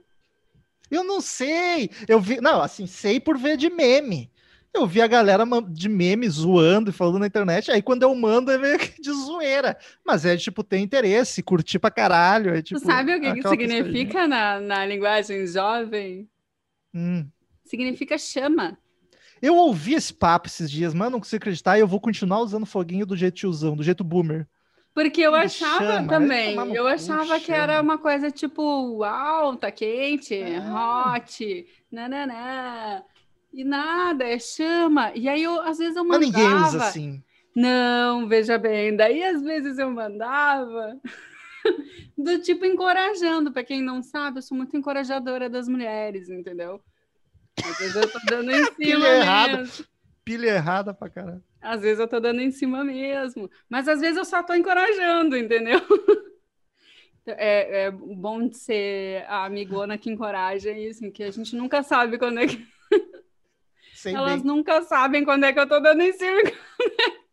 Eu 0.89 1.03
não 1.03 1.19
sei. 1.19 1.89
Eu 2.07 2.19
vi. 2.19 2.39
Não, 2.39 2.61
assim, 2.61 2.88
sei 2.88 3.19
por 3.19 3.38
ver 3.38 3.57
de 3.57 3.69
meme. 3.69 4.31
Eu 4.74 4.88
vi 4.88 5.01
a 5.01 5.07
galera 5.07 5.43
de 5.69 5.88
meme 5.88 6.28
zoando 6.28 6.89
e 6.89 6.93
falando 6.93 7.19
na 7.19 7.28
internet. 7.28 7.71
Aí 7.71 7.82
quando 7.82 8.03
eu 8.03 8.13
mando 8.15 8.51
é 8.51 8.57
meio 8.57 8.78
que 8.80 8.99
de 9.01 9.11
zoeira. 9.11 9.78
Mas 10.05 10.26
é 10.26 10.36
tipo, 10.36 10.63
ter 10.63 10.80
interesse, 10.80 11.43
curtir 11.43 11.78
pra 11.78 11.91
caralho. 11.91 12.55
É, 12.55 12.61
tipo, 12.61 12.80
tu 12.80 12.86
sabe 12.86 13.15
o 13.15 13.21
que, 13.21 13.34
que 13.41 13.47
significa 13.47 14.28
na, 14.28 14.59
na 14.59 14.86
linguagem 14.86 15.45
jovem? 15.45 16.28
Hum. 16.93 17.28
Significa 17.63 18.17
chama. 18.17 18.78
Eu 19.41 19.55
ouvi 19.55 19.93
esse 19.93 20.13
papo 20.13 20.47
esses 20.47 20.71
dias, 20.71 20.93
mas 20.93 21.11
não 21.11 21.19
consigo 21.19 21.43
acreditar. 21.43 21.78
E 21.78 21.82
eu 21.82 21.88
vou 21.88 21.99
continuar 21.99 22.39
usando 22.39 22.65
foguinho 22.65 23.05
do 23.05 23.15
jeito 23.15 23.36
tiozão, 23.36 23.76
do 23.76 23.84
jeito 23.84 24.03
boomer. 24.03 24.47
Porque 24.93 25.21
eu 25.21 25.32
Me 25.32 25.39
achava 25.39 25.86
chama, 25.86 26.07
também, 26.07 26.55
no 26.55 26.76
eu 26.76 26.88
achava 26.88 27.39
que 27.39 27.51
era 27.51 27.78
chama. 27.78 27.82
uma 27.93 27.97
coisa 27.97 28.30
tipo, 28.30 28.61
uau, 28.99 29.55
tá 29.57 29.71
quente, 29.71 30.39
Ah. 30.43 31.15
hot, 31.17 31.65
nananã. 31.91 33.03
E 33.54 33.64
nada, 33.64 34.24
é 34.24 34.39
chama. 34.39 35.12
E 35.16 35.30
aí, 35.30 35.43
eu, 35.43 35.62
às 35.62 35.78
vezes 35.78 35.95
eu 35.95 36.04
Mas 36.04 36.20
mandava. 36.20 36.43
ninguém 36.43 36.64
usa 36.66 36.86
assim. 36.86 37.24
Não, 37.56 38.28
veja 38.28 38.58
bem, 38.58 38.95
daí 38.95 39.24
às 39.24 39.41
vezes 39.43 39.78
eu 39.78 39.91
mandava 39.91 40.99
do 42.18 42.39
tipo 42.41 42.66
encorajando, 42.66 43.51
para 43.51 43.64
quem 43.64 43.80
não 43.80 44.01
sabe, 44.01 44.39
eu 44.39 44.41
sou 44.41 44.58
muito 44.58 44.76
encorajadora 44.76 45.47
das 45.47 45.68
mulheres, 45.68 46.30
entendeu? 46.30 46.82
Às 47.64 47.78
vezes 47.78 47.95
eu 47.95 48.12
tô 48.12 48.20
dando 48.28 48.49
em 48.49 48.64
cima 48.74 48.76
Pilha 48.76 49.18
errada. 49.18 49.64
Pilha 50.26 50.47
errada 50.49 50.93
pra 50.95 51.10
caralho. 51.10 51.43
Às 51.62 51.82
vezes 51.82 51.99
eu 51.99 52.08
tô 52.08 52.20
dando 52.20 52.41
em 52.41 52.49
cima 52.49 52.84
mesmo, 52.84 53.47
mas 53.70 53.88
às 53.88 54.01
vezes 54.01 54.18
eu 54.18 54.26
só 54.26 54.41
tô 54.41 54.54
encorajando, 54.56 55.38
entendeu? 55.38 55.80
É, 57.26 57.86
é 57.86 57.91
bom 57.91 58.45
de 58.49 58.58
ser 58.58 59.24
a 59.30 59.45
amigona 59.45 59.97
que 59.97 60.10
encoraja 60.10 60.72
isso, 60.72 61.10
que 61.10 61.24
a 61.24 61.32
gente 61.32 61.56
nunca 61.56 61.82
sabe 61.82 62.18
quando 62.18 62.39
é 62.41 62.47
que 62.47 62.68
Sei 64.04 64.14
Elas 64.14 64.41
bem. 64.41 64.51
nunca 64.51 64.82
sabem 64.82 65.24
quando 65.24 65.45
é 65.45 65.54
que 65.54 65.60
eu 65.60 65.68
tô 65.68 65.80
dando 65.80 66.01
em 66.01 66.12
cima. 66.12 66.41
e 66.41 66.51
quando 66.51 66.91
é. 66.99 67.24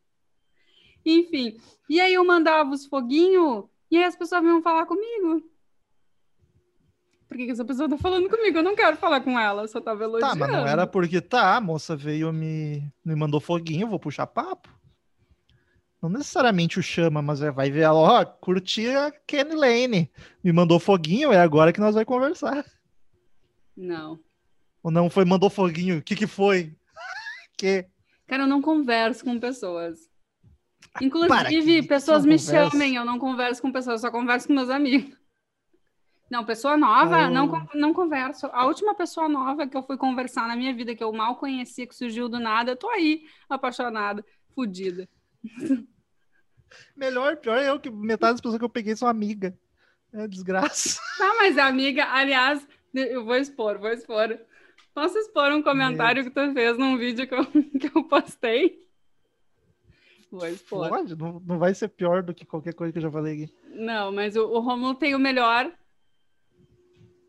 Enfim. 1.04 1.56
E 1.88 2.00
aí 2.00 2.14
eu 2.14 2.24
mandava 2.24 2.70
os 2.70 2.86
foguinhos 2.86 3.64
e 3.90 3.96
aí 3.96 4.04
as 4.04 4.14
pessoas 4.14 4.40
vinham 4.40 4.62
falar 4.62 4.86
comigo. 4.86 5.42
Por 7.26 7.36
que, 7.36 7.46
que 7.46 7.50
essa 7.50 7.64
pessoa 7.64 7.88
tá 7.88 7.98
falando 7.98 8.28
comigo? 8.28 8.58
Eu 8.58 8.62
não 8.62 8.76
quero 8.76 8.96
falar 8.96 9.20
com 9.20 9.38
ela, 9.38 9.66
só 9.66 9.80
tava 9.80 10.04
elogiando. 10.04 10.32
Tá, 10.32 10.38
mas 10.38 10.48
não 10.48 10.64
era 10.64 10.86
porque 10.86 11.20
tá, 11.20 11.56
a 11.56 11.60
moça 11.60 11.96
veio 11.96 12.32
me, 12.32 12.88
me 13.04 13.16
mandou 13.16 13.40
foguinho, 13.40 13.88
vou 13.88 13.98
puxar 13.98 14.28
papo. 14.28 14.68
Não 16.00 16.08
necessariamente 16.08 16.78
o 16.78 16.82
chama, 16.84 17.20
mas 17.20 17.42
é, 17.42 17.50
vai 17.50 17.68
ver 17.68 17.80
ela, 17.80 17.98
ó, 17.98 18.24
curti 18.24 18.86
a 18.88 19.10
Kenny 19.26 19.56
Lane. 19.56 20.10
Me 20.42 20.52
mandou 20.52 20.78
foguinho, 20.78 21.32
é 21.32 21.38
agora 21.38 21.72
que 21.72 21.80
nós 21.80 21.96
vai 21.96 22.04
conversar. 22.04 22.64
Não. 23.76 24.20
Ou 24.82 24.90
não 24.90 25.10
foi, 25.10 25.24
mandou 25.24 25.50
foguinho, 25.50 25.98
o 25.98 26.02
que 26.02 26.16
que 26.16 26.26
foi? 26.26 26.74
que? 27.58 27.86
Cara, 28.26 28.44
eu 28.44 28.46
não 28.46 28.62
converso 28.62 29.24
com 29.24 29.38
pessoas. 29.38 30.08
Inclusive, 31.00 31.82
pessoas 31.86 32.24
me 32.24 32.38
conversa. 32.38 32.70
chamem, 32.70 32.96
eu 32.96 33.04
não 33.04 33.18
converso 33.18 33.60
com 33.60 33.70
pessoas, 33.70 34.02
eu 34.02 34.08
só 34.08 34.10
converso 34.10 34.46
com 34.48 34.54
meus 34.54 34.70
amigos. 34.70 35.16
Não, 36.30 36.44
pessoa 36.44 36.76
nova, 36.76 37.26
Oh. 37.26 37.30
não, 37.30 37.68
não 37.74 37.92
converso. 37.92 38.46
A 38.52 38.64
última 38.64 38.94
pessoa 38.94 39.28
nova 39.28 39.66
que 39.66 39.76
eu 39.76 39.82
fui 39.82 39.96
conversar 39.96 40.46
na 40.46 40.54
minha 40.54 40.72
vida, 40.72 40.94
que 40.94 41.02
eu 41.02 41.12
mal 41.12 41.36
conhecia, 41.36 41.86
que 41.86 41.94
surgiu 41.94 42.28
do 42.28 42.38
nada, 42.38 42.70
eu 42.72 42.76
tô 42.76 42.88
aí, 42.88 43.24
apaixonada, 43.48 44.24
fodida. 44.54 45.08
Melhor, 46.96 47.36
pior 47.36 47.58
é 47.58 47.68
eu, 47.68 47.80
que 47.80 47.90
metade 47.90 48.34
das 48.34 48.40
pessoas 48.40 48.58
que 48.58 48.64
eu 48.64 48.70
peguei 48.70 48.94
são 48.94 49.08
amiga. 49.08 49.56
É 50.12 50.26
desgraça. 50.28 51.00
Tá, 51.18 51.34
mas 51.38 51.58
amiga, 51.58 52.04
aliás, 52.06 52.66
eu 52.94 53.24
vou 53.24 53.36
expor, 53.36 53.78
vou 53.78 53.90
expor. 53.90 54.38
Posso 54.94 55.16
expor 55.18 55.52
um 55.52 55.62
comentário 55.62 56.24
que 56.24 56.30
tu 56.30 56.52
fez 56.52 56.76
num 56.76 56.96
vídeo 56.96 57.26
que 57.26 57.34
eu, 57.34 57.44
que 57.80 57.96
eu 57.96 58.04
postei? 58.04 58.84
Vou 60.30 60.46
expor. 60.46 60.88
Pode, 60.88 61.16
não, 61.16 61.40
não 61.40 61.58
vai 61.58 61.74
ser 61.74 61.88
pior 61.88 62.22
do 62.22 62.34
que 62.34 62.44
qualquer 62.44 62.74
coisa 62.74 62.92
que 62.92 62.98
eu 62.98 63.02
já 63.02 63.10
falei 63.10 63.44
aqui. 63.44 63.54
Não, 63.74 64.12
mas 64.12 64.36
o, 64.36 64.46
o 64.46 64.60
Romulo 64.60 64.94
tem 64.94 65.14
o 65.14 65.18
melhor 65.18 65.72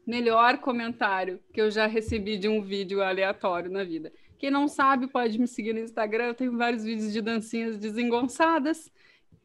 melhor 0.05 0.57
comentário 0.57 1.39
que 1.53 1.62
eu 1.62 1.70
já 1.70 1.86
recebi 1.86 2.38
de 2.38 2.47
um 2.47 2.62
vídeo 2.62 3.01
aleatório 3.01 3.72
na 3.72 3.84
vida. 3.84 4.12
Quem 4.38 4.49
não 4.49 4.68
sabe 4.68 5.07
pode 5.07 5.39
me 5.39 5.47
seguir 5.47 5.74
no 5.74 5.80
Instagram, 5.80 6.26
eu 6.26 6.34
tenho 6.34 6.57
vários 6.57 6.84
vídeos 6.84 7.14
de 7.14 7.22
dancinhas 7.22 7.78
desengonçadas 7.78 8.91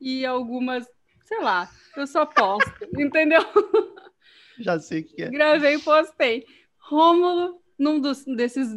e 0.01 0.25
algumas, 0.25 0.89
sei 1.25 1.41
lá, 1.41 1.71
eu 1.97 2.07
só 2.07 2.25
posto, 2.25 2.73
entendeu? 2.99 3.43
Já 4.59 4.79
sei 4.79 5.01
o 5.01 5.05
que 5.05 5.23
é. 5.23 5.29
Gravei 5.29 5.75
e 5.75 5.79
postei. 5.79 6.47
Rômulo, 6.79 7.61
num 7.79 8.01
dos, 8.01 8.24
desses 8.24 8.68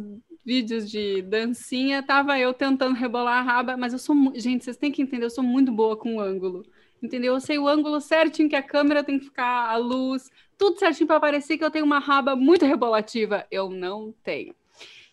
vídeos 0.44 0.90
de 0.90 1.22
dancinha, 1.22 2.02
tava 2.02 2.38
eu 2.38 2.52
tentando 2.52 2.94
rebolar 2.94 3.38
a 3.38 3.42
raba, 3.42 3.76
mas 3.76 3.92
eu 3.92 3.98
sou. 3.98 4.14
Gente, 4.34 4.64
vocês 4.64 4.76
têm 4.76 4.90
que 4.90 5.02
entender, 5.02 5.24
eu 5.24 5.30
sou 5.30 5.44
muito 5.44 5.70
boa 5.70 5.96
com 5.96 6.16
o 6.16 6.20
ângulo. 6.20 6.64
Entendeu? 7.02 7.34
Eu 7.34 7.40
sei 7.40 7.58
o 7.58 7.66
ângulo 7.66 8.00
certinho 8.00 8.48
que 8.48 8.56
a 8.56 8.62
câmera 8.62 9.02
tem 9.02 9.18
que 9.18 9.24
ficar, 9.24 9.70
a 9.70 9.76
luz, 9.76 10.30
tudo 10.58 10.78
certinho 10.78 11.06
para 11.06 11.18
parecer 11.18 11.56
que 11.56 11.64
eu 11.64 11.70
tenho 11.70 11.84
uma 11.84 11.98
raba 11.98 12.36
muito 12.36 12.66
rebolativa. 12.66 13.46
Eu 13.50 13.70
não 13.70 14.12
tenho. 14.22 14.54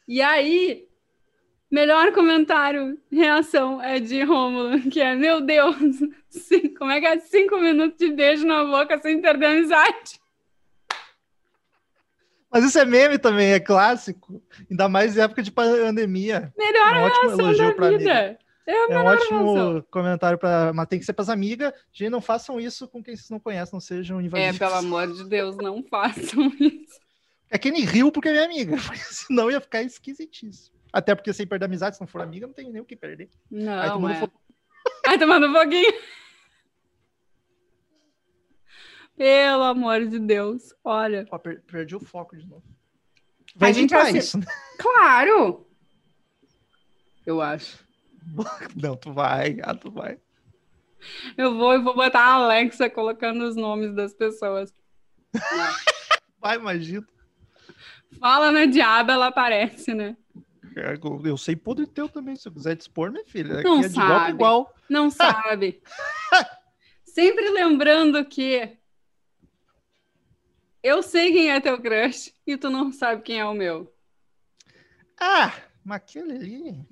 E 0.07 0.21
aí, 0.21 0.85
melhor 1.71 2.11
comentário, 2.11 2.97
reação 3.11 3.81
é 3.81 3.99
de 3.99 4.21
Rômulo, 4.23 4.81
que 4.89 4.99
é: 4.99 5.15
Meu 5.15 5.39
Deus, 5.39 5.75
sim, 6.29 6.73
como 6.73 6.91
é 6.91 6.99
que 6.99 7.05
é 7.05 7.19
cinco 7.19 7.57
minutos 7.57 7.97
de 7.97 8.11
beijo 8.11 8.45
na 8.45 8.65
boca 8.65 8.99
sem 8.99 9.21
perder 9.21 9.45
a 9.45 9.51
amizade? 9.51 10.19
Mas 12.58 12.66
isso 12.70 12.80
é 12.80 12.86
meme 12.86 13.20
também, 13.20 13.51
é 13.53 13.60
clássico. 13.60 14.41
Ainda 14.70 14.89
mais 14.89 15.16
em 15.16 15.22
época 15.22 15.43
de 15.43 15.51
pandemia. 15.51 16.51
Melhor 16.58 16.95
É 16.95 16.99
um 16.99 17.03
ótimo 17.03 17.32
elogio 17.41 17.68
da 17.68 17.74
pra 17.74 17.89
vida. 17.91 18.39
É 18.66 18.72
a 18.72 18.93
É 18.93 18.97
um 18.99 19.05
ótimo 19.05 19.53
reação. 19.53 19.86
comentário 19.91 20.38
para, 20.39 20.74
mas 20.74 20.88
tem 20.88 20.97
que 20.99 21.05
ser 21.05 21.14
para 21.14 21.22
as 21.24 21.30
amigas. 21.30 21.72
Gente, 21.93 22.10
não 22.10 22.20
façam 22.20 22.60
isso 22.60 22.88
com 22.88 23.03
quem 23.03 23.16
vocês 23.16 23.30
não 23.30 23.39
conhecem, 23.39 23.74
não 23.74 23.80
sejam 23.80 24.20
É, 24.20 24.24
invasivos. 24.24 24.58
pelo 24.58 24.74
amor 24.74 25.08
de 25.14 25.24
Deus, 25.30 25.55
não 25.58 25.84
façam 25.84 26.51
isso. 26.60 26.99
É 27.49 27.58
que 27.58 27.72
nem 27.72 27.84
riu 27.86 28.12
porque 28.12 28.28
é 28.30 28.32
minha 28.34 28.45
amiga, 28.45 28.76
senão 29.12 29.49
ia 29.51 29.62
ficar 29.62 29.84
esquisitíssimo. 29.84 30.76
Até 30.91 31.14
porque 31.14 31.32
sem 31.32 31.45
perder 31.45 31.66
amizade, 31.66 31.95
se 31.95 32.01
não 32.01 32.08
for 32.08 32.22
amiga, 32.22 32.47
não 32.47 32.53
tem 32.53 32.72
nem 32.72 32.82
o 32.82 32.86
que 32.86 32.95
perder. 32.95 33.30
Aí 33.53 33.64
Não, 33.64 33.88
todo 33.89 33.99
mundo 34.01 34.14
é. 34.14 34.30
Ai, 35.05 35.18
tomando 35.20 35.53
foguinho. 35.53 35.93
Pelo 39.18 39.63
amor 39.63 40.05
de 40.05 40.20
Deus, 40.20 40.74
olha. 40.84 41.26
ó, 41.32 41.38
per- 41.39 41.61
perdi 41.63 41.95
o 41.95 41.99
foco 41.99 42.38
de 42.38 42.45
novo. 42.45 42.63
Vai 43.55 43.72
assi- 43.72 44.18
isso, 44.20 44.38
né? 44.38 44.45
Claro! 44.78 45.68
Eu 47.26 47.41
acho. 47.41 47.84
Não, 48.76 48.95
tu 48.95 49.11
vai, 49.11 49.57
ah, 49.63 49.74
tu 49.74 49.91
vai. 49.91 50.20
Eu 51.38 51.55
vou 51.55 51.74
e 51.74 51.80
vou 51.82 51.95
botar 51.95 52.22
a 52.22 52.34
Alexa 52.34 52.89
colocando 52.89 53.43
os 53.45 53.55
nomes 53.55 53.93
das 53.93 54.13
pessoas. 54.13 54.74
Vai, 56.39 56.57
imagina. 56.57 57.05
Fala 58.20 58.51
na 58.51 58.65
diaba, 58.65 59.13
ela 59.13 59.28
aparece, 59.28 59.93
né? 59.93 60.15
É, 60.76 60.93
Eu, 61.24 61.38
sei 61.38 61.55
podre 61.55 61.86
teu 61.88 62.07
também, 62.09 62.36
se 62.36 62.47
eu 62.47 62.51
quiser 62.51 62.76
dispor, 62.76 63.11
minha 63.11 63.26
filha. 63.26 63.55
Aqui 63.59 63.63
Não 63.63 63.82
é 63.82 63.86
igual 63.86 64.07
sabe. 64.20 64.32
igual. 64.32 64.76
Não 64.89 65.09
sabe. 65.09 65.82
Sempre 67.03 67.49
lembrando 67.49 68.24
que 68.26 68.78
eu 70.88 71.03
sei 71.03 71.31
quem 71.31 71.51
é 71.51 71.59
teu 71.59 71.81
crush 71.81 72.33
e 72.45 72.57
tu 72.57 72.69
não 72.69 72.91
sabe 72.91 73.21
quem 73.21 73.39
é 73.39 73.45
o 73.45 73.53
meu. 73.53 73.93
Ah, 75.19 75.53
mas 75.83 75.97
aquele 75.97 76.33
ali. 76.33 76.88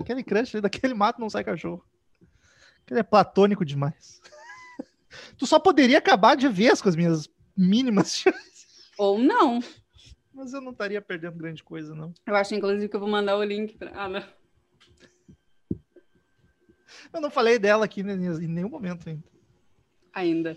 Aquele 0.00 0.24
crush 0.24 0.54
ali, 0.54 0.62
daquele 0.62 0.94
mato 0.94 1.20
não 1.20 1.30
sai 1.30 1.44
cachorro. 1.44 1.84
Aquele 2.82 3.00
é 3.00 3.04
platônico 3.04 3.64
demais. 3.64 4.20
tu 5.36 5.46
só 5.46 5.58
poderia 5.58 5.98
acabar 5.98 6.36
de 6.36 6.48
vez 6.48 6.80
com 6.80 6.88
as 6.88 6.96
minhas 6.96 7.28
mínimas 7.56 8.14
chances. 8.18 8.90
Ou 8.98 9.18
não. 9.18 9.60
Mas 10.32 10.52
eu 10.52 10.60
não 10.60 10.72
estaria 10.72 11.00
perdendo 11.00 11.38
grande 11.38 11.62
coisa, 11.62 11.94
não. 11.94 12.12
Eu 12.26 12.36
acho, 12.36 12.54
inclusive, 12.54 12.88
que 12.88 12.96
eu 12.96 13.00
vou 13.00 13.08
mandar 13.08 13.36
o 13.36 13.44
link 13.44 13.76
pra. 13.76 13.90
Ah, 13.94 14.08
não. 14.08 14.24
Eu 17.12 17.20
não 17.20 17.30
falei 17.30 17.58
dela 17.58 17.84
aqui 17.84 18.02
né, 18.02 18.14
em 18.14 18.48
nenhum 18.48 18.68
momento 18.68 19.08
ainda. 19.08 19.24
Ainda. 20.12 20.56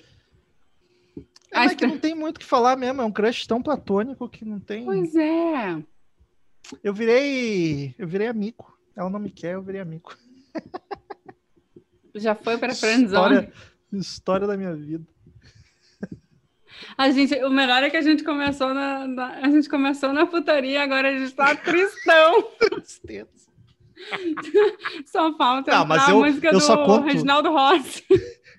É, 1.51 1.57
Ah, 1.57 1.63
mas 1.65 1.75
que 1.75 1.85
não 1.87 1.97
tem 1.97 2.13
muito 2.15 2.37
o 2.37 2.39
que 2.39 2.45
falar 2.45 2.75
mesmo. 2.77 3.01
É 3.01 3.05
um 3.05 3.11
crush 3.11 3.47
tão 3.47 3.61
platônico 3.61 4.29
que 4.29 4.45
não 4.45 4.59
tem. 4.59 4.85
Pois 4.85 5.15
é. 5.15 5.77
Eu 6.83 6.93
virei. 6.93 7.95
Eu 7.97 8.07
virei 8.07 8.27
amigo. 8.27 8.77
Ela 8.95 9.09
não 9.09 9.19
me 9.19 9.31
quer, 9.31 9.53
eu 9.55 9.61
virei 9.61 9.81
amigo. 9.81 10.13
Já 12.15 12.35
foi 12.35 12.57
pra 12.57 12.73
friendzone. 12.75 13.35
História, 13.35 13.53
história 13.93 14.47
da 14.47 14.57
minha 14.57 14.75
vida. 14.75 15.05
A 16.97 17.09
gente, 17.11 17.33
o 17.43 17.49
melhor 17.49 17.83
é 17.83 17.89
que 17.89 17.97
a 17.97 18.01
gente 18.01 18.23
começou 18.23 18.73
na, 18.73 19.07
na- 19.07 19.33
a 19.39 19.49
gente 19.49 19.67
começou 19.69 20.13
na 20.13 20.25
putaria, 20.25 20.81
agora 20.81 21.09
a 21.09 21.17
gente 21.17 21.33
tá 21.33 21.55
tristão. 21.55 22.43
Tristeza. 22.71 23.29
Só 25.05 25.35
falta 25.35 25.71
Não, 25.71 25.85
mas 25.85 26.07
eu- 26.07 26.17
a 26.23 26.25
música 26.25 26.47
eu 26.47 26.53
do 26.53 26.61
só 26.61 26.85
conto- 26.85 27.05
Reginaldo 27.05 27.51
Rossi. 27.51 28.03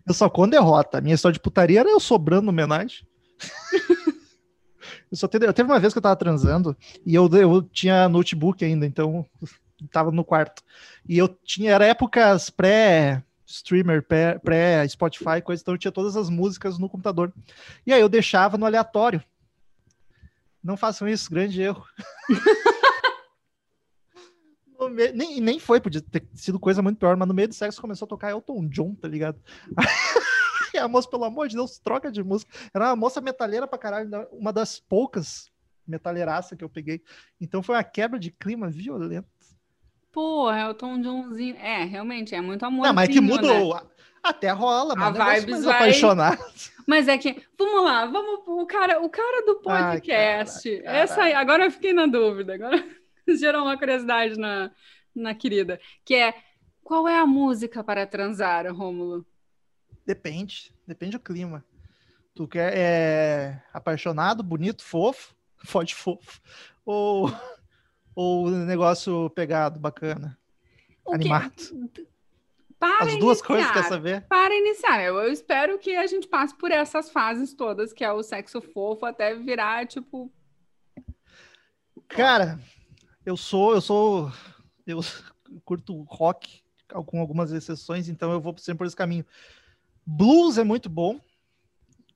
Eu 0.06 0.14
só 0.14 0.28
com 0.28 0.48
derrota. 0.48 0.98
A 0.98 1.00
minha 1.00 1.14
história 1.14 1.32
de 1.34 1.40
putaria 1.40 1.80
era 1.80 1.88
eu 1.90 2.00
sobrando 2.00 2.48
homenagem. 2.50 3.06
eu 5.10 5.16
só 5.16 5.26
teve, 5.28 5.52
teve 5.52 5.70
uma 5.70 5.78
vez 5.80 5.92
que 5.92 5.98
eu 5.98 6.02
tava 6.02 6.16
transando 6.16 6.76
e 7.04 7.14
eu, 7.14 7.28
eu 7.28 7.62
tinha 7.62 8.08
notebook 8.08 8.64
ainda, 8.64 8.86
então 8.86 9.26
eu 9.40 9.48
tava 9.92 10.10
no 10.10 10.24
quarto. 10.24 10.62
E 11.08 11.16
eu 11.18 11.28
tinha, 11.28 11.72
era 11.72 11.86
épocas 11.86 12.50
pré-streamer, 12.50 14.02
pré- 14.02 14.38
pré-Spotify, 14.38 15.40
coisa, 15.42 15.62
então 15.62 15.74
eu 15.74 15.78
tinha 15.78 15.92
todas 15.92 16.16
as 16.16 16.28
músicas 16.28 16.78
no 16.78 16.88
computador. 16.88 17.32
E 17.86 17.92
aí 17.92 18.00
eu 18.00 18.08
deixava 18.08 18.56
no 18.58 18.66
aleatório. 18.66 19.22
Não 20.62 20.76
façam 20.76 21.08
isso, 21.08 21.30
grande 21.30 21.62
erro. 21.62 21.84
Meio- 24.88 25.14
nem, 25.14 25.40
nem 25.40 25.58
foi, 25.58 25.80
podia 25.80 26.00
ter 26.00 26.26
sido 26.34 26.58
coisa 26.58 26.80
muito 26.80 26.98
pior, 26.98 27.16
mas 27.16 27.28
no 27.28 27.34
meio 27.34 27.48
do 27.48 27.54
sexo 27.54 27.80
começou 27.80 28.06
a 28.06 28.08
tocar 28.08 28.30
Elton 28.30 28.66
John, 28.68 28.94
tá 28.94 29.06
ligado? 29.08 29.38
E 30.72 30.78
a 30.78 30.86
moça, 30.86 31.08
pelo 31.10 31.24
amor 31.24 31.48
de 31.48 31.56
Deus, 31.56 31.80
troca 31.80 32.12
de 32.12 32.22
música. 32.22 32.56
Era 32.72 32.90
uma 32.90 32.96
moça 32.96 33.20
metalheira 33.20 33.66
pra 33.66 33.76
caralho, 33.76 34.08
uma 34.30 34.52
das 34.52 34.78
poucas 34.78 35.50
metalheiraças 35.84 36.56
que 36.56 36.62
eu 36.62 36.68
peguei. 36.68 37.02
Então 37.40 37.60
foi 37.60 37.74
uma 37.74 37.82
quebra 37.82 38.20
de 38.20 38.30
clima 38.30 38.70
violenta. 38.70 39.26
Pô, 40.12 40.48
Elton 40.52 41.00
Johnzinho. 41.00 41.56
É, 41.56 41.82
realmente, 41.82 42.36
é 42.36 42.40
muito 42.40 42.64
amor. 42.64 42.86
Não, 42.86 42.94
mas 42.94 43.08
é 43.08 43.12
que 43.12 43.20
mudou. 43.20 43.80
Até 44.22 44.50
rola, 44.52 44.92
A 44.92 44.96
mas 44.96 45.12
negócio 45.14 45.40
vibes 45.40 45.64
vai- 45.64 45.74
apaixonado. 45.74 46.38
Mas 46.86 47.06
é 47.08 47.16
que, 47.18 47.40
vamos 47.56 47.84
lá, 47.84 48.06
vamos 48.06 48.40
o 48.46 48.66
cara, 48.66 49.00
o 49.00 49.08
cara 49.08 49.44
do 49.46 49.60
Ai, 49.68 49.92
podcast. 50.00 50.70
cara, 50.70 50.82
cara. 50.84 50.98
essa 50.98 51.22
aí, 51.22 51.32
agora 51.34 51.64
eu 51.66 51.70
fiquei 51.70 51.92
na 51.92 52.06
dúvida, 52.06 52.54
agora 52.54 52.84
gerou 53.36 53.62
uma 53.62 53.76
curiosidade 53.78 54.38
na, 54.38 54.70
na 55.14 55.34
querida, 55.34 55.80
que 56.04 56.14
é 56.14 56.34
qual 56.82 57.06
é 57.06 57.18
a 57.18 57.26
música 57.26 57.84
para 57.84 58.06
transar, 58.06 58.66
Rômulo? 58.74 59.24
Depende, 60.04 60.74
depende 60.86 61.12
do 61.12 61.20
clima. 61.20 61.64
Tu 62.34 62.48
quer 62.48 62.72
é, 62.76 63.62
apaixonado, 63.72 64.42
bonito, 64.42 64.82
fofo, 64.82 65.34
fode 65.64 65.94
fofo, 65.94 66.40
ou, 66.84 67.30
ou 68.14 68.50
negócio 68.50 69.30
pegado, 69.30 69.78
bacana, 69.78 70.38
O 71.04 71.10
que- 71.10 71.14
animado. 71.16 71.54
Para 72.78 73.04
As 73.04 73.18
duas 73.18 73.38
iniciar, 73.40 73.46
coisas, 73.46 73.70
quer 73.72 73.82
saber? 73.84 74.26
Para 74.26 74.54
iniciar, 74.56 75.02
eu, 75.04 75.18
eu 75.18 75.30
espero 75.30 75.78
que 75.78 75.94
a 75.94 76.06
gente 76.06 76.26
passe 76.26 76.56
por 76.56 76.70
essas 76.70 77.10
fases 77.10 77.52
todas, 77.52 77.92
que 77.92 78.02
é 78.02 78.10
o 78.10 78.22
sexo 78.22 78.62
fofo, 78.62 79.04
até 79.04 79.34
virar, 79.34 79.86
tipo, 79.86 80.32
Cara, 82.08 82.58
eu 83.24 83.36
sou, 83.36 83.74
eu 83.74 83.80
sou, 83.80 84.32
eu 84.86 85.00
curto 85.64 86.02
rock 86.02 86.62
com 87.06 87.20
algumas 87.20 87.52
exceções, 87.52 88.08
então 88.08 88.32
eu 88.32 88.40
vou 88.40 88.56
sempre 88.58 88.78
por 88.78 88.86
esse 88.86 88.96
caminho. 88.96 89.24
Blues 90.04 90.58
é 90.58 90.64
muito 90.64 90.88
bom, 90.88 91.20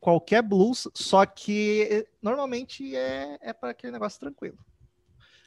qualquer 0.01 0.43
blues, 0.43 0.89
só 0.95 1.25
que 1.25 2.07
normalmente 2.21 2.95
é, 2.95 3.39
é 3.41 3.53
para 3.53 3.71
aquele 3.71 3.93
negócio 3.93 4.19
tranquilo. 4.19 4.59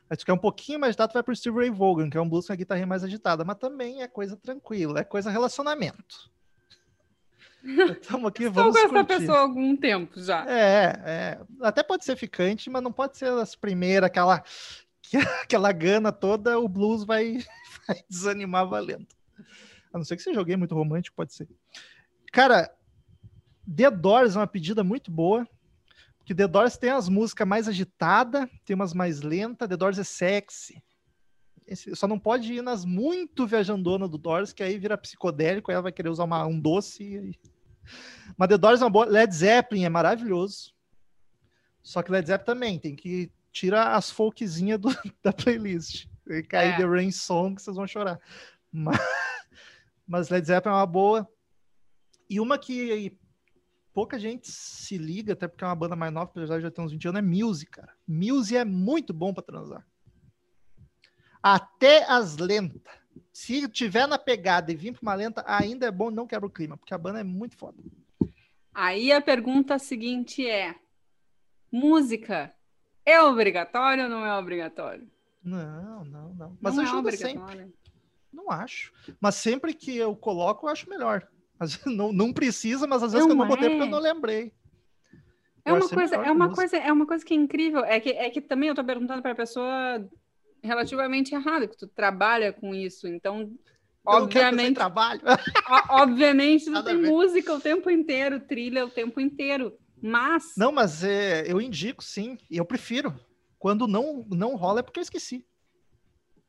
Aí 0.10 0.16
tu 0.16 0.26
quer 0.26 0.34
um 0.34 0.38
pouquinho 0.38 0.80
mais 0.80 0.91
agitado, 0.91 1.14
vai 1.14 1.22
pro 1.22 1.36
Steve 1.36 1.58
Ray 1.58 1.70
Vaughan, 1.70 2.10
que 2.10 2.18
é 2.18 2.22
um 2.22 2.30
blues 2.30 2.47
com 2.47 2.53
a 2.53 2.55
guitarrinha 2.55 2.88
mais 2.88 3.03
agitada, 3.03 3.43
mas 3.43 3.58
também 3.58 4.01
é 4.01 4.08
coisa 4.08 4.38
tranquila, 4.38 5.01
é 5.01 5.03
coisa 5.03 5.30
relacionamento. 5.30 6.32
Estamos 7.64 8.26
aqui, 8.30 8.43
estou 8.43 8.64
vamos 8.64 8.74
com 8.74 8.80
essa 8.80 8.89
curtir. 8.89 9.20
pessoa 9.20 9.38
há 9.38 9.41
algum 9.41 9.76
tempo 9.76 10.22
já. 10.22 10.45
É, 10.49 11.01
é. 11.05 11.39
Até 11.62 11.84
pode 11.84 12.05
ser 12.05 12.16
ficante, 12.16 12.70
mas 12.70 12.82
não 12.82 12.91
pode 12.91 13.18
ser 13.18 13.30
as 13.34 13.53
primeiras, 13.53 14.08
aquela, 14.08 14.41
aquela 15.43 15.72
gana 15.72 16.12
toda, 16.12 16.60
o 16.60 16.68
blues 16.68 17.03
vai, 17.03 17.38
vai 17.88 18.03
desanimar 18.10 18.68
valendo. 18.68 19.08
A 19.93 19.97
não 19.97 20.03
ser 20.05 20.16
que 20.18 20.24
seja 20.24 20.39
alguém 20.39 20.58
muito 20.58 20.76
romântico, 20.76 21.16
pode 21.16 21.34
ser. 21.34 21.47
Cara, 22.32 22.72
The 23.74 23.89
Doors 23.91 24.36
é 24.36 24.39
uma 24.39 24.47
pedida 24.47 24.84
muito 24.84 25.10
boa, 25.12 25.47
porque 26.18 26.36
The 26.36 26.47
Doors 26.47 26.78
tem 26.78 26.89
as 26.89 27.08
músicas 27.08 27.47
mais 27.47 27.68
agitadas, 27.68 28.49
tem 28.66 28.76
umas 28.76 28.93
mais 28.93 29.22
lentas, 29.22 29.68
The 29.68 29.78
Doors 29.78 29.97
é 29.97 30.03
sexy. 30.03 30.84
Esse- 31.66 31.95
só 31.95 32.08
não 32.08 32.20
pode 32.20 32.53
ir 32.53 32.62
nas 32.62 32.86
muito 32.86 33.45
viajandonas 33.47 34.10
do 34.10 34.18
Doors, 34.18 34.53
que 34.53 34.64
aí 34.64 34.78
vira 34.78 34.97
psicodélico, 34.97 35.70
aí 35.72 35.76
ela 35.76 35.84
vai 35.84 35.91
querer 35.91 36.10
usar 36.10 36.24
uma- 36.24 36.45
um 36.45 36.60
doce. 36.60 37.03
e- 37.03 37.39
Mas 38.38 38.49
The 38.49 38.58
Doors 38.58 38.82
é 38.82 38.84
uma 38.86 38.89
boa. 38.89 39.05
Led 39.05 39.34
Zeppelin 39.34 39.86
é 39.86 39.89
maravilhoso. 39.89 40.74
Só 41.82 42.03
que 42.03 42.12
Led 42.12 42.28
Zeppelin 42.28 42.45
também 42.45 42.80
tem 42.80 42.95
que 42.95 43.32
tirar 43.58 43.95
as 43.95 44.12
folkzinhas 44.12 44.80
do- 44.80 44.89
da 45.24 45.34
playlist. 45.34 46.08
E 46.30 46.43
cair 46.43 46.74
É. 46.74 46.78
The 46.78 46.86
Rain 46.86 47.12
Song, 47.12 47.55
que 47.55 47.62
vocês 47.62 47.76
vão 47.76 47.88
chorar. 47.88 48.20
Mas, 48.72 48.97
mas 50.08 50.30
Led 50.30 50.45
Zeppelin 50.45 50.76
é 50.76 50.78
uma 50.78 50.86
boa. 50.86 51.28
E 52.30 52.39
uma 52.39 52.58
que 52.58 53.18
pouca 53.93 54.20
gente 54.20 54.51
se 54.51 54.97
liga, 54.97 55.34
até 55.34 55.47
porque 55.47 55.64
é 55.64 55.68
uma 55.68 55.76
banda 55.76 55.95
mais 55.95 56.14
nova, 56.14 56.30
apesar 56.30 56.58
de 56.58 56.64
já 56.64 56.72
ter 56.72 56.82
uns 56.82 56.91
20 56.91 57.08
anos, 57.08 57.20
é 57.20 57.22
Muse, 57.22 57.66
cara. 57.66 57.93
Muse 58.08 58.55
é 58.55 58.64
muito 58.66 59.14
bom 59.14 59.34
pra 59.34 59.41
transar. 59.41 59.88
Até 61.41 62.03
as 62.03 62.38
lentas. 62.38 62.82
Se 63.32 63.68
tiver 63.70 64.08
na 64.08 64.20
pegada 64.20 64.72
e 64.72 64.76
vir 64.76 64.91
pra 64.91 65.01
uma 65.01 65.16
lenta, 65.16 65.43
ainda 65.47 65.88
é 65.88 65.91
bom, 65.91 66.12
não 66.12 66.28
quebra 66.28 66.47
o 66.47 66.51
clima, 66.51 66.78
porque 66.78 66.93
a 66.93 66.97
banda 66.97 67.20
é 67.22 67.24
muito 67.24 67.55
foda. 67.55 67.78
Aí 68.74 69.12
a 69.12 69.22
pergunta 69.22 69.80
seguinte 69.80 70.47
é: 70.47 70.76
música 71.72 72.53
é 73.08 73.22
obrigatório 73.22 74.03
ou 74.03 74.10
não 74.10 74.26
é 74.26 74.38
obrigatório? 74.38 75.08
Não, 75.43 76.03
não, 76.03 76.34
não. 76.34 76.58
Mas 76.60 76.76
não 76.76 76.84
é 76.84 76.86
ajuda 76.88 77.12
sempre. 77.12 77.38
obrigatório. 77.38 77.74
Não 78.34 78.51
acho. 78.51 78.91
Mas 79.20 79.36
sempre 79.36 79.74
que 79.74 79.95
eu 79.95 80.16
coloco, 80.16 80.68
eu 80.68 80.72
acho 80.72 80.89
melhor. 80.89 81.28
Vezes 81.60 81.80
não, 81.86 82.12
não 82.12 82.32
precisa, 82.34 82.86
mas 82.86 83.01
às 83.01 83.14
vezes 83.14 83.26
que 83.26 83.32
eu 83.32 83.36
Não 83.36 83.45
não 83.45 83.49
botei 83.49 83.70
porque 83.70 83.84
eu 83.84 83.88
é. 83.88 83.89
não 83.89 83.99
lembrei. 83.99 84.53
É 85.66 85.72
uma 85.74 85.82
sempre 85.82 85.95
coisa, 85.95 86.16
é 86.16 86.32
uma 86.32 86.45
música. 86.45 86.55
coisa, 86.55 86.78
é 86.78 86.91
uma 86.91 87.05
coisa 87.05 87.26
que 87.26 87.34
é 87.34 87.38
incrível. 87.38 87.84
É 87.84 87.99
que, 87.99 88.10
é 88.10 88.30
que 88.30 88.41
também 88.41 88.70
eu 88.70 88.76
tô 88.76 88.84
perguntando 88.84 89.22
para 89.22 89.32
a 89.32 89.36
pessoa 89.36 90.08
relativamente 90.64 91.34
errada, 91.34 91.68
que 91.68 91.78
tu 91.78 91.88
trabalha 91.88 92.53
com 92.53 92.76
isso. 92.76 93.08
Então, 93.08 93.39
Eu 93.39 93.47
não 94.05 94.24
obviamente, 94.24 94.76
trabalho. 94.76 95.22
obviamente 95.89 96.66
tu 96.66 96.84
tem 96.84 96.95
música 97.01 97.53
o 97.53 97.60
tempo 97.60 97.89
inteiro, 97.89 98.39
trilha 98.39 98.86
o 98.86 98.89
tempo 98.89 99.20
inteiro. 99.20 99.74
Mas 100.02 100.54
Não, 100.58 100.72
mas 100.72 101.04
é, 101.04 101.43
eu 101.52 101.60
indico 101.60 102.04
sim, 102.04 102.38
e 102.50 102.58
eu 102.58 102.66
prefiro. 102.66 103.18
Quando 103.58 103.88
não, 103.88 104.26
não 104.30 104.56
rola 104.56 104.80
é 104.80 104.84
porque 104.84 105.00
eu 105.00 105.04
esqueci. 105.04 105.45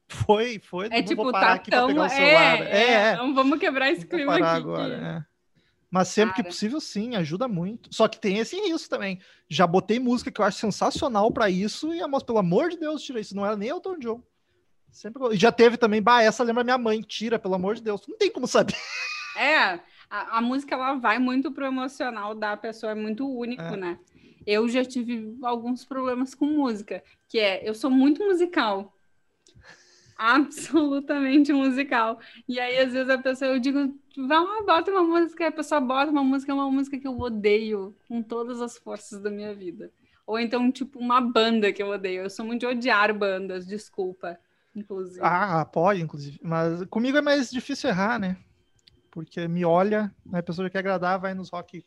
Foi, 0.08 0.58
foi. 0.58 0.86
é 0.86 1.00
não 1.00 1.02
tipo, 1.02 1.22
vou 1.22 1.32
parar 1.32 1.46
tá 1.48 1.52
aqui 1.54 1.70
tão. 1.70 1.86
pegar 1.88 2.06
o 2.06 2.08
celular. 2.08 2.62
É, 2.62 2.70
É, 2.70 2.92
é. 3.12 3.16
Não 3.16 3.34
vamos 3.34 3.58
quebrar 3.58 3.90
esse 3.90 4.06
clima 4.06 4.34
aqui. 4.34 4.42
agora. 4.42 4.98
que- 4.98 5.04
é. 5.04 5.24
Mas 5.90 6.08
sempre 6.08 6.34
que 6.34 6.42
Cara. 6.42 6.52
possível, 6.52 6.80
sim, 6.82 7.16
ajuda 7.16 7.48
muito. 7.48 7.88
Só 7.94 8.06
que 8.08 8.20
tem 8.20 8.36
esse 8.38 8.56
risco 8.60 8.90
também. 8.90 9.18
Já 9.48 9.66
botei 9.66 9.98
música 9.98 10.30
que 10.30 10.38
eu 10.38 10.44
acho 10.44 10.58
sensacional 10.58 11.30
pra 11.32 11.48
isso 11.48 11.94
e 11.94 12.02
a 12.02 12.06
moça, 12.08 12.26
pelo 12.26 12.38
amor 12.38 12.68
de 12.68 12.78
Deus, 12.78 13.02
tira 13.02 13.20
isso. 13.20 13.34
Não 13.34 13.44
era 13.44 13.56
nem 13.56 13.70
Elton 13.70 13.98
John. 13.98 14.22
Sempre... 14.90 15.34
E 15.34 15.36
já 15.38 15.50
teve 15.50 15.78
também, 15.78 16.02
bah, 16.02 16.22
essa 16.22 16.44
lembra 16.44 16.62
minha 16.62 16.76
mãe, 16.76 17.00
tira, 17.00 17.38
pelo 17.38 17.54
amor 17.54 17.74
de 17.74 17.82
Deus. 17.82 18.02
Não 18.06 18.18
tem 18.18 18.30
como 18.30 18.46
saber. 18.46 18.76
É, 19.36 19.80
a, 20.10 20.38
a 20.38 20.40
música 20.40 20.74
ela 20.74 20.94
vai 20.94 21.18
muito 21.18 21.52
pro 21.52 21.66
emocional 21.66 22.34
da 22.34 22.56
pessoa, 22.56 22.92
é 22.92 22.94
muito 22.94 23.28
único, 23.28 23.62
É. 23.62 23.76
né? 23.76 23.98
Eu 24.46 24.66
já 24.68 24.82
tive 24.84 25.36
alguns 25.42 25.84
problemas 25.84 26.34
com 26.34 26.46
música, 26.46 27.02
que 27.28 27.38
é, 27.38 27.68
eu 27.68 27.74
sou 27.74 27.90
muito 27.90 28.24
musical. 28.24 28.94
Absolutamente 30.16 31.52
musical. 31.52 32.18
E 32.48 32.58
aí, 32.58 32.78
às 32.78 32.92
vezes, 32.92 33.08
a 33.08 33.18
pessoa, 33.18 33.52
eu 33.52 33.58
digo, 33.60 33.94
vai 34.16 34.38
lá, 34.42 34.62
bota 34.64 34.90
uma 34.90 35.02
música, 35.04 35.46
a 35.46 35.52
pessoa 35.52 35.80
bota 35.80 36.10
uma 36.10 36.24
música, 36.24 36.50
é 36.50 36.54
uma 36.54 36.70
música 36.70 36.98
que 36.98 37.06
eu 37.06 37.16
odeio 37.18 37.94
com 38.08 38.22
todas 38.22 38.60
as 38.60 38.76
forças 38.78 39.20
da 39.22 39.30
minha 39.30 39.54
vida. 39.54 39.92
Ou 40.26 40.38
então, 40.38 40.72
tipo, 40.72 40.98
uma 40.98 41.20
banda 41.20 41.72
que 41.72 41.82
eu 41.82 41.88
odeio. 41.88 42.22
Eu 42.22 42.30
sou 42.30 42.44
muito 42.44 42.60
de 42.60 42.66
odiar 42.66 43.14
bandas, 43.16 43.66
desculpa, 43.66 44.38
inclusive. 44.74 45.20
Ah, 45.22 45.64
pode, 45.64 46.02
inclusive. 46.02 46.38
Mas 46.42 46.84
comigo 46.86 47.16
é 47.16 47.22
mais 47.22 47.50
difícil 47.50 47.88
errar, 47.90 48.18
né? 48.18 48.36
Porque 49.18 49.48
me 49.48 49.64
olha, 49.64 50.14
né, 50.24 50.38
a 50.38 50.42
pessoa 50.44 50.66
já 50.66 50.70
quer 50.70 50.78
agradar, 50.78 51.18
vai 51.18 51.34
nos 51.34 51.50
rock 51.50 51.84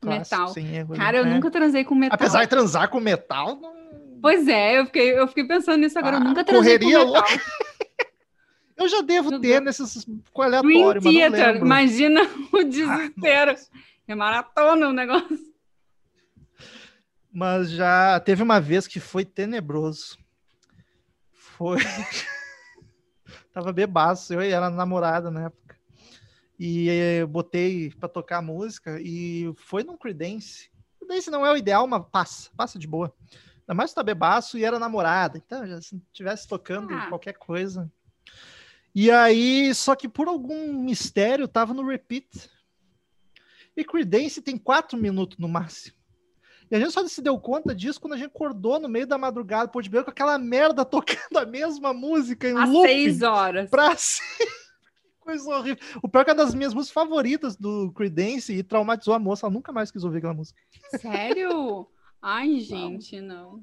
clássicos, 0.00 0.30
Metal. 0.30 0.48
sem 0.54 0.76
erro. 0.76 0.94
Cara, 0.94 1.16
eu 1.18 1.24
né? 1.24 1.34
nunca 1.34 1.50
transei 1.50 1.82
com 1.82 1.92
metal. 1.92 2.14
Apesar 2.14 2.44
de 2.44 2.50
transar 2.50 2.88
com 2.88 3.00
metal, 3.00 3.56
não... 3.56 3.74
Pois 4.22 4.46
é, 4.46 4.78
eu 4.78 4.86
fiquei, 4.86 5.18
eu 5.18 5.26
fiquei 5.26 5.44
pensando 5.44 5.78
nisso 5.80 5.98
agora. 5.98 6.18
eu 6.18 6.20
Ah, 6.20 6.24
nunca 6.24 6.44
transei 6.44 6.78
com 6.78 6.84
correria 6.84 7.04
metal. 7.04 7.24
eu 8.78 8.88
já 8.88 9.00
devo 9.00 9.40
ter 9.40 9.60
nesses 9.60 10.06
com 10.32 10.42
aleatório, 10.42 11.02
mas 11.02 11.12
Theater, 11.12 11.56
imagina 11.56 12.20
o 12.54 12.58
Ah, 12.58 12.62
desespero. 12.62 13.50
nossa. 13.50 13.68
é 14.06 14.14
maratona 14.14 14.88
o 14.88 14.92
negócio. 14.92 15.52
Mas 17.32 17.72
já 17.72 18.20
teve 18.20 18.40
uma 18.40 18.60
vez 18.60 18.86
que 18.86 19.00
foi 19.00 19.24
tenebroso. 19.24 20.16
Foi. 21.32 21.78
Tava 23.52 23.72
bebaço, 23.72 24.32
eu 24.32 24.40
e 24.42 24.50
ela 24.50 24.70
namorada 24.70 25.28
na 25.28 25.46
época. 25.46 25.61
E 26.58 26.88
eu 27.18 27.26
botei 27.26 27.90
pra 27.98 28.08
tocar 28.08 28.40
música 28.42 28.98
e 29.00 29.52
foi 29.56 29.82
num 29.82 29.96
Creedence. 29.96 30.70
Creedence 30.98 31.30
não 31.30 31.44
é 31.44 31.52
o 31.52 31.56
ideal, 31.56 31.86
mas 31.86 32.04
passa, 32.12 32.50
passa 32.56 32.78
de 32.78 32.86
boa. 32.86 33.12
Ainda 33.60 33.74
mais 33.74 33.92
tá 33.92 34.02
bebaço 34.02 34.56
e 34.58 34.64
era 34.64 34.78
namorada. 34.78 35.38
Então, 35.38 35.66
já 35.66 35.80
se 35.80 36.00
tivesse 36.12 36.46
tocando 36.46 36.92
Ah. 36.94 37.08
qualquer 37.08 37.34
coisa. 37.34 37.90
E 38.94 39.10
aí, 39.10 39.74
só 39.74 39.96
que 39.96 40.08
por 40.08 40.28
algum 40.28 40.72
mistério, 40.72 41.48
tava 41.48 41.72
no 41.72 41.86
repeat. 41.86 42.50
E 43.76 43.82
Creedence 43.84 44.42
tem 44.42 44.56
quatro 44.58 44.98
minutos 44.98 45.38
no 45.38 45.48
máximo. 45.48 45.96
E 46.70 46.74
a 46.76 46.78
gente 46.78 46.92
só 46.92 47.06
se 47.06 47.20
deu 47.22 47.38
conta 47.38 47.74
disso 47.74 48.00
quando 48.00 48.12
a 48.14 48.16
gente 48.16 48.28
acordou 48.28 48.78
no 48.78 48.88
meio 48.88 49.06
da 49.06 49.18
madrugada, 49.18 49.68
pôde 49.70 49.88
ver 49.90 50.04
com 50.04 50.10
aquela 50.10 50.38
merda 50.38 50.84
tocando 50.84 51.38
a 51.38 51.44
mesma 51.46 51.92
música 51.92 52.48
em 52.48 52.56
Às 52.56 52.68
looping 52.68 52.86
seis 52.88 53.22
horas. 53.22 53.68
pra. 53.70 53.94
Coisa 55.24 55.50
horrível. 55.56 55.78
O 56.02 56.08
pior 56.08 56.22
é 56.22 56.24
que 56.24 56.30
é 56.32 56.34
das 56.34 56.54
minhas 56.54 56.74
músicas 56.74 56.92
favoritas 56.94 57.56
do 57.56 57.92
Creedence 57.92 58.52
e 58.52 58.62
traumatizou 58.62 59.14
a 59.14 59.18
moça. 59.18 59.46
Ela 59.46 59.54
nunca 59.54 59.72
mais 59.72 59.90
quis 59.90 60.02
ouvir 60.04 60.18
aquela 60.18 60.34
música. 60.34 60.60
Sério? 60.98 61.86
Ai, 62.20 62.58
gente, 62.60 63.20
não. 63.20 63.62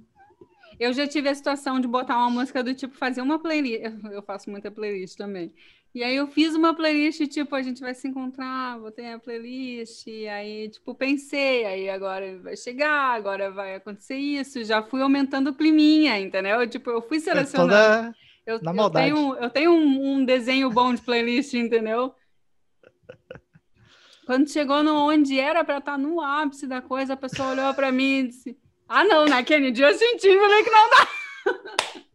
Eu 0.79 0.93
já 0.93 1.05
tive 1.07 1.27
a 1.27 1.35
situação 1.35 1.79
de 1.79 1.87
botar 1.87 2.17
uma 2.17 2.29
música 2.29 2.63
do 2.63 2.73
tipo, 2.73 2.95
fazer 2.95 3.21
uma 3.21 3.37
playlist. 3.39 3.81
Eu 4.11 4.21
faço 4.23 4.49
muita 4.49 4.71
playlist 4.71 5.17
também. 5.17 5.53
E 5.93 6.03
aí 6.03 6.15
eu 6.15 6.27
fiz 6.27 6.53
uma 6.53 6.71
playlist, 6.75 7.19
tipo, 7.29 7.55
a 7.55 7.63
gente 7.63 7.81
vai 7.81 7.95
se 7.95 8.07
encontrar, 8.07 8.77
botei 8.79 9.11
a 9.11 9.17
playlist, 9.17 10.05
e 10.05 10.27
aí, 10.27 10.69
tipo, 10.69 10.93
pensei, 10.93 11.65
aí 11.65 11.89
agora 11.89 12.37
vai 12.43 12.55
chegar, 12.55 13.15
agora 13.15 13.49
vai 13.49 13.73
acontecer 13.73 14.15
isso, 14.15 14.63
já 14.63 14.83
fui 14.83 15.01
aumentando 15.01 15.49
o 15.49 15.53
climinha, 15.55 16.19
entendeu? 16.19 16.67
Tipo, 16.69 16.91
eu 16.91 17.01
fui 17.01 17.17
É 17.17 17.21
selecionando. 17.21 17.71
toda 17.71 18.15
Eu, 18.49 18.59
na 18.63 18.73
eu 18.73 18.89
tenho, 18.89 19.35
eu 19.35 19.49
tenho 19.51 19.71
um, 19.71 20.13
um 20.13 20.25
desenho 20.25 20.71
bom 20.71 20.91
de 20.91 20.99
playlist, 21.03 21.53
entendeu? 21.53 22.15
Quando 24.25 24.49
chegou 24.49 24.81
no 24.81 24.95
onde 24.95 25.39
era 25.39 25.63
para 25.63 25.77
estar 25.77 25.99
no 25.99 26.19
ápice 26.19 26.65
da 26.65 26.81
coisa, 26.81 27.13
a 27.13 27.17
pessoa 27.17 27.49
olhou 27.49 27.71
para 27.75 27.91
mim 27.91 28.21
e 28.21 28.27
disse: 28.29 28.57
Ah, 28.87 29.03
não, 29.03 29.25
né, 29.25 29.43
Kennedy? 29.43 29.83
Eu 29.83 29.93
senti, 29.93 30.35
falei 30.35 30.63
que 30.63 30.69
não 30.71 30.89
dá. 30.89 31.07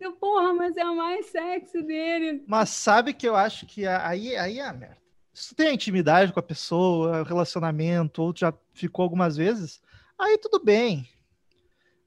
Eu, 0.00 0.12
porra, 0.12 0.54
mas 0.54 0.76
é 0.76 0.82
a 0.82 0.92
mais 0.92 1.26
sexy 1.26 1.82
dele. 1.82 2.44
Mas 2.46 2.70
sabe 2.70 3.12
que 3.12 3.26
eu 3.26 3.34
acho 3.34 3.66
que 3.66 3.84
aí, 3.84 4.36
aí 4.36 4.60
é 4.60 4.64
a 4.64 4.72
merda. 4.72 4.96
Se 5.34 5.48
tu 5.48 5.56
tem 5.56 5.68
a 5.68 5.72
intimidade 5.72 6.32
com 6.32 6.38
a 6.38 6.42
pessoa, 6.42 7.20
o 7.20 7.24
relacionamento, 7.24 8.22
ou 8.22 8.32
tu 8.32 8.40
já 8.40 8.54
ficou 8.72 9.02
algumas 9.02 9.36
vezes, 9.36 9.82
aí 10.16 10.38
tudo 10.38 10.64
bem. 10.64 11.08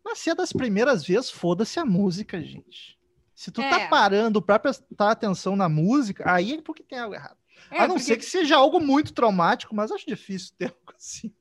Mas 0.06 0.20
se 0.20 0.30
é 0.30 0.36
das 0.36 0.54
primeiras 0.54 1.06
vezes, 1.06 1.30
foda-se 1.30 1.82
a 1.82 1.86
música, 1.86 2.42
gente. 2.42 3.01
Se 3.42 3.50
tu 3.52 3.60
tá 3.60 3.82
É. 3.82 3.88
parando 3.88 4.40
pra 4.40 4.60
prestar 4.60 5.10
atenção 5.10 5.56
na 5.56 5.68
música, 5.68 6.32
aí 6.32 6.54
é 6.54 6.62
porque 6.62 6.84
tem 6.84 7.00
algo 7.00 7.16
errado. 7.16 7.38
É, 7.72 7.80
a 7.80 7.88
não 7.88 7.96
porque- 7.96 8.04
ser 8.04 8.18
que 8.18 8.24
seja 8.26 8.56
algo 8.56 8.80
muito 8.80 9.14
traumático, 9.16 9.74
mas 9.74 9.92
acho 9.92 10.06
difícil 10.06 10.54
ter 10.60 10.66
algo 10.78 10.94
assim. 10.96 11.34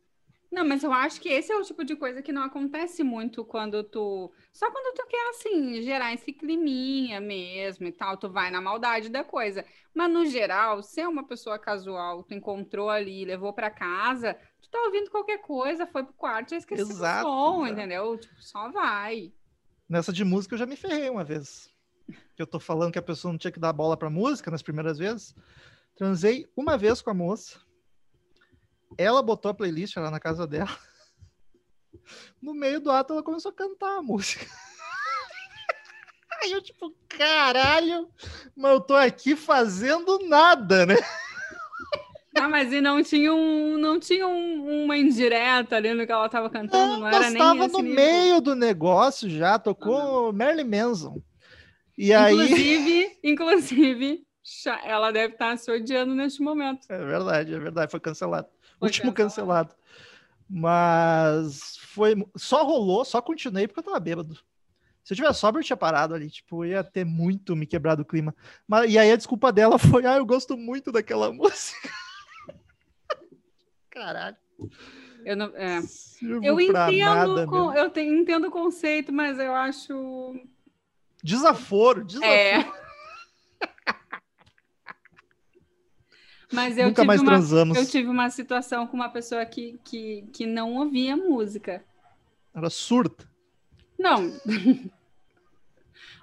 Não, 0.51 0.65
mas 0.67 0.83
eu 0.83 0.91
acho 0.95 1.21
que 1.21 1.29
esse 1.29 1.53
é 1.53 1.57
o 1.57 1.63
tipo 1.63 1.85
de 1.85 1.95
coisa 1.95 2.23
que 2.23 2.33
não 2.33 2.43
acontece 2.43 3.05
muito 3.05 3.45
quando 3.45 3.85
tu. 3.85 4.33
Só 4.51 4.71
quando 4.71 4.95
tu 4.95 5.07
quer, 5.09 5.29
assim, 5.29 5.83
gerar 5.83 6.15
esse 6.15 6.33
climinha 6.33 7.21
mesmo 7.21 7.87
e 7.87 7.93
tal, 7.93 8.17
tu 8.17 8.31
vai 8.31 8.51
na 8.51 8.63
maldade 8.63 9.11
da 9.11 9.23
coisa. 9.23 9.63
Mas 9.95 10.11
no 10.11 10.25
geral, 10.25 10.83
se 10.83 11.03
é 11.03 11.07
uma 11.07 11.25
pessoa 11.27 11.59
casual, 11.59 12.23
tu 12.25 12.33
encontrou 12.33 12.89
ali, 12.89 13.27
levou 13.27 13.53
pra 13.53 13.69
casa, 13.71 14.39
tu 14.63 14.71
tá 14.71 14.79
ouvindo 14.87 15.11
qualquer 15.11 15.39
coisa, 15.43 15.87
foi 15.87 16.03
pro 16.03 16.15
quarto, 16.15 16.51
já 16.53 16.57
esqueceu 16.57 16.87
Exato, 16.89 17.29
o 17.29 17.31
som, 17.31 17.57
exato. 17.67 17.73
entendeu? 17.79 18.17
Tipo, 18.19 18.43
só 18.43 18.71
vai. 18.71 19.33
Nessa 19.87 20.13
de 20.15 20.25
música 20.25 20.55
eu 20.55 20.59
já 20.59 20.65
me 20.67 20.77
ferrei 20.77 21.11
uma 21.11 21.23
vez. 21.23 21.69
Que 22.41 22.43
eu 22.45 22.47
tô 22.47 22.59
falando 22.59 22.91
que 22.91 22.99
a 22.99 23.03
pessoa 23.03 23.30
não 23.30 23.36
tinha 23.38 23.51
que 23.53 23.61
dar 23.61 23.70
bola 23.70 23.99
pra 23.99 24.09
música 24.09 24.51
nas 24.51 24.62
primeiras 24.62 24.97
vezes. 24.97 25.34
Transei 25.95 26.49
uma 26.57 26.78
vez 26.78 27.03
com 27.03 27.11
a 27.11 27.14
moça. 27.14 27.59
Ela 28.97 29.22
botou 29.22 29.51
a 29.51 29.55
playlist 29.55 29.95
lá 29.99 30.11
na 30.11 30.18
casa 30.18 30.47
dela. 30.47 30.70
No 32.41 32.55
meio 32.55 32.80
do 32.80 32.91
ato 32.91 33.12
ela 33.12 33.22
começou 33.22 33.51
a 33.51 33.55
cantar 33.55 33.99
a 33.99 34.03
música. 34.03 34.47
Aí 36.43 36.51
eu 36.53 36.62
tipo, 36.62 36.95
caralho, 37.09 38.09
mas 38.57 38.72
eu 38.72 38.80
tô 38.80 38.95
aqui 38.95 39.36
fazendo 39.36 40.18
nada, 40.26 40.86
né? 40.86 40.97
Ah, 42.36 42.49
mas 42.49 42.72
e 42.72 42.80
não 42.80 43.03
tinha, 43.03 43.34
um, 43.34 43.76
não 43.76 44.01
tinha 44.01 44.26
um- 44.26 44.84
uma 44.84 44.97
indireta 44.97 45.76
ali 45.76 45.93
no 45.93 46.07
que 46.07 46.12
ela 46.12 46.28
tava 46.28 46.49
cantando? 46.49 47.01
Não, 47.01 47.07
era 47.07 47.18
Nós 47.20 47.32
nem 47.32 47.43
tava 47.43 47.64
esse 47.66 47.72
no 47.72 47.82
nível. 47.82 47.97
meio 47.97 48.41
do 48.41 48.55
negócio 48.55 49.28
já, 49.28 49.59
tocou 49.59 50.32
Marilyn 50.32 50.64
Manson. 50.64 51.20
E 52.03 52.15
aí, 52.15 52.33
Inclusive, 52.35 53.19
inclusive, 53.23 54.27
cha- 54.43 54.81
ela 54.85 55.11
deve 55.11 55.35
estar 55.35 55.59
se 55.59 55.71
odiando 55.71 56.15
neste 56.15 56.41
momento. 56.41 56.87
É 56.89 56.97
verdade, 56.97 57.55
é 57.55 57.59
verdade, 57.59 57.91
foi 57.91 58.01
cancelado. 58.01 58.49
Foi 58.79 58.89
Último 58.89 59.13
cancelado. 59.13 59.69
cancelado. 59.69 59.81
Mas 60.49 61.77
foi. 61.79 62.15
Só 62.37 62.65
rolou, 62.65 63.05
só 63.05 63.21
continuei 63.21 63.69
porque 63.69 63.81
eu 63.81 63.85
tava 63.85 64.01
bêbado. 64.01 64.35
Se 65.05 65.13
eu 65.13 65.17
tivesse 65.17 65.41
sóbrio, 65.41 65.61
eu 65.61 65.67
tinha 65.67 65.77
parado 65.77 66.15
ali. 66.15 66.31
Tipo, 66.31 66.65
ia 66.65 66.83
ter 66.83 67.05
muito 67.05 67.55
me 67.55 67.67
quebrado 67.67 68.01
o 68.01 68.05
clima. 68.07 68.35
Mas, 68.67 68.91
e 68.91 68.99
aí 68.99 69.13
a 69.13 69.17
desculpa 69.17 69.53
dela 69.53 69.77
foi: 69.79 70.07
ah, 70.07 70.17
eu 70.17 70.25
gosto 70.25 70.57
muito 70.57 70.91
daquela 70.91 71.31
música. 71.35 71.91
Caralho. 73.91 74.37
Eu, 75.25 75.37
não, 75.37 75.47
é. 75.55 75.81
eu 76.43 76.59
entendo, 76.59 76.97
nada 76.99 77.47
com- 77.47 77.75
eu 77.75 77.91
te- 77.91 78.01
entendo 78.01 78.49
o 78.49 78.51
conceito, 78.51 79.13
mas 79.13 79.39
eu 79.39 79.55
acho. 79.55 80.35
Desaforo, 81.23 82.05
desaforo. 82.05 82.33
É. 82.33 82.64
Mas 86.53 86.77
eu 86.77 86.87
Nunca 86.89 87.03
tive 87.03 87.07
mais 87.07 87.21
uma, 87.21 87.31
transamos. 87.33 87.79
eu 87.79 87.87
tive 87.87 88.09
uma 88.09 88.29
situação 88.29 88.87
com 88.87 88.97
uma 88.97 89.09
pessoa 89.09 89.45
que, 89.47 89.79
que, 89.85 90.23
que 90.33 90.47
não 90.47 90.75
ouvia 90.77 91.16
música. 91.16 91.85
Era 92.55 92.68
surta. 92.68 93.29
Não. 93.99 94.33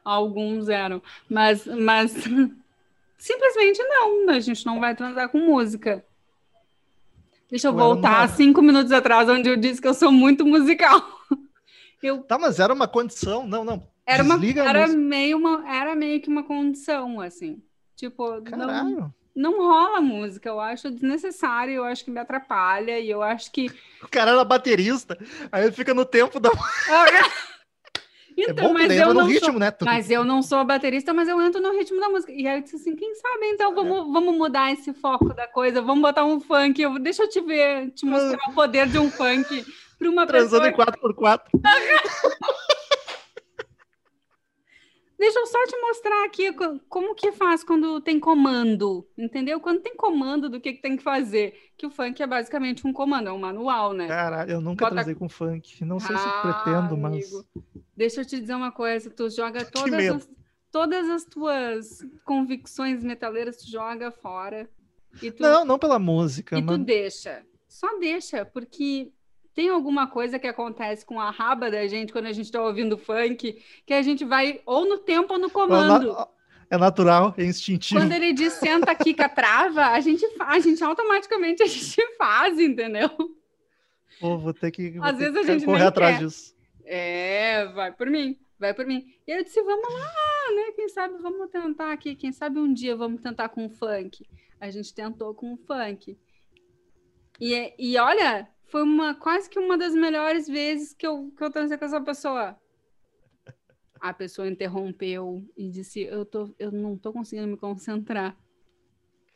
Alguns 0.03 0.67
eram. 0.67 1.01
Mas, 1.29 1.65
mas 1.65 2.11
simplesmente 3.17 3.81
não. 3.83 4.29
A 4.29 4.39
gente 4.41 4.65
não 4.65 4.79
vai 4.81 4.95
transar 4.95 5.29
com 5.29 5.37
música. 5.39 6.03
Deixa 7.49 7.69
eu 7.69 7.73
voltar 7.73 8.21
uma- 8.23 8.27
cinco 8.27 8.61
minutos 8.61 8.91
atrás, 8.91 9.29
onde 9.29 9.47
eu 9.49 9.55
disse 9.55 9.81
que 9.81 9.87
eu 9.87 9.93
sou 9.93 10.11
muito 10.11 10.45
musical. 10.45 11.01
Eu, 12.03 12.21
Tá, 12.23 12.37
mas 12.37 12.59
era 12.59 12.73
uma 12.73 12.87
condição. 12.87 13.47
Não, 13.47 13.63
não. 13.63 13.87
Era, 14.07 14.23
uma, 14.23 14.39
era, 14.65 14.87
meio 14.87 15.37
uma, 15.37 15.69
era 15.69 15.95
meio 15.95 16.21
que 16.21 16.29
uma 16.29 16.43
condição, 16.43 17.19
assim. 17.19 17.61
Tipo, 17.95 18.35
não, 18.35 18.43
Caralho. 18.43 19.13
não 19.35 19.57
rola 19.57 19.99
música. 19.99 20.47
Eu 20.49 20.59
acho 20.59 20.89
desnecessário, 20.89 21.73
eu 21.73 21.83
acho 21.83 22.05
que 22.05 22.11
me 22.11 22.19
atrapalha, 22.19 22.99
e 22.99 23.09
eu 23.09 23.21
acho 23.21 23.51
que. 23.51 23.67
O 24.01 24.07
cara 24.07 24.31
era 24.31 24.43
baterista. 24.45 25.17
Aí 25.51 25.63
ele 25.65 25.71
fica 25.71 25.93
no 25.93 26.05
tempo 26.05 26.39
da. 26.39 26.49
Então, 26.49 26.63
é 28.37 28.53
bom 28.53 28.67
que 28.67 28.73
mas 28.73 28.87
daí 28.87 28.99
eu 28.99 29.13
não 29.13 29.21
sou 29.23 29.29
ritmo, 29.31 29.59
né? 29.59 29.71
Tu- 29.71 29.83
Mas 29.83 30.09
eu 30.11 30.23
não 30.23 30.41
sou 30.43 30.63
baterista, 30.63 31.13
mas 31.13 31.27
eu 31.27 31.41
entro 31.41 31.59
no 31.59 31.71
ritmo 31.71 31.99
da 31.99 32.07
música. 32.07 32.31
E 32.31 32.47
aí 32.47 32.59
eu 32.59 32.61
disse 32.61 32.75
assim, 32.75 32.95
quem 32.95 33.15
sabe, 33.15 33.47
então, 33.47 33.73
vamos, 33.73 34.13
vamos 34.13 34.37
mudar 34.37 34.71
esse 34.71 34.93
foco 34.93 35.33
da 35.33 35.47
coisa, 35.47 35.81
vamos 35.81 36.03
botar 36.03 36.23
um 36.23 36.39
funk. 36.39 36.79
Eu, 36.79 36.99
deixa 36.99 37.23
eu 37.23 37.29
te 37.29 37.41
ver, 37.41 37.89
te 37.91 38.05
mostrar 38.05 38.37
o 38.49 38.53
poder 38.53 38.87
de 38.87 38.99
um 38.99 39.09
funk 39.09 39.65
para 39.97 40.07
uma 40.09 40.27
Transando 40.27 40.71
pessoa. 40.71 40.85
em 40.85 40.91
4x4. 41.15 41.41
Deixa 45.19 45.39
eu 45.39 45.47
só 45.47 45.63
te 45.65 45.75
mostrar 45.81 46.25
aqui 46.25 46.53
co- 46.53 46.79
como 46.87 47.15
que 47.15 47.31
faz 47.31 47.63
quando 47.63 47.99
tem 47.99 48.19
comando, 48.19 49.07
entendeu? 49.17 49.59
Quando 49.59 49.81
tem 49.81 49.95
comando 49.95 50.47
do 50.47 50.61
que, 50.61 50.73
que 50.73 50.81
tem 50.81 50.95
que 50.95 51.01
fazer. 51.03 51.55
Que 51.75 51.87
o 51.87 51.89
funk 51.89 52.21
é 52.21 52.27
basicamente 52.27 52.85
um 52.85 52.93
comando, 52.93 53.27
é 53.29 53.31
um 53.33 53.39
manual, 53.39 53.93
né? 53.93 54.07
Caralho, 54.07 54.51
eu 54.51 54.61
nunca 54.61 54.85
Bota- 54.85 54.95
transei 54.95 55.15
com 55.15 55.27
funk. 55.27 55.83
Não 55.83 55.99
sei 55.99 56.15
se 56.15 56.23
Ah, 56.23 56.41
pretendo, 56.63 56.95
mas. 56.97 57.13
amigo. 57.33 57.45
Deixa 57.95 58.21
eu 58.21 58.25
te 58.25 58.39
dizer 58.39 58.53
uma 58.53 58.71
coisa, 58.71 59.09
tu 59.09 59.27
joga 59.29 59.65
todas 59.65 60.07
as, 60.07 60.29
todas 60.71 61.09
as 61.09 61.23
tuas 61.25 61.99
convicções 62.23 63.03
metaleiras, 63.03 63.57
tu 63.57 63.69
joga 63.71 64.11
fora. 64.11 64.69
Tu, 65.19 65.33
Não, 65.41 65.65
não 65.65 65.79
pela 65.79 65.97
música, 65.97 66.59
e 66.59 66.63
tu 66.63 66.77
deixa. 66.77 67.43
Só 67.67 67.97
deixa, 67.97 68.45
porque 68.45 69.11
tem 69.57 69.69
alguma 69.69 70.05
coisa 70.05 70.37
que 70.37 70.45
acontece 70.45 71.03
com 71.03 71.19
a 71.19 71.31
raba 71.31 71.71
da 71.71 71.87
gente 71.87 72.13
quando 72.13 72.27
a 72.27 72.31
gente 72.31 72.51
tá 72.51 72.61
ouvindo 72.61 72.95
funk, 72.95 73.59
que 73.87 73.93
a 73.95 74.03
gente 74.03 74.23
vai 74.23 74.61
ou 74.67 74.87
no 74.87 74.99
tempo 74.99 75.33
ou 75.33 75.39
no 75.39 75.49
comando. 75.49 76.15
É 76.69 76.77
natural, 76.77 77.33
é 77.35 77.43
instintivo. 77.43 77.99
Quando 77.99 78.11
ele 78.11 78.33
diz 78.33 78.53
senta 78.53 78.91
aqui 78.91 79.15
que 79.15 79.27
trava, 79.29 79.87
a 79.87 79.99
gente, 79.99 80.23
a 80.39 80.59
gente 80.59 80.83
automaticamente 80.83 81.63
a 81.63 81.65
gente 81.65 81.99
faz, 82.19 82.59
entendeu? 82.59 83.09
Pô, 84.19 84.37
vou 84.37 84.53
ter 84.53 84.69
que, 84.69 84.91
vou 84.91 85.03
Às 85.03 85.17
ter 85.17 85.31
vezes 85.31 85.45
que 85.45 85.51
a 85.51 85.53
gente 85.55 85.65
correr 85.65 85.85
atrás 85.85 86.17
quer. 86.19 86.23
disso. 86.23 86.55
É, 86.85 87.65
vai 87.73 87.91
por 87.91 88.11
mim, 88.11 88.37
vai 88.59 88.75
por 88.75 88.85
mim. 88.85 89.11
E 89.25 89.31
eu 89.31 89.43
disse, 89.43 89.59
vamos 89.63 89.91
lá, 89.91 90.55
né? 90.55 90.71
Quem 90.75 90.87
sabe 90.87 91.17
vamos 91.19 91.49
tentar 91.49 91.91
aqui, 91.93 92.15
quem 92.15 92.31
sabe 92.31 92.59
um 92.59 92.71
dia 92.71 92.95
vamos 92.95 93.21
tentar 93.21 93.49
com 93.49 93.67
funk. 93.71 94.23
A 94.61 94.69
gente 94.69 94.93
tentou 94.93 95.33
com 95.33 95.57
funk. 95.57 96.15
E, 97.39 97.55
é- 97.55 97.73
e 97.79 97.97
olha, 97.97 98.47
foi 98.67 98.83
uma 98.83 99.15
quase 99.15 99.49
que 99.49 99.59
uma 99.59 99.77
das 99.77 99.93
melhores 99.93 100.47
vezes 100.47 100.93
que 100.93 101.07
eu, 101.07 101.31
que 101.35 101.43
eu 101.43 101.51
transei 101.51 101.77
com 101.77 101.85
essa 101.85 102.01
pessoa. 102.01 102.57
A 103.99 104.13
pessoa 104.13 104.47
interrompeu 104.47 105.43
e 105.55 105.69
disse, 105.69 106.01
eu, 106.01 106.23
tô, 106.25 106.53
eu 106.59 106.71
não 106.71 106.97
tô 106.97 107.11
conseguindo 107.11 107.47
me 107.47 107.57
concentrar. 107.57 108.37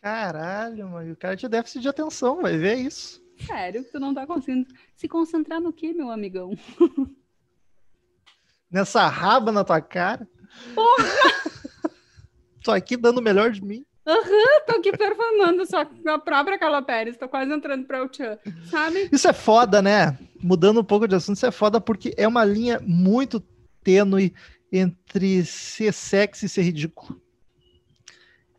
Caralho, 0.02 0.88
mano. 0.90 1.14
O 1.14 1.16
cara 1.16 1.36
tinha 1.36 1.50
déficit 1.50 1.82
de 1.82 1.90
atenção, 1.90 2.42
vai 2.42 2.58
ver 2.58 2.76
isso. 2.76 3.22
Sério, 3.46 3.84
tu 3.92 4.00
não 4.00 4.14
tá 4.14 4.28
conseguindo 4.28 4.68
se 4.96 5.08
concentrar 5.08 5.60
no 5.60 5.74
quê, 5.74 5.94
meu 5.94 6.12
amigão? 6.12 6.52
Nessa 8.70 9.08
raba 9.08 9.52
na 9.52 9.64
tua 9.64 9.82
cara. 9.82 10.28
Porra! 10.76 11.92
Tô 12.64 12.72
aqui 12.72 12.96
dando 12.96 13.18
o 13.18 13.24
melhor 13.24 13.52
de 13.52 13.64
mim. 13.64 13.86
Tô 14.66 14.74
aqui 14.74 14.92
performando 14.96 15.66
só 15.66 15.82
a 16.08 16.20
própria 16.20 16.58
Carla 16.60 16.82
Pérez, 16.82 17.18
tô 17.18 17.28
quase 17.30 17.52
entrando 17.52 17.86
pra 17.86 18.08
Tchan, 18.08 18.38
sabe? 18.70 19.10
Isso 19.12 19.28
é 19.28 19.34
foda, 19.34 19.82
né? 19.82 20.18
Mudando 20.42 20.82
um 20.82 20.84
pouco 20.84 21.08
de 21.08 21.16
assunto, 21.16 21.38
isso 21.38 21.46
é 21.46 21.52
foda 21.52 21.80
porque 21.80 22.14
é 22.18 22.28
uma 22.28 22.44
linha 22.44 22.80
muito 22.82 23.40
tênue 23.84 24.34
entre 24.72 25.44
ser 25.46 25.94
sexy 25.94 26.46
e 26.46 26.50
ser 26.50 26.62
ridículo. 26.64 27.22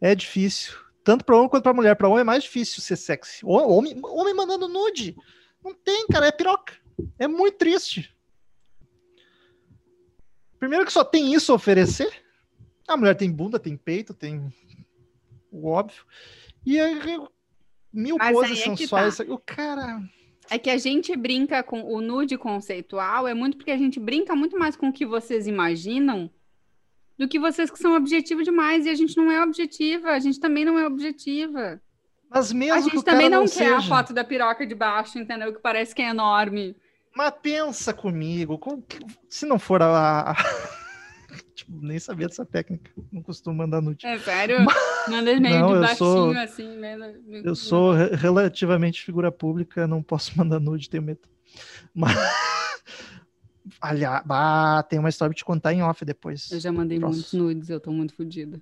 É 0.00 0.14
difícil. 0.14 0.74
Tanto 1.04 1.24
para 1.24 1.36
homem 1.36 1.48
quanto 1.48 1.62
para 1.64 1.74
mulher. 1.74 1.96
Para 1.96 2.08
homem 2.08 2.20
é 2.20 2.24
mais 2.24 2.44
difícil 2.44 2.80
ser 2.82 2.96
sexy. 2.96 3.44
Ho- 3.44 3.68
Homem, 3.76 3.98
homem 4.04 4.34
mandando 4.34 4.68
nude. 4.68 5.16
Não 5.64 5.74
tem, 5.74 6.06
cara. 6.06 6.26
É 6.26 6.32
piroca. 6.32 6.74
É 7.18 7.26
muito 7.26 7.56
triste. 7.58 8.14
Primeiro 10.58 10.84
que 10.84 10.92
só 10.92 11.04
tem 11.04 11.32
isso 11.34 11.50
a 11.52 11.56
oferecer. 11.56 12.12
A 12.86 12.96
mulher 12.96 13.14
tem 13.16 13.30
bunda, 13.30 13.58
tem 13.58 13.76
peito, 13.76 14.12
tem 14.14 14.52
o 15.52 15.68
óbvio. 15.68 16.02
E 16.66 16.80
aí, 16.80 17.20
mil 17.92 18.16
Mas 18.18 18.32
poses 18.32 18.58
é 18.60 18.64
sensuais. 18.64 19.16
tá. 19.18 19.24
O 19.28 19.38
cara. 19.38 20.02
É 20.50 20.58
que 20.58 20.68
a 20.70 20.76
gente 20.76 21.14
brinca 21.16 21.62
com 21.62 21.82
o 21.82 22.00
nude 22.00 22.36
conceitual, 22.36 23.28
é 23.28 23.32
muito 23.34 23.56
porque 23.56 23.70
a 23.70 23.76
gente 23.78 24.00
brinca 24.00 24.34
muito 24.34 24.58
mais 24.58 24.74
com 24.76 24.88
o 24.88 24.92
que 24.92 25.06
vocês 25.06 25.46
imaginam 25.46 26.28
do 27.16 27.28
que 27.28 27.38
vocês 27.38 27.70
que 27.70 27.78
são 27.78 27.94
objetivos 27.94 28.44
demais. 28.44 28.84
E 28.86 28.90
a 28.90 28.94
gente 28.94 29.16
não 29.16 29.30
é 29.30 29.42
objetiva, 29.42 30.10
a 30.10 30.18
gente 30.18 30.40
também 30.40 30.64
não 30.64 30.78
é 30.78 30.86
objetiva. 30.86 31.80
Mas 32.28 32.52
mesmo 32.52 32.74
A 32.74 32.82
que 32.82 32.90
gente 32.96 33.04
também 33.04 33.28
não, 33.28 33.40
não 33.42 33.46
quer 33.48 33.72
a 33.74 33.76
seja. 33.80 33.88
foto 33.88 34.12
da 34.14 34.24
piroca 34.24 34.66
de 34.66 34.74
baixo, 34.74 35.18
entendeu? 35.18 35.52
Que 35.52 35.60
parece 35.60 35.94
que 35.94 36.00
é 36.02 36.08
enorme. 36.08 36.74
Mas 37.14 37.32
pensa 37.42 37.92
comigo, 37.92 38.58
que- 38.88 39.04
se 39.28 39.44
não 39.46 39.58
for 39.58 39.82
a. 39.82 40.34
tipo, 41.54 41.80
nem 41.80 41.98
sabia 41.98 42.28
dessa 42.28 42.44
técnica. 42.44 42.90
Não 43.10 43.22
costumo 43.22 43.56
mandar 43.56 43.80
nude. 43.80 44.06
É 44.06 44.18
sério? 44.18 44.58
Manda 45.08 45.38
meio 45.40 45.60
Não, 45.60 45.74
de 45.74 45.80
baixinho, 45.80 45.96
sou- 45.96 46.32
assim. 46.38 46.76
Meio... 46.76 47.44
Eu 47.44 47.54
sou 47.54 47.92
re- 47.92 48.14
relativamente 48.14 49.02
figura 49.02 49.30
pública, 49.32 49.86
não 49.86 50.02
posso 50.02 50.32
mandar 50.38 50.60
nude, 50.60 50.88
tenho 50.90 51.02
medo. 51.02 51.20
Mas. 51.94 52.16
Aliás, 53.80 54.24
bah, 54.26 54.82
tem 54.82 54.98
uma 54.98 55.08
história 55.08 55.30
pra 55.30 55.36
te 55.38 55.44
contar 55.44 55.72
em 55.72 55.82
off 55.82 56.04
depois. 56.04 56.50
Eu 56.50 56.58
já 56.60 56.72
mandei 56.72 56.98
Próximo. 56.98 57.16
muitos 57.16 57.32
nudes, 57.32 57.70
eu 57.70 57.78
tô 57.80 57.92
muito 57.92 58.14
fodida. 58.14 58.60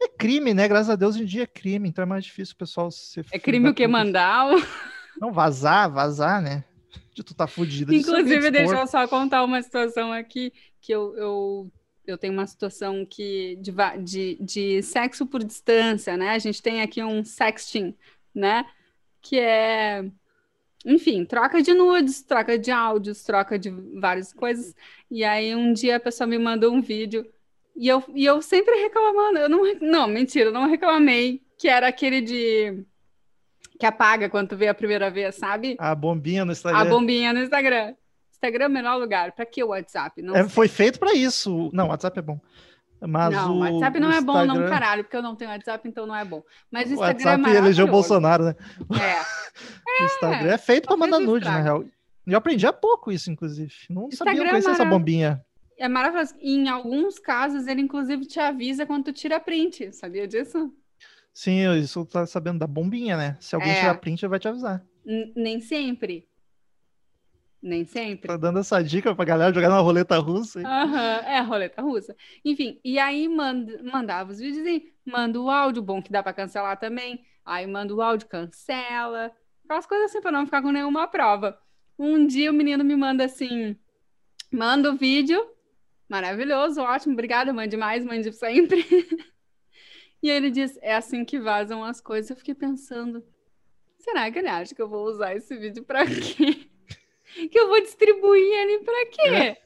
É 0.00 0.08
crime, 0.08 0.54
né? 0.54 0.66
Graças 0.68 0.90
a 0.90 0.96
Deus, 0.96 1.14
hoje 1.16 1.24
em 1.24 1.26
dia 1.26 1.42
é 1.42 1.46
crime, 1.46 1.88
então 1.88 2.02
é 2.02 2.06
mais 2.06 2.24
difícil 2.24 2.54
o 2.54 2.58
pessoal 2.58 2.90
ser. 2.90 3.24
É 3.32 3.38
crime 3.38 3.68
o 3.68 3.74
que 3.74 3.86
mandar? 3.86 4.46
ou- 4.46 4.62
Não, 5.20 5.32
vazar, 5.32 5.90
vazar, 5.90 6.40
né? 6.40 6.64
De 7.12 7.22
tu 7.22 7.34
tá 7.34 7.46
fudido. 7.46 7.94
Inclusive, 7.94 8.50
deixa 8.50 8.74
eu 8.74 8.86
só 8.86 9.06
contar 9.06 9.44
uma 9.44 9.60
situação 9.62 10.12
aqui, 10.12 10.52
que 10.80 10.92
eu, 10.92 11.14
eu, 11.16 11.72
eu 12.06 12.16
tenho 12.16 12.32
uma 12.32 12.46
situação 12.46 13.04
que 13.04 13.56
de, 13.60 13.72
de, 14.02 14.38
de 14.40 14.82
sexo 14.82 15.26
por 15.26 15.44
distância, 15.44 16.16
né? 16.16 16.30
A 16.30 16.38
gente 16.38 16.62
tem 16.62 16.80
aqui 16.80 17.02
um 17.02 17.24
sexting, 17.24 17.94
né? 18.34 18.64
Que 19.20 19.38
é, 19.38 20.04
enfim, 20.84 21.24
troca 21.24 21.62
de 21.62 21.74
nudes, 21.74 22.22
troca 22.22 22.58
de 22.58 22.70
áudios, 22.70 23.22
troca 23.22 23.58
de 23.58 23.70
várias 23.70 24.32
coisas. 24.32 24.74
E 25.10 25.22
aí 25.22 25.54
um 25.54 25.72
dia 25.72 25.96
a 25.96 26.00
pessoa 26.00 26.26
me 26.26 26.38
mandou 26.38 26.72
um 26.72 26.80
vídeo 26.80 27.26
e 27.76 27.88
eu, 27.88 28.02
e 28.14 28.24
eu 28.24 28.42
sempre 28.42 28.74
reclamando, 28.76 29.38
eu 29.38 29.48
não, 29.48 29.74
não, 29.80 30.08
mentira, 30.08 30.46
eu 30.46 30.52
não 30.52 30.68
reclamei, 30.68 31.42
que 31.56 31.68
era 31.68 31.88
aquele 31.88 32.20
de 32.20 32.84
que 33.82 33.86
apaga 33.86 34.28
quando 34.30 34.50
tu 34.50 34.56
vê 34.56 34.68
a 34.68 34.74
primeira 34.74 35.10
vez, 35.10 35.34
sabe? 35.34 35.74
A 35.76 35.92
bombinha 35.92 36.44
no 36.44 36.50
A 36.50 36.54
Instagram. 36.54 36.88
bombinha 36.88 37.32
no 37.32 37.40
Instagram. 37.40 37.94
Instagram 38.30 38.64
é 38.64 38.68
o 38.68 38.70
melhor 38.70 38.96
lugar. 38.96 39.32
Pra 39.32 39.44
que 39.44 39.60
o 39.64 39.68
WhatsApp? 39.70 40.22
Não, 40.22 40.36
É, 40.36 40.48
foi 40.48 40.68
feito 40.68 41.00
pra 41.00 41.12
isso. 41.14 41.68
Não, 41.72 41.86
o 41.86 41.88
WhatsApp 41.88 42.16
é 42.16 42.22
bom. 42.22 42.40
Mas 43.00 43.34
não, 43.34 43.56
o 43.56 43.58
WhatsApp 43.58 43.98
não 43.98 44.08
o 44.10 44.12
é 44.12 44.20
bom, 44.20 44.34
não, 44.34 44.42
Instagram- 44.54 44.68
caralho, 44.68 45.02
porque 45.02 45.16
eu 45.16 45.22
não 45.22 45.34
tenho 45.34 45.50
WhatsApp, 45.50 45.88
então 45.88 46.06
não 46.06 46.14
é 46.14 46.24
bom. 46.24 46.44
Mas 46.70 46.90
o 46.90 46.94
Instagram 46.94 47.08
WhatsApp 47.32 47.50
é 47.50 47.58
elegeu 47.58 47.86
o 47.86 47.88
maravilhoso. 47.88 47.90
Bolsonaro, 47.90 48.44
né? 48.44 48.54
É. 49.00 49.42
O 50.00 50.04
Instagram 50.04 50.52
é 50.52 50.58
feito 50.58 50.86
fez 50.86 50.98
mandar 51.00 51.18
nude, 51.18 51.44
na 51.44 51.60
real. 51.60 51.84
Eu 52.24 52.38
aprendi 52.38 52.64
há 52.68 52.72
pouco 52.72 53.10
isso, 53.10 53.32
inclusive. 53.32 53.72
Não 53.90 54.02
sabia, 54.02 54.14
Instagram 54.14 54.34
não 54.36 54.46
é 54.46 54.50
conhecia 54.50 54.70
essa 54.70 54.84
bombinha. 54.84 55.44
É 55.76 55.88
maravilhoso. 55.88 56.34
E 56.40 56.54
em 56.54 56.68
alguns 56.68 57.18
casos, 57.18 57.66
ele 57.66 57.80
inclusive 57.82 58.24
te 58.26 58.38
avisa 58.38 58.86
quando 58.86 59.06
tu 59.06 59.12
tira 59.12 59.40
print. 59.40 59.92
Sabia 59.92 60.26
disso? 60.28 60.72
Sim, 61.34 61.72
isso 61.78 62.04
tá 62.04 62.26
sabendo 62.26 62.58
da 62.58 62.66
bombinha, 62.66 63.16
né? 63.16 63.36
Se 63.40 63.54
alguém 63.54 63.72
É. 63.72 63.74
tirar 63.80 63.94
print, 63.94 64.22
ele 64.22 64.30
vai 64.30 64.38
te 64.38 64.48
avisar. 64.48 64.84
N- 65.04 65.32
nem 65.34 65.60
sempre. 65.60 66.28
Nem 67.62 67.84
sempre. 67.84 68.26
Tá 68.26 68.36
dando 68.36 68.58
essa 68.58 68.82
dica 68.82 69.14
pra 69.14 69.24
galera 69.24 69.54
jogar 69.54 69.68
na 69.68 69.78
roleta 69.78 70.18
russa. 70.18 70.60
Aham, 70.60 71.20
é 71.24 71.38
a 71.38 71.42
roleta 71.42 71.80
russa. 71.80 72.14
Enfim, 72.44 72.80
e 72.84 72.98
aí 72.98 73.28
manda, 73.28 73.80
mandava 73.84 74.32
os 74.32 74.38
vídeos 74.40 74.66
e 74.66 74.92
manda 75.06 75.40
o 75.40 75.48
áudio, 75.48 75.80
bom 75.80 76.02
que 76.02 76.10
dá 76.10 76.22
pra 76.22 76.32
cancelar 76.32 76.76
também. 76.78 77.24
Aí 77.44 77.66
manda 77.66 77.94
o 77.94 78.02
áudio, 78.02 78.26
cancela. 78.28 79.32
Aquelas 79.64 79.86
coisas 79.86 80.10
assim 80.10 80.20
pra 80.20 80.32
não 80.32 80.44
ficar 80.44 80.60
com 80.60 80.72
nenhuma 80.72 81.06
prova. 81.06 81.56
Um 81.98 82.26
dia 82.26 82.50
o 82.50 82.54
menino 82.54 82.82
me 82.84 82.96
manda 82.96 83.24
assim: 83.24 83.76
manda 84.52 84.90
o 84.90 84.96
vídeo, 84.96 85.40
maravilhoso, 86.08 86.80
ótimo, 86.82 87.12
obrigada, 87.14 87.52
mande 87.52 87.76
mais, 87.76 88.04
mande 88.04 88.32
sempre. 88.32 88.84
E 90.22 90.30
aí 90.30 90.36
ele 90.36 90.50
diz: 90.50 90.78
é 90.80 90.94
assim 90.94 91.24
que 91.24 91.38
vazam 91.38 91.82
as 91.84 92.00
coisas. 92.00 92.30
Eu 92.30 92.36
fiquei 92.36 92.54
pensando: 92.54 93.24
será 93.98 94.30
que 94.30 94.38
ele 94.38 94.48
acha 94.48 94.74
que 94.74 94.80
eu 94.82 94.88
vou 94.88 95.06
usar 95.06 95.34
esse 95.34 95.56
vídeo 95.56 95.84
pra 95.84 96.04
quê? 96.06 96.68
Que 97.50 97.58
eu 97.58 97.66
vou 97.66 97.80
distribuir 97.80 98.42
ele 98.42 98.80
pra 98.80 99.06
quê? 99.06 99.56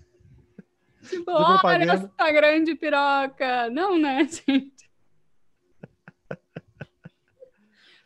Tipo, 1.09 1.33
olha 1.33 1.93
essa 1.95 2.31
grande 2.31 2.77
piroca. 2.77 3.69
Não, 3.71 3.99
né, 3.99 4.23
gente? 4.31 4.89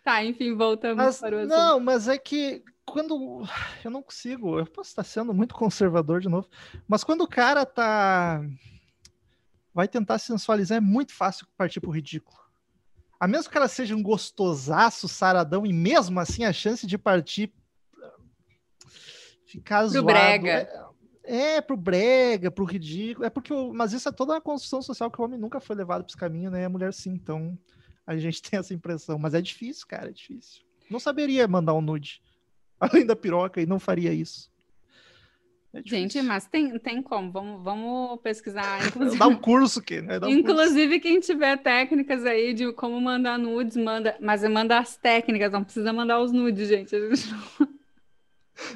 Tá, 0.02 0.24
enfim, 0.24 0.54
voltamos 0.56 0.96
Mas, 0.96 1.20
para 1.20 1.36
o 1.36 1.38
assunto. 1.40 1.50
não, 1.50 1.78
mas 1.78 2.08
é 2.08 2.16
que 2.16 2.64
quando. 2.86 3.44
Eu 3.84 3.90
não 3.90 4.02
consigo. 4.02 4.58
Eu 4.58 4.66
posso 4.66 4.90
estar 4.90 5.04
sendo 5.04 5.32
muito 5.32 5.54
conservador 5.54 6.20
de 6.20 6.28
novo. 6.28 6.48
Mas 6.88 7.04
quando 7.04 7.22
o 7.22 7.28
cara 7.28 7.64
tá. 7.66 8.42
Vai 9.72 9.86
tentar 9.86 10.18
sensualizar, 10.18 10.78
é 10.78 10.80
muito 10.80 11.14
fácil 11.14 11.46
partir 11.56 11.80
pro 11.80 11.90
ridículo. 11.90 12.39
A 13.20 13.28
menos 13.28 13.46
que 13.46 13.52
cara 13.52 13.68
seja 13.68 13.94
um 13.94 14.02
gostosaço, 14.02 15.06
saradão, 15.06 15.66
e 15.66 15.72
mesmo 15.72 16.18
assim 16.18 16.42
a 16.44 16.52
chance 16.52 16.86
de 16.86 16.96
partir. 16.96 17.52
Ficar 19.44 19.80
Pro 19.80 19.88
zoado. 19.90 20.06
brega. 20.06 20.68
É, 21.22 21.56
é, 21.56 21.60
pro 21.60 21.76
brega, 21.76 22.50
pro 22.50 22.64
ridículo. 22.64 23.26
É 23.26 23.30
porque. 23.30 23.52
o- 23.52 23.72
Mas 23.74 23.92
isso 23.92 24.08
é 24.08 24.12
toda 24.12 24.32
uma 24.34 24.40
construção 24.40 24.80
social 24.80 25.10
que 25.10 25.20
o 25.20 25.24
homem 25.24 25.38
nunca 25.38 25.60
foi 25.60 25.76
levado 25.76 26.02
para 26.02 26.10
esse 26.10 26.16
caminho, 26.16 26.50
né? 26.50 26.64
A 26.64 26.68
mulher 26.70 26.92
sim. 26.94 27.10
Então 27.12 27.58
a 28.06 28.16
gente 28.16 28.40
tem 28.42 28.58
essa 28.58 28.72
impressão. 28.74 29.18
Mas 29.18 29.34
é 29.34 29.40
difícil, 29.42 29.86
cara, 29.86 30.08
é 30.08 30.12
difícil. 30.12 30.62
Não 30.90 30.98
saberia 30.98 31.46
mandar 31.46 31.74
um 31.74 31.80
nude. 31.80 32.22
Além 32.80 33.04
da 33.04 33.14
piroca, 33.14 33.60
e 33.60 33.66
não 33.66 33.78
faria 33.78 34.12
isso. 34.12 34.49
É 35.72 35.80
Gente, 35.84 36.20
mas 36.20 36.46
tem, 36.46 36.78
tem 36.78 37.00
como. 37.00 37.30
Vamos, 37.30 37.62
vamos 37.62 38.20
pesquisar. 38.20 38.78
Inclusive, 38.88 39.18
Dá 39.18 39.28
um 39.28 39.36
curso 39.36 39.80
que, 39.80 40.00
né? 40.00 40.16
Um 40.16 40.20
curso. 40.20 40.34
inclusive, 40.36 41.00
quem 41.00 41.20
tiver 41.20 41.56
técnicas 41.58 42.26
aí 42.26 42.52
de 42.52 42.72
como 42.72 43.00
mandar 43.00 43.38
nudes, 43.38 43.76
manda. 43.76 44.16
Mas 44.20 44.42
manda 44.48 44.78
as 44.78 44.96
técnicas, 44.96 45.52
não 45.52 45.62
precisa 45.62 45.92
mandar 45.92 46.20
os 46.20 46.32
nudes, 46.32 46.68
gente. 46.68 46.90
Gente 46.90 47.28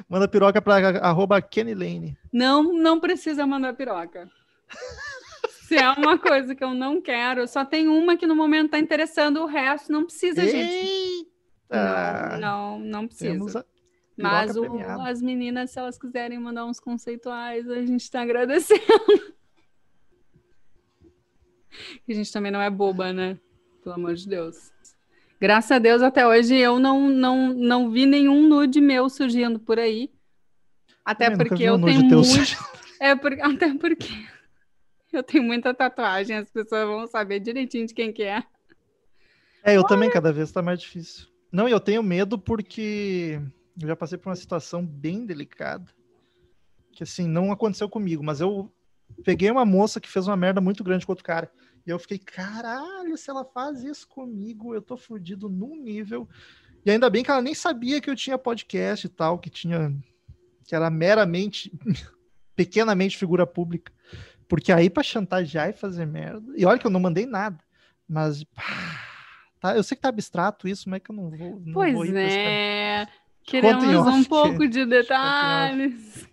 Manda 0.09 0.27
piroca 0.27 0.61
para 0.61 0.99
arroba 0.99 1.41
Kenny 1.41 1.75
Lane. 1.75 2.17
Não, 2.31 2.73
não 2.73 2.99
precisa 2.99 3.45
mandar 3.45 3.73
piroca. 3.73 4.29
Se 5.67 5.75
é 5.75 5.89
uma 5.91 6.17
coisa 6.17 6.55
que 6.55 6.63
eu 6.63 6.73
não 6.73 7.01
quero, 7.01 7.47
só 7.47 7.65
tem 7.65 7.87
uma 7.87 8.15
que 8.15 8.27
no 8.27 8.35
momento 8.35 8.71
tá 8.71 8.79
interessando, 8.79 9.41
o 9.41 9.45
resto 9.47 9.91
não 9.91 10.05
precisa, 10.05 10.43
gente. 10.43 10.55
Eita! 10.57 12.37
Não, 12.39 12.79
não, 12.79 12.79
não 12.79 13.07
precisa. 13.07 13.65
Mas 14.17 14.55
o- 14.55 14.65
as 15.01 15.21
meninas, 15.21 15.71
se 15.71 15.79
elas 15.79 15.97
quiserem 15.97 16.39
mandar 16.39 16.65
uns 16.65 16.79
conceituais, 16.79 17.69
a 17.69 17.85
gente 17.85 18.09
tá 18.09 18.21
agradecendo. 18.21 18.81
A 22.07 22.13
gente 22.13 22.31
também 22.31 22.51
não 22.51 22.61
é 22.61 22.69
boba, 22.69 23.11
né? 23.11 23.37
Pelo 23.83 23.95
amor 23.95 24.13
de 24.15 24.27
Deus. 24.27 24.71
Graças 25.39 25.71
a 25.71 25.79
Deus, 25.79 26.01
até 26.01 26.25
hoje 26.25 26.55
eu 26.55 26.79
não, 26.79 27.09
não, 27.09 27.53
não 27.53 27.91
vi 27.91 28.05
nenhum 28.05 28.47
nude 28.47 28.79
meu 28.79 29.09
surgindo 29.09 29.59
por 29.59 29.77
aí. 29.77 30.09
Até 31.03 31.29
nunca 31.29 31.43
porque 31.45 31.63
eu 31.63 31.79
tenho 31.81 32.07
teu 32.07 32.19
muito. 32.19 32.23
surgindo. 32.23 32.63
É 32.99 33.13
por... 33.15 33.33
Até 33.41 33.73
porque 33.73 34.07
eu 35.11 35.21
tenho 35.21 35.43
muita 35.43 35.73
tatuagem, 35.73 36.37
as 36.37 36.49
pessoas 36.49 36.87
vão 36.87 37.05
saber 37.07 37.39
direitinho 37.41 37.85
de 37.85 37.93
quem 37.93 38.13
que 38.13 38.23
é. 38.23 38.41
É, 39.63 39.75
eu 39.75 39.83
também, 39.83 40.09
cada 40.09 40.31
vez 40.31 40.51
tá 40.51 40.61
mais 40.61 40.79
difícil. 40.79 41.27
Não, 41.51 41.67
e 41.67 41.71
eu 41.71 41.79
tenho 41.79 42.01
medo 42.01 42.39
porque 42.39 43.41
eu 43.81 43.87
já 43.87 43.95
passei 43.95 44.17
por 44.17 44.29
uma 44.29 44.35
situação 44.35 44.85
bem 44.85 45.25
delicada. 45.25 45.91
Que 46.91 47.03
assim, 47.03 47.27
não 47.27 47.51
aconteceu 47.51 47.89
comigo, 47.89 48.23
mas 48.23 48.39
eu 48.39 48.71
peguei 49.23 49.51
uma 49.51 49.65
moça 49.65 49.99
que 49.99 50.09
fez 50.09 50.27
uma 50.27 50.37
merda 50.37 50.61
muito 50.61 50.83
grande 50.83 51.05
com 51.05 51.11
outro 51.11 51.25
cara. 51.25 51.51
E 51.85 51.89
eu 51.89 51.99
fiquei, 51.99 52.17
caralho, 52.17 53.15
se 53.17 53.29
ela 53.29 53.45
faz 53.45 53.83
isso 53.83 54.07
comigo, 54.07 54.73
eu 54.73 54.81
tô 54.81 54.97
fudido 54.97 55.47
num 55.47 55.75
nível. 55.75 56.27
E 56.85 56.91
ainda 56.91 57.09
bem 57.09 57.23
que 57.23 57.29
ela 57.29 57.41
nem 57.41 57.53
sabia 57.53 58.01
que 58.01 58.09
eu 58.09 58.15
tinha 58.15 58.37
podcast 58.37 59.05
e 59.05 59.09
tal, 59.09 59.37
que 59.37 59.49
tinha. 59.49 59.95
que 60.63 60.75
era 60.75 60.89
meramente, 60.89 61.71
pequenamente 62.55 63.17
figura 63.17 63.45
pública. 63.45 63.91
Porque 64.47 64.71
aí 64.71 64.89
pra 64.89 65.03
chantagear 65.03 65.69
e 65.69 65.73
fazer 65.73 66.05
merda. 66.05 66.53
E 66.55 66.65
olha 66.65 66.79
que 66.79 66.87
eu 66.87 66.91
não 66.91 66.99
mandei 66.99 67.25
nada. 67.25 67.57
Mas. 68.07 68.43
pá, 68.43 68.63
tá, 69.59 69.75
eu 69.75 69.83
sei 69.83 69.95
que 69.95 70.01
tá 70.01 70.09
abstrato 70.09 70.67
isso, 70.67 70.89
mas 70.89 70.97
é 70.97 70.99
que 70.99 71.11
eu 71.11 71.15
não 71.15 71.29
vou. 71.29 71.59
Não 71.59 71.73
Pois 71.73 71.93
vou 71.93 72.05
ir 72.05 72.15
é. 72.15 73.07
Queremos 73.45 73.83
um 74.07 74.23
que- 74.23 74.29
pouco 74.29 74.67
de 74.67 74.85
detalhes. 74.85 76.27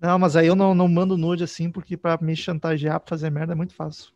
Não, 0.00 0.18
mas 0.18 0.36
aí 0.36 0.46
eu 0.46 0.54
não, 0.56 0.74
não 0.74 0.88
mando 0.88 1.16
nude 1.16 1.42
assim, 1.44 1.70
porque 1.70 1.96
pra 1.96 2.18
me 2.20 2.34
chantagear 2.36 3.00
pra 3.00 3.08
fazer 3.08 3.30
merda 3.30 3.52
é 3.52 3.56
muito 3.56 3.74
fácil. 3.74 4.12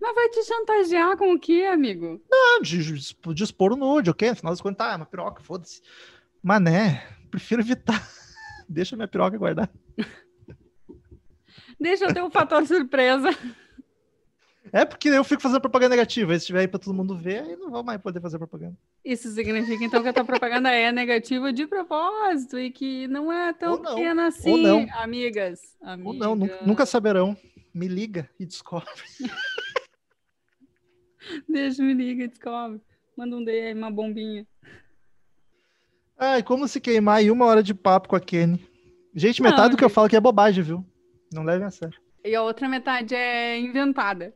Mas 0.00 0.14
vai 0.14 0.28
te 0.28 0.44
chantagear 0.44 1.16
com 1.16 1.32
o 1.34 1.38
quê, 1.40 1.68
amigo? 1.72 2.20
Não, 2.30 2.62
de, 2.62 2.78
de, 2.84 3.34
de 3.34 3.44
expor 3.44 3.72
o 3.72 3.76
nude, 3.76 4.10
ok? 4.10 4.28
Afinal 4.28 4.52
das 4.52 4.60
contas, 4.60 4.78
tá, 4.86 4.92
é 4.92 4.96
uma 4.96 5.04
piroca, 5.06 5.42
foda-se. 5.42 5.82
Mas 6.42 6.60
né, 6.62 7.04
prefiro 7.30 7.60
evitar. 7.62 8.00
Deixa 8.68 8.94
minha 8.94 9.08
piroca 9.08 9.36
guardar. 9.36 9.68
Deixa 11.80 12.04
eu 12.04 12.14
ter 12.14 12.22
um 12.22 12.30
fator 12.30 12.64
surpresa. 12.66 13.30
É 14.72 14.84
porque 14.84 15.08
eu 15.08 15.24
fico 15.24 15.42
fazendo 15.42 15.60
propaganda 15.60 15.94
negativa. 15.94 16.38
Se 16.38 16.46
tiver 16.46 16.60
aí 16.60 16.68
pra 16.68 16.78
todo 16.78 16.94
mundo 16.94 17.16
ver, 17.16 17.42
aí 17.42 17.56
não 17.56 17.70
vou 17.70 17.82
mais 17.82 18.00
poder 18.00 18.20
fazer 18.20 18.38
propaganda. 18.38 18.76
Isso 19.04 19.30
significa 19.30 19.84
então 19.84 20.02
que 20.02 20.08
a 20.08 20.12
tua 20.12 20.24
propaganda 20.24 20.70
é 20.70 20.92
negativa 20.92 21.52
de 21.52 21.66
propósito 21.66 22.58
e 22.58 22.70
que 22.70 23.08
não 23.08 23.32
é 23.32 23.52
tão 23.52 23.78
não, 23.78 23.94
pequena 23.94 24.26
assim, 24.26 24.88
amigas. 24.90 25.60
Ou 26.04 26.12
não, 26.12 26.34
nunca, 26.34 26.58
nunca 26.64 26.86
saberão. 26.86 27.36
Me 27.74 27.86
liga 27.86 28.28
e 28.38 28.46
descobre. 28.46 28.88
Deixa, 31.48 31.82
me 31.82 31.94
liga, 31.94 32.26
descobre. 32.26 32.80
Manda 33.16 33.36
um 33.36 33.44
DM, 33.44 33.78
uma 33.78 33.90
bombinha. 33.90 34.46
Ai, 36.16 36.42
como 36.42 36.66
se 36.66 36.80
queimar 36.80 37.22
em 37.22 37.30
uma 37.30 37.46
hora 37.46 37.62
de 37.62 37.74
papo 37.74 38.08
com 38.08 38.16
a 38.16 38.20
Kenny. 38.20 38.66
Gente, 39.14 39.42
Não, 39.42 39.50
metade 39.50 39.70
do 39.70 39.76
que 39.76 39.84
eu 39.84 39.90
falo 39.90 40.06
aqui 40.06 40.16
é 40.16 40.20
bobagem, 40.20 40.64
viu? 40.64 40.84
Não 41.32 41.42
levem 41.42 41.66
a 41.66 41.70
sério. 41.70 42.00
E 42.28 42.34
a 42.34 42.42
outra 42.42 42.68
metade 42.68 43.14
é 43.14 43.58
inventada. 43.58 44.34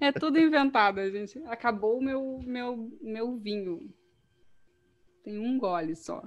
É 0.00 0.10
tudo 0.10 0.40
inventada, 0.40 1.08
gente. 1.08 1.38
Acabou 1.46 1.98
o 1.98 2.02
meu, 2.02 2.40
meu, 2.44 2.90
meu 3.00 3.36
vinho. 3.36 3.94
Tem 5.22 5.38
um 5.38 5.56
gole 5.56 5.94
só. 5.94 6.20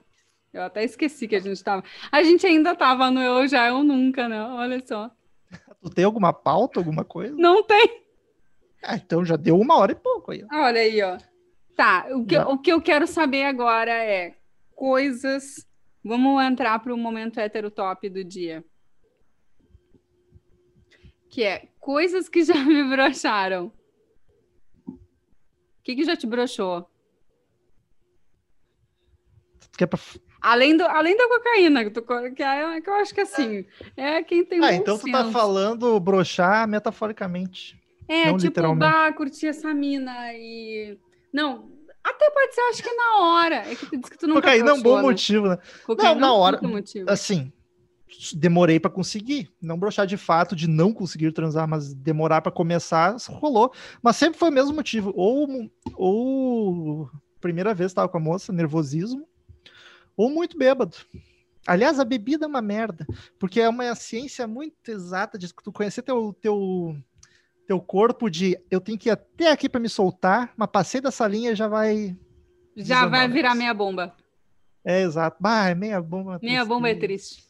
Eu 0.54 0.64
até 0.64 0.86
esqueci 0.86 1.28
que 1.28 1.36
a 1.36 1.40
gente 1.40 1.62
tava. 1.62 1.84
A 2.10 2.24
gente 2.24 2.48
ainda 2.48 2.74
tava 2.74 3.12
no 3.12 3.22
Eu 3.22 3.46
Já 3.46 3.68
Eu 3.68 3.84
Nunca, 3.84 4.30
né? 4.30 4.42
Olha 4.42 4.82
só. 4.88 5.12
Tu 5.82 5.90
tem 5.90 6.06
alguma 6.06 6.32
pauta, 6.32 6.80
alguma 6.80 7.04
coisa? 7.04 7.36
Não 7.36 7.62
tem. 7.62 8.06
Ah, 8.82 8.96
então 8.96 9.26
já 9.26 9.36
deu 9.36 9.60
uma 9.60 9.76
hora 9.76 9.92
e 9.92 9.96
pouco 9.96 10.32
aí. 10.32 10.46
Olha 10.50 10.80
aí, 10.80 11.02
ó. 11.02 11.18
Tá, 11.76 12.08
o 12.12 12.26
que, 12.26 12.38
o 12.38 12.58
que 12.58 12.72
eu 12.72 12.82
quero 12.82 13.06
saber 13.06 13.44
agora 13.44 13.92
é 13.92 14.34
coisas. 14.74 15.68
Vamos 16.06 16.44
entrar 16.44 16.78
para 16.78 16.94
o 16.94 16.98
momento 16.98 17.40
heterotop 17.40 18.08
do 18.10 18.24
dia. 18.24 18.64
Que 21.28 21.44
é 21.44 21.68
coisas 21.80 22.30
que 22.30 22.44
já 22.44 22.54
me 22.64 22.84
broxaram. 22.84 23.74
O 24.88 25.00
que, 25.84 25.96
que 25.96 26.04
já 26.04 26.16
te 26.16 26.28
broxou? 26.28 26.88
Quer 29.76 29.88
pra... 29.88 30.00
Além, 30.40 30.78
do, 30.78 30.84
além 30.84 31.18
da 31.18 31.28
cocaína, 31.28 31.84
que, 31.84 31.90
tu 31.90 32.04
que, 32.04 32.44
é, 32.44 32.82
que 32.82 32.90
eu 32.90 32.94
acho 32.94 33.14
que 33.14 33.22
assim, 33.22 33.66
é 33.98 34.22
quem 34.22 34.46
tem 34.46 34.64
Ah, 34.64 34.74
então 34.74 35.00
tu 35.00 35.12
tá 35.12 35.22
senso. 35.24 35.32
falando 35.32 36.00
broxar 36.00 36.68
metaforicamente. 36.68 37.82
É, 38.08 38.32
tipo, 38.38 38.76
bah, 38.76 39.12
curti 39.12 39.48
essa 39.48 39.74
mina 39.74 40.32
e... 40.36 41.00
Não, 41.34 41.75
até 42.10 42.30
pode 42.32 42.54
ser, 42.56 42.62
acho 42.62 42.84
que 42.84 42.94
na 42.94 43.18
hora. 43.20 43.56
É 43.70 43.76
que 43.76 43.86
tu 43.86 43.98
disse 43.98 44.12
que 44.12 44.18
tu 44.18 44.28
nunca 44.28 44.42
Cocaína 44.42 44.70
é 44.70 44.74
um 44.74 44.82
bom 44.82 45.02
broxou, 45.02 45.02
né? 45.02 45.10
motivo, 45.10 45.48
né? 45.50 45.58
Cocaína 45.86 46.16
na 46.22 46.28
é 46.28 46.30
um 46.32 46.34
hora- 46.36 46.62
motivo. 46.62 47.10
Assim, 47.10 47.52
demorei 48.34 48.80
pra 48.80 48.90
conseguir. 48.92 49.52
Não 49.62 49.78
broxar 49.78 50.06
de 50.08 50.18
fato 50.18 50.56
de 50.56 50.68
não 50.68 50.94
conseguir 50.94 51.32
transar, 51.32 51.68
mas 51.68 51.94
demorar 51.94 52.42
pra 52.42 52.52
começar, 52.52 53.16
rolou. 53.30 53.72
Mas 54.02 54.16
sempre 54.16 54.40
foi 54.40 54.50
o 54.50 54.54
mesmo 54.54 54.74
motivo. 54.76 55.12
Ou, 55.16 55.70
ou 55.96 57.10
primeira 57.42 57.74
vez 57.74 57.94
tava 57.94 58.08
com 58.10 58.18
a 58.18 58.22
moça, 58.22 58.52
nervosismo, 58.54 59.28
ou 60.16 60.30
muito 60.30 60.58
bêbado. 60.58 60.96
Aliás, 61.68 62.00
a 62.00 62.06
bebida 62.06 62.46
é 62.46 62.48
uma 62.48 62.62
merda, 62.62 63.08
porque 63.40 63.60
é 63.60 63.68
uma 63.68 63.94
ciência 63.96 64.46
muito 64.48 64.76
exata 64.88 65.36
de 65.38 65.52
tu 65.52 65.72
conhecer 65.72 66.04
teu, 66.04 66.32
teu, 66.40 66.96
teu 67.68 67.80
corpo 67.80 68.30
de 68.30 68.58
eu 68.70 68.80
tenho 68.80 68.98
que 68.98 69.10
ir 69.10 69.12
até 69.12 69.52
aqui 69.52 69.68
pra 69.68 69.80
me 69.80 69.90
soltar, 69.90 70.54
mas 70.56 70.70
passei 70.70 71.02
dessa 71.02 71.28
linha 71.28 71.56
já 71.56 71.68
vai. 71.68 72.16
Já 72.76 73.06
vai 73.08 73.28
virar 73.28 73.56
meia 73.56 73.74
bomba. 73.74 74.16
É 74.84 75.02
exato. 75.02 75.38
Bah, 75.40 75.70
é 75.70 75.76
meia 75.76 76.02
bomba. 76.02 76.40
Meia 76.42 76.64
bomba 76.64 76.90
é 76.90 76.96
triste. 76.96 77.44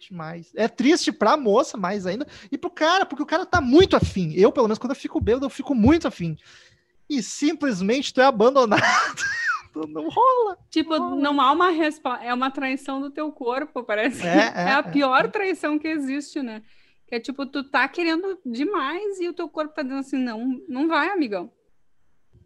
Demais. 0.00 0.50
É 0.56 0.66
triste 0.66 1.12
pra 1.12 1.36
moça, 1.36 1.76
mais 1.76 2.06
ainda. 2.06 2.26
E 2.50 2.56
pro 2.56 2.70
cara, 2.70 3.04
porque 3.04 3.22
o 3.22 3.26
cara 3.26 3.44
tá 3.44 3.60
muito 3.60 3.94
afim. 3.96 4.32
Eu, 4.34 4.50
pelo 4.50 4.66
menos, 4.66 4.78
quando 4.78 4.92
eu 4.92 4.96
fico 4.96 5.20
bêbado, 5.20 5.44
eu 5.44 5.50
fico 5.50 5.74
muito 5.74 6.08
afim. 6.08 6.36
E 7.08 7.22
simplesmente 7.22 8.12
tu 8.12 8.20
é 8.20 8.24
abandonado. 8.24 8.80
Não 9.74 10.08
rola. 10.08 10.58
Tipo, 10.68 10.98
não 11.16 11.40
há 11.40 11.52
uma 11.52 11.70
resposta. 11.70 12.24
É 12.24 12.34
uma 12.34 12.50
traição 12.50 13.00
do 13.00 13.08
teu 13.08 13.30
corpo, 13.30 13.84
parece. 13.84 14.26
É, 14.26 14.26
É, 14.26 14.52
é, 14.66 14.72
a 14.72 14.78
é. 14.78 14.82
pior 14.82 15.30
traição 15.30 15.78
que 15.78 15.86
existe, 15.86 16.42
né? 16.42 16.62
Que 17.10 17.16
é 17.16 17.20
tipo, 17.20 17.44
tu 17.44 17.62
tá 17.64 17.86
querendo 17.88 18.38
demais 18.46 19.18
e 19.20 19.28
o 19.28 19.34
teu 19.34 19.48
corpo 19.48 19.74
tá 19.74 19.82
dizendo 19.82 19.98
assim, 20.00 20.16
não, 20.16 20.62
não 20.68 20.88
vai, 20.88 21.10
amigão. 21.10 21.52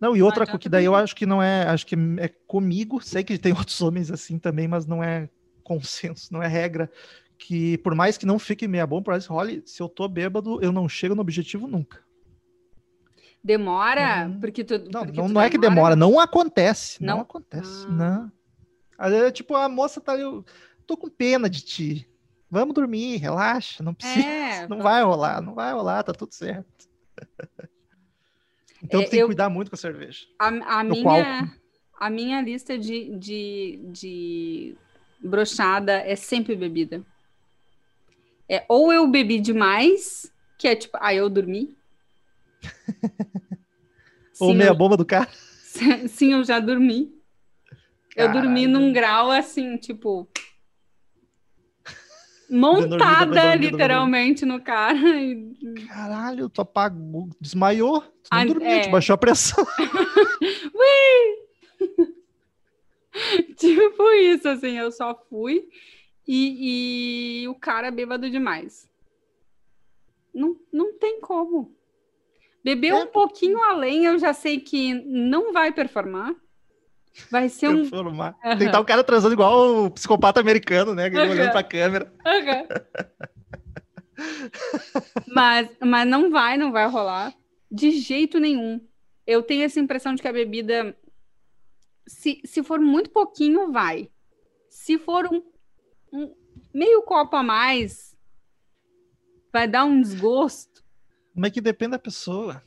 Não, 0.01 0.17
e 0.17 0.23
outra 0.23 0.43
adianta 0.43 0.53
coisa 0.53 0.59
que 0.63 0.69
daí 0.71 0.85
eu 0.87 0.95
acho 0.95 1.15
que 1.15 1.25
não 1.27 1.41
é. 1.43 1.69
Acho 1.69 1.87
que 1.87 1.95
é 2.19 2.29
comigo. 2.47 3.01
Sei 3.01 3.23
que 3.23 3.39
tem 3.39 3.53
outros 3.57 3.81
homens 3.83 4.11
assim 4.11 4.39
também, 4.39 4.67
mas 4.67 4.87
não 4.87 5.05
é 5.05 5.29
consenso, 5.63 6.33
não 6.33 6.43
é 6.43 6.49
regra. 6.49 6.91
Que 7.39 7.77
por 7.79 7.95
mais 7.95 8.17
que 8.17 8.25
não 8.27 8.39
fique 8.39 8.67
meia 8.67 8.87
bomba, 8.87 9.05
por 9.05 9.11
mais 9.13 9.27
que 9.27 9.33
role, 9.33 9.63
se 9.67 9.83
eu 9.83 9.89
tô 9.89 10.09
bêbado, 10.09 10.61
eu 10.63 10.73
não 10.73 10.89
chego 10.89 11.15
no 11.15 11.21
objetivo 11.21 11.67
nunca. 11.67 12.03
Demora, 13.43 14.27
Uhum. 14.27 14.41
porque 14.41 14.65
tu. 14.65 14.79
Não, 14.91 15.05
porque 15.05 15.21
não, 15.21 15.27
tu 15.27 15.33
não 15.35 15.41
é 15.43 15.51
que 15.51 15.59
demora, 15.59 15.95
não 15.95 16.19
acontece. 16.19 17.03
Não, 17.03 17.17
Não? 17.17 17.23
acontece, 17.23 17.87
Ah. 17.87 17.91
não. 17.93 18.33
Às 18.97 19.13
vezes, 19.13 19.33
tipo, 19.33 19.55
a 19.55 19.69
moça 19.69 20.01
tá 20.01 20.13
ali, 20.13 20.23
eu 20.23 20.45
tô 20.87 20.97
com 20.97 21.09
pena 21.11 21.51
de 21.51 21.61
ti. 21.61 22.09
Vamos 22.55 22.75
dormir, 22.75 23.17
relaxa, 23.17 23.83
não 23.83 23.93
precisa. 23.93 24.27
É, 24.27 24.67
Não 24.69 24.79
vai 24.79 25.03
rolar, 25.03 25.43
não 25.43 25.55
vai 25.55 25.73
rolar, 25.73 26.03
tá 26.05 26.13
tudo 26.13 26.33
certo. 26.33 26.89
Então 28.83 29.01
É, 29.01 29.05
tem 29.05 29.11
que 29.13 29.23
eu- 29.23 29.27
cuidar 29.27 29.49
muito 29.49 29.71
com 29.71 29.77
a 29.77 29.79
cerveja. 29.79 30.27
A, 30.39 30.49
a 30.81 30.85
minha, 30.85 31.51
a 31.99 32.11
minha 32.11 32.43
lista 32.43 32.77
de, 32.79 33.17
de, 33.17 33.81
de 33.93 34.77
brochada 35.21 35.93
é 36.01 36.15
sempre 36.15 36.55
bebida. 36.55 37.03
É 38.47 38.63
ou 38.69 38.93
eu 38.93 39.09
bebi 39.09 39.41
demais, 39.41 40.31
que 40.59 40.69
é 40.69 40.77
tipo, 40.77 40.99
ah, 41.01 41.15
eu 41.15 41.31
dormi. 41.31 41.75
Ou 44.39 44.51
Sim, 44.51 44.57
meia 44.59 44.69
eu- 44.69 44.75
bomba 44.77 44.97
do 44.99 45.05
cara. 45.07 45.31
Sim, 46.09 46.33
eu 46.35 46.45
já 46.45 46.61
dormi. 46.61 47.11
Eu 48.15 48.31
dormi 48.33 48.67
Caralho. 48.67 48.69
num 48.69 48.93
grau 48.93 49.31
assim, 49.31 49.77
tipo. 49.79 50.29
Montada 52.59 53.55
literalmente 53.57 54.45
no 54.47 54.61
cara. 54.61 54.97
e- 55.21 55.55
Caralho, 55.89 56.49
tu 56.49 56.61
apagou, 56.61 57.29
desmaiou, 57.41 58.01
tu 58.01 58.29
não 58.33 58.39
Ah, 58.39 58.45
dormiu, 58.45 58.69
é. 58.69 58.81
tu 58.83 58.91
baixou 58.91 59.15
a 59.15 59.19
pressão. 59.19 59.65
Tipo 63.57 64.11
isso, 64.15 64.49
assim, 64.49 64.77
eu 64.77 64.91
só 64.91 65.15
fui 65.29 65.69
e, 66.27 67.43
e 67.43 67.49
o 67.49 67.55
cara 67.55 67.91
bêbado 67.91 68.29
demais. 68.29 68.89
Não, 70.35 70.57
não 70.73 70.93
tem 70.99 71.21
como. 71.21 71.73
Beber 72.63 72.89
É. 72.89 72.95
um 72.95 73.07
pouquinho 73.07 73.63
além, 73.63 74.05
eu 74.07 74.19
já 74.19 74.33
sei 74.33 74.59
que 74.59 74.95
não 74.95 75.53
vai 75.53 75.71
performar. 75.73 76.35
Vai 77.31 77.49
ser 77.49 77.69
um. 77.75 77.89
Tem 77.89 78.67
que 78.67 78.71
tá 78.71 78.81
o 78.81 78.85
cara 78.85 79.05
transando 79.05 79.35
igual 79.35 79.85
o 79.85 79.91
psicopata 79.91 80.41
americano, 80.41 80.95
né? 80.95 81.09
Aham. 81.09 81.31
Olhando 81.31 81.53
pra 81.53 81.63
câmera. 81.63 82.13
Aham. 82.25 82.67
mas, 85.27 85.69
mas 85.81 86.09
não 86.09 86.31
vai, 86.31 86.57
não 86.57 86.73
vai 86.73 86.89
rolar. 86.89 87.35
De 87.71 87.91
jeito 87.93 88.39
nenhum. 88.39 88.81
Eu 89.27 89.43
tenho 89.43 89.65
essa 89.65 89.81
impressão 89.81 90.15
de 90.15 90.23
que 90.23 90.29
a 90.29 90.33
bebida, 90.33 90.97
se, 92.07 92.41
se 92.45 92.63
for 92.63 92.79
muito 92.79 93.11
pouquinho, 93.11 93.73
vai. 93.73 94.11
Se 94.69 94.99
for 94.99 95.27
um, 95.27 95.43
um 96.13 96.35
meio 96.73 97.03
copo 97.03 97.37
a 97.37 97.43
mais, 97.43 98.15
vai 99.53 99.67
dar 99.67 99.85
um 99.85 100.01
desgosto. 100.01 100.85
Mas 101.35 101.53
que 101.53 101.61
depende 101.61 101.93
da 101.93 101.99
pessoa. 101.99 102.63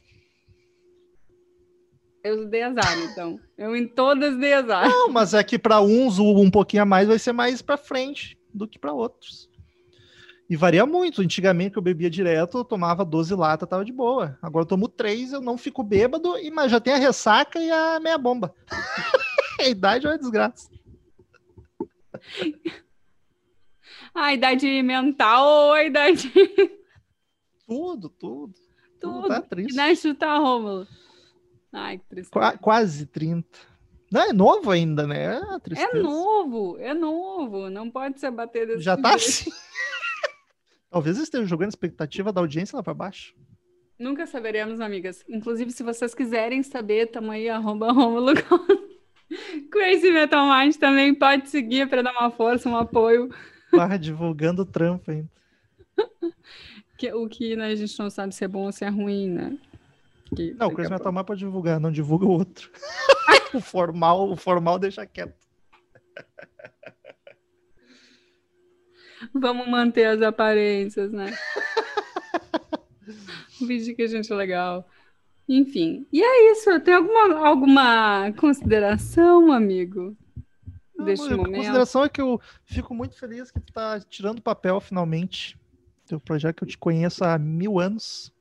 Eu 2.27 2.45
dei 2.47 2.61
azar, 2.63 2.97
então. 3.11 3.39
Eu 3.57 3.75
em 3.75 3.87
todas 3.87 4.37
dei 4.37 4.53
azar. 4.53 4.87
Não, 4.87 5.09
mas 5.09 5.33
é 5.33 5.43
que 5.43 5.57
para 5.59 5.81
uns 5.81 6.19
um 6.19 6.49
pouquinho 6.51 6.83
a 6.83 6.85
mais 6.85 7.07
vai 7.07 7.17
ser 7.19 7.31
mais 7.31 7.61
para 7.61 7.77
frente 7.77 8.37
do 8.53 8.67
que 8.67 8.77
para 8.79 8.93
outros. 8.93 9.49
E 10.49 10.55
varia 10.55 10.85
muito. 10.85 11.21
Antigamente 11.21 11.75
eu 11.75 11.81
bebia 11.81 12.09
direto, 12.09 12.57
eu 12.59 12.63
tomava 12.63 13.03
12 13.03 13.35
latas, 13.35 13.67
tava 13.67 13.83
de 13.83 13.91
boa. 13.91 14.37
Agora 14.41 14.63
eu 14.63 14.67
tomo 14.67 14.87
3, 14.87 15.33
eu 15.33 15.41
não 15.41 15.57
fico 15.57 15.83
bêbado, 15.83 16.37
e- 16.37 16.49
mas 16.51 16.71
já 16.71 16.79
tem 16.79 16.93
a 16.93 16.97
ressaca 16.97 17.59
e 17.59 17.69
a 17.69 17.99
meia 17.99 18.17
bomba. 18.17 18.53
a 19.59 19.67
idade 19.67 20.05
é 20.05 20.09
uma 20.09 20.17
desgraça. 20.17 20.69
A 24.13 24.33
idade 24.33 24.81
mental 24.81 25.45
ou 25.45 25.73
a 25.73 25.83
idade. 25.83 26.31
Tudo, 27.67 28.09
tudo. 28.09 28.53
Tudo 28.99 29.21
Tudo. 29.21 29.27
tá 29.27 29.41
Que 29.41 29.49
triste. 29.49 29.75
nem 29.75 29.95
chutar 29.95 30.39
Rômulo. 30.39 30.87
Ai, 31.73 31.97
que 31.97 32.05
tristeza. 32.05 32.31
Qua- 32.31 32.57
quase 32.57 33.05
30. 33.05 33.45
Não, 34.11 34.21
é 34.21 34.33
novo 34.33 34.71
ainda, 34.71 35.05
né? 35.05 35.39
É, 35.75 35.81
É 35.81 35.93
novo, 36.01 36.77
é 36.79 36.93
novo. 36.93 37.69
Não 37.69 37.89
pode 37.89 38.19
se 38.19 38.25
abater 38.25 38.65
desse 38.67 38.81
Já 38.81 38.95
tá 38.95 39.15
assim. 39.15 39.49
Talvez 40.89 41.17
esteja 41.17 41.45
jogando 41.45 41.67
a 41.67 41.69
expectativa 41.69 42.31
da 42.31 42.39
audiência 42.41 42.75
lá 42.77 42.81
para 42.83 42.93
baixo. 42.93 43.35
Nunca 43.99 44.25
saberemos, 44.25 44.79
amigas. 44.79 45.25
Inclusive, 45.27 45.71
se 45.71 45.83
vocês 45.83 46.13
quiserem 46.15 46.63
saber, 46.63 47.07
tamo 47.07 47.31
aí, 47.31 47.49
arroba 47.49 47.91
Rômulo 47.91 48.31
com- 48.43 48.87
Crazy 49.69 50.11
Metal 50.11 50.47
Mind 50.47 50.75
também 50.77 51.13
pode 51.13 51.49
seguir 51.49 51.89
para 51.89 52.01
dar 52.01 52.13
uma 52.13 52.31
força, 52.31 52.69
um 52.69 52.77
apoio. 52.77 53.29
Barra 53.73 53.97
divulgando 53.97 54.65
trampo 54.65 55.11
ainda. 55.11 55.29
O 57.13 57.27
que 57.29 57.55
né, 57.55 57.67
a 57.67 57.75
gente 57.75 57.97
não 57.99 58.09
sabe 58.09 58.33
se 58.33 58.43
é 58.43 58.47
bom 58.47 58.65
ou 58.65 58.71
se 58.71 58.83
é 58.83 58.89
ruim, 58.89 59.29
né? 59.29 59.55
Que 60.35 60.53
Não, 60.53 60.67
o 60.67 60.73
Crazy 60.73 60.91
a 60.91 60.97
Metal 60.97 61.13
Mind 61.13 61.25
pode 61.25 61.39
divulgar, 61.39 61.79
não 61.79 61.91
divulga 61.91 62.25
o 62.25 62.31
outro. 62.31 62.69
o 63.53 63.61
formal, 63.61 64.29
o 64.29 64.35
formal 64.35 64.77
deixa 64.77 65.05
quieto. 65.05 65.47
Vamos 69.33 69.67
manter 69.67 70.05
as 70.05 70.21
aparências, 70.21 71.11
né? 71.11 71.35
Vídeo 73.65 73.95
que 73.95 74.03
a 74.03 74.07
gente 74.07 74.31
é 74.31 74.35
legal. 74.35 74.87
Enfim, 75.49 76.05
e 76.11 76.21
é 76.21 76.51
isso. 76.51 76.79
Tem 76.81 76.93
alguma, 76.93 77.47
alguma 77.47 78.31
consideração, 78.33 79.51
amigo? 79.51 80.15
Não, 80.95 81.05
Deste 81.05 81.33
a 81.33 81.37
momento? 81.37 81.55
consideração 81.55 82.03
é 82.03 82.09
que 82.09 82.21
eu 82.21 82.39
fico 82.65 82.93
muito 82.93 83.17
feliz 83.17 83.49
que 83.49 83.59
tu 83.59 83.71
tá 83.71 83.99
tirando 84.01 84.41
papel 84.41 84.79
finalmente. 84.81 85.57
Teu 86.05 86.19
projeto 86.19 86.57
que 86.57 86.63
eu 86.63 86.67
te 86.67 86.77
conheço 86.77 87.23
há 87.23 87.37
mil 87.37 87.79
anos. 87.79 88.33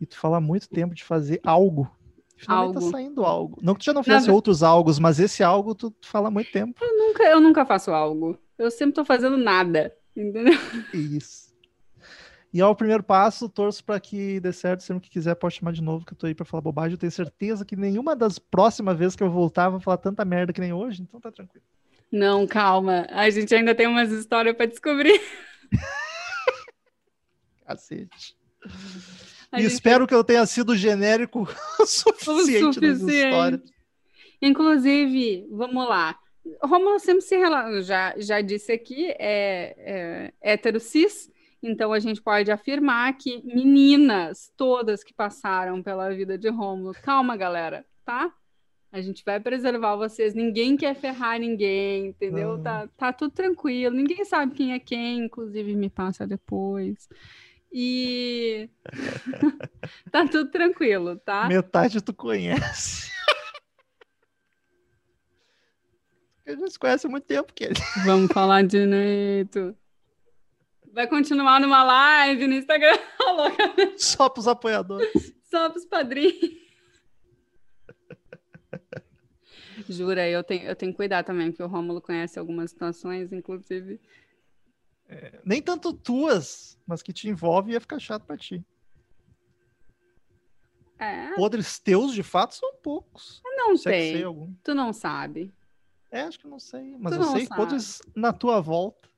E 0.00 0.06
tu 0.06 0.16
fala 0.18 0.38
há 0.38 0.40
muito 0.40 0.68
tempo 0.68 0.94
de 0.94 1.04
fazer 1.04 1.40
algo. 1.44 1.90
Finalmente 2.36 2.76
Algo. 2.76 2.86
tá 2.90 2.96
saindo 2.96 3.24
algo. 3.24 3.58
Não 3.62 3.74
que 3.74 3.80
tu 3.80 3.84
já 3.84 3.92
não 3.92 4.00
Na 4.00 4.04
fizesse 4.04 4.26
ver- 4.26 4.32
outros 4.32 4.62
algos, 4.62 4.98
mas 4.98 5.20
esse 5.20 5.42
algo 5.42 5.74
tu, 5.74 5.90
tu 5.90 6.08
fala 6.08 6.28
há 6.28 6.30
muito 6.30 6.50
tempo. 6.50 6.80
Nunca, 6.82 7.22
eu 7.24 7.38
nunca 7.38 7.66
faço 7.66 7.90
algo. 7.90 8.38
Eu 8.56 8.70
sempre 8.70 8.94
tô 8.94 9.04
fazendo 9.04 9.36
nada. 9.36 9.94
Entendeu? 10.16 10.54
Isso. 10.94 11.50
E 12.52 12.60
ao 12.60 12.74
primeiro 12.74 13.02
passo, 13.02 13.46
torço 13.48 13.84
para 13.84 14.00
que 14.00 14.40
dê 14.40 14.52
certo. 14.54 14.82
Sempre 14.82 15.02
que 15.04 15.10
quiser, 15.10 15.34
pode 15.34 15.54
chamar 15.56 15.72
de 15.72 15.82
novo, 15.82 16.04
que 16.06 16.14
eu 16.14 16.16
tô 16.16 16.26
aí 16.26 16.34
pra 16.34 16.46
falar 16.46 16.62
bobagem. 16.62 16.92
Eu 16.94 16.98
tenho 16.98 17.12
certeza 17.12 17.62
que 17.64 17.76
nenhuma 17.76 18.16
das 18.16 18.38
próximas 18.38 18.96
vezes 18.98 19.14
que 19.14 19.22
eu 19.22 19.30
voltar, 19.30 19.66
eu 19.66 19.72
vou 19.72 19.80
falar 19.80 19.98
tanta 19.98 20.24
merda 20.24 20.52
que 20.52 20.60
nem 20.62 20.72
hoje, 20.72 21.02
então 21.02 21.20
tá 21.20 21.30
tranquilo. 21.30 21.64
Não, 22.10 22.46
calma. 22.46 23.06
A 23.10 23.28
gente 23.30 23.54
ainda 23.54 23.74
tem 23.74 23.86
umas 23.86 24.10
histórias 24.10 24.56
pra 24.56 24.64
descobrir. 24.66 25.20
Cacete. 27.66 28.34
E 29.52 29.62
gente 29.62 29.72
espero 29.72 30.06
que 30.06 30.14
eu 30.14 30.22
tenha 30.22 30.46
sido 30.46 30.76
genérico 30.76 31.42
o 31.42 31.48
o 31.82 31.86
suficiente 31.86 32.80
nas 32.80 33.00
histórias. 33.00 33.60
Inclusive, 34.40 35.46
vamos 35.50 35.88
lá. 35.88 36.16
Romulo 36.62 36.98
sempre 36.98 37.22
se 37.22 37.36
relaciona, 37.36 37.82
já, 37.82 38.14
já 38.16 38.40
disse 38.40 38.72
aqui, 38.72 39.10
é, 39.18 40.32
é 40.40 40.52
hétero 40.52 40.80
cis, 40.80 41.30
então 41.62 41.92
a 41.92 41.98
gente 41.98 42.22
pode 42.22 42.50
afirmar 42.50 43.12
que 43.18 43.42
meninas, 43.44 44.50
todas 44.56 45.04
que 45.04 45.12
passaram 45.12 45.82
pela 45.82 46.10
vida 46.14 46.38
de 46.38 46.48
Rômulo, 46.48 46.94
calma, 47.02 47.36
galera, 47.36 47.84
tá? 48.04 48.32
A 48.90 49.00
gente 49.00 49.22
vai 49.24 49.38
preservar 49.38 49.94
vocês, 49.96 50.34
ninguém 50.34 50.76
quer 50.76 50.94
ferrar 50.96 51.38
ninguém, 51.38 52.06
entendeu? 52.06 52.56
Não. 52.56 52.62
Tá, 52.62 52.88
tá 52.96 53.12
tudo 53.12 53.32
tranquilo, 53.32 53.94
ninguém 53.94 54.24
sabe 54.24 54.54
quem 54.54 54.72
é 54.72 54.78
quem, 54.78 55.26
inclusive 55.26 55.74
me 55.76 55.90
passa 55.90 56.26
depois. 56.26 57.08
E 57.72 58.68
tá 60.10 60.26
tudo 60.26 60.50
tranquilo, 60.50 61.16
tá? 61.16 61.46
Metade 61.46 62.00
tu 62.02 62.12
conhece. 62.12 63.10
A 66.46 66.52
gente 66.52 66.70
se 66.72 66.78
conhece 66.78 67.06
há 67.06 67.10
muito 67.10 67.24
tempo, 67.24 67.52
que 67.54 67.68
Vamos 68.04 68.32
falar 68.32 68.62
direito. 68.64 69.76
Vai 70.92 71.06
continuar 71.06 71.60
numa 71.60 71.84
live 71.84 72.48
no 72.48 72.54
Instagram, 72.54 72.98
louca. 73.36 73.92
só 73.96 74.28
pros 74.28 74.48
apoiadores. 74.48 75.32
só 75.48 75.70
pros 75.70 75.84
padrinhos. 75.84 76.58
Jura, 79.88 80.28
eu 80.28 80.42
tenho, 80.42 80.64
eu 80.64 80.74
tenho 80.74 80.90
que 80.92 80.96
cuidar 80.96 81.22
também, 81.22 81.52
porque 81.52 81.62
o 81.62 81.68
Rômulo 81.68 82.00
conhece 82.00 82.38
algumas 82.38 82.70
situações, 82.70 83.32
inclusive. 83.32 84.00
Nem 85.44 85.60
tanto 85.62 85.92
tuas, 85.92 86.78
mas 86.86 87.02
que 87.02 87.12
te 87.12 87.28
envolve 87.28 87.72
ia 87.72 87.80
ficar 87.80 87.98
chato 87.98 88.24
pra 88.24 88.36
ti. 88.36 88.64
É, 90.98 91.32
Podres 91.34 91.78
teus, 91.78 92.12
de 92.12 92.22
fato, 92.22 92.54
são 92.54 92.74
poucos. 92.82 93.40
não 93.56 93.76
Se 93.76 93.88
é 93.88 93.92
sei. 94.12 94.22
algum. 94.24 94.52
Tu 94.62 94.74
não 94.74 94.92
sabe. 94.92 95.52
É, 96.10 96.22
acho 96.22 96.38
que 96.38 96.46
não 96.46 96.58
sei. 96.58 96.96
Mas 96.98 97.14
Tu 97.14 97.20
eu 97.20 97.24
sei 97.24 97.46
sabe. 97.46 97.60
podres 97.60 98.02
na 98.14 98.32
tua 98.32 98.60
volta. 98.60 99.08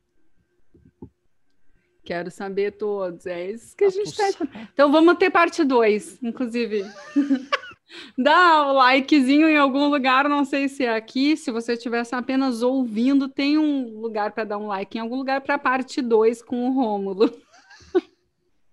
Quero 2.05 2.31
saber 2.31 2.73
todos. 2.73 3.27
É 3.27 3.51
isso 3.51 3.77
que 3.77 3.85
a 3.85 3.89
Ah, 3.89 3.91
gente 3.91 4.17
tá. 4.17 4.33
sabe. 4.33 4.51
Então 4.73 4.91
vamos 4.93 5.17
ter 5.19 5.31
parte 5.31 5.65
2, 5.65 6.23
inclusive. 6.23 6.83
Dá 8.17 8.67
o 8.69 8.73
likezinho 8.73 9.49
em 9.49 9.57
algum 9.57 9.89
lugar, 9.89 10.29
não 10.29 10.45
sei 10.45 10.69
se 10.69 10.85
é 10.85 10.95
aqui. 10.95 11.37
Se 11.37 11.51
você 11.51 11.75
estivesse 11.75 12.15
apenas 12.15 12.63
ouvindo, 12.63 13.29
tem 13.29 13.59
um 13.59 13.99
lugar 14.01 14.33
para 14.33 14.45
dar 14.45 14.59
um 14.59 14.67
like, 14.67 14.97
em 14.97 15.01
algum 15.01 15.17
lugar 15.17 15.41
para 15.41 15.59
parte 15.59 16.01
2 16.01 16.43
com 16.43 16.69
o 16.69 16.73
Rômulo. 16.73 17.31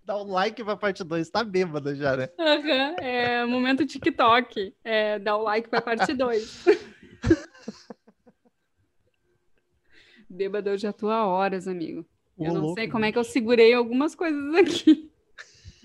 Dá 0.05 0.17
um 0.17 0.31
like 0.31 0.63
pra 0.63 0.75
parte 0.75 1.03
2. 1.03 1.29
Tá 1.29 1.43
bêbada 1.43 1.95
já, 1.95 2.17
né? 2.17 2.29
Aham, 2.39 2.95
É 2.99 3.45
momento 3.45 3.85
TikTok. 3.85 4.73
É, 4.83 5.19
dá 5.19 5.37
o 5.37 5.43
like 5.43 5.69
para 5.69 5.81
parte 5.81 6.15
2. 6.15 6.65
Bêbado, 10.27 10.69
eu 10.69 10.77
já 10.77 10.91
tô 10.93 11.09
há 11.09 11.25
horas, 11.27 11.67
amigo. 11.67 12.05
Eu 12.39 12.51
Ô, 12.51 12.53
não 12.53 12.61
louco, 12.61 12.79
sei 12.79 12.87
como 12.87 13.05
é 13.05 13.11
que 13.11 13.17
eu 13.17 13.23
segurei 13.23 13.73
algumas 13.73 14.15
coisas 14.15 14.55
aqui. 14.55 15.11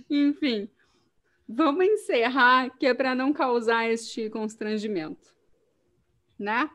Enfim, 0.09 0.68
vamos 1.48 1.84
encerrar, 1.84 2.70
que 2.78 2.86
é 2.86 2.94
para 2.94 3.14
não 3.14 3.32
causar 3.32 3.88
este 3.90 4.28
constrangimento. 4.30 5.34
Né? 6.38 6.68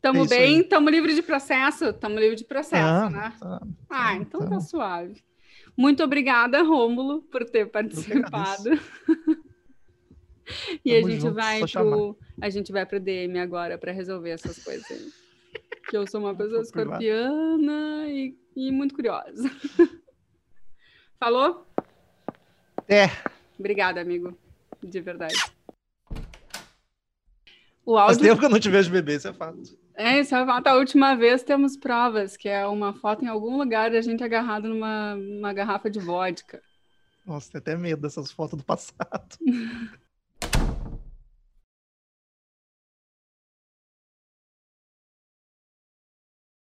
Tamo 0.00 0.24
É 0.24 0.28
bem, 0.28 0.56
aí. 0.58 0.64
tamo 0.64 0.90
livre 0.90 1.14
de 1.14 1.22
processo, 1.22 1.92
tamo 1.94 2.18
livre 2.18 2.36
de 2.36 2.44
processo, 2.44 3.06
Ah, 3.06 3.10
né? 3.10 3.32
tá. 3.40 3.60
Ah, 3.88 4.14
então 4.16 4.40
tá 4.40 4.48
tamo. 4.48 4.60
suave. 4.60 5.24
Muito 5.76 6.02
obrigada, 6.04 6.62
Rômulo, 6.62 7.22
por 7.22 7.44
ter 7.48 7.66
participado. 7.70 8.70
e 10.84 10.94
a 10.94 11.00
gente 11.02 11.20
junto, 11.20 11.34
vai 11.34 11.60
pro 11.66 12.18
a 12.40 12.50
gente 12.50 12.70
vai 12.72 12.84
pro 12.84 13.00
DM 13.00 13.38
agora 13.38 13.78
para 13.78 13.92
resolver 13.92 14.30
essas 14.30 14.62
coisas 14.62 14.88
aí. 14.90 15.10
Que 15.88 15.96
eu 15.96 16.06
sou 16.06 16.20
uma 16.20 16.34
pessoa 16.36 16.60
escorpiana 16.60 18.06
e, 18.08 18.36
e 18.54 18.70
muito 18.70 18.94
curiosa. 18.94 19.50
Falou? 21.18 21.66
É, 22.86 23.06
Obrigada, 23.58 24.00
amigo. 24.00 24.36
De 24.82 25.00
verdade. 25.00 25.34
O 27.86 27.96
faz 27.96 28.16
áudio. 28.16 28.22
tempo 28.22 28.40
que 28.40 28.46
eu 28.46 28.50
não 28.50 28.60
te 28.60 28.70
vejo 28.70 28.90
beber, 28.90 29.16
isso 29.16 29.28
é 29.28 29.32
fato. 29.32 29.58
É, 29.94 30.20
isso 30.20 30.34
é 30.34 30.44
fato. 30.44 30.66
A 30.66 30.74
última 30.74 31.14
vez 31.14 31.42
temos 31.42 31.76
provas, 31.76 32.36
que 32.36 32.48
é 32.48 32.66
uma 32.66 32.92
foto 32.94 33.24
em 33.24 33.28
algum 33.28 33.56
lugar 33.56 33.90
da 33.90 34.00
gente 34.00 34.24
agarrado 34.24 34.68
numa, 34.68 35.14
numa 35.14 35.52
garrafa 35.52 35.90
de 35.90 36.00
vodka. 36.00 36.60
Nossa, 37.26 37.50
tem 37.50 37.58
até 37.58 37.76
medo 37.76 38.02
dessas 38.02 38.30
fotos 38.30 38.58
do 38.58 38.64
passado. 38.64 39.36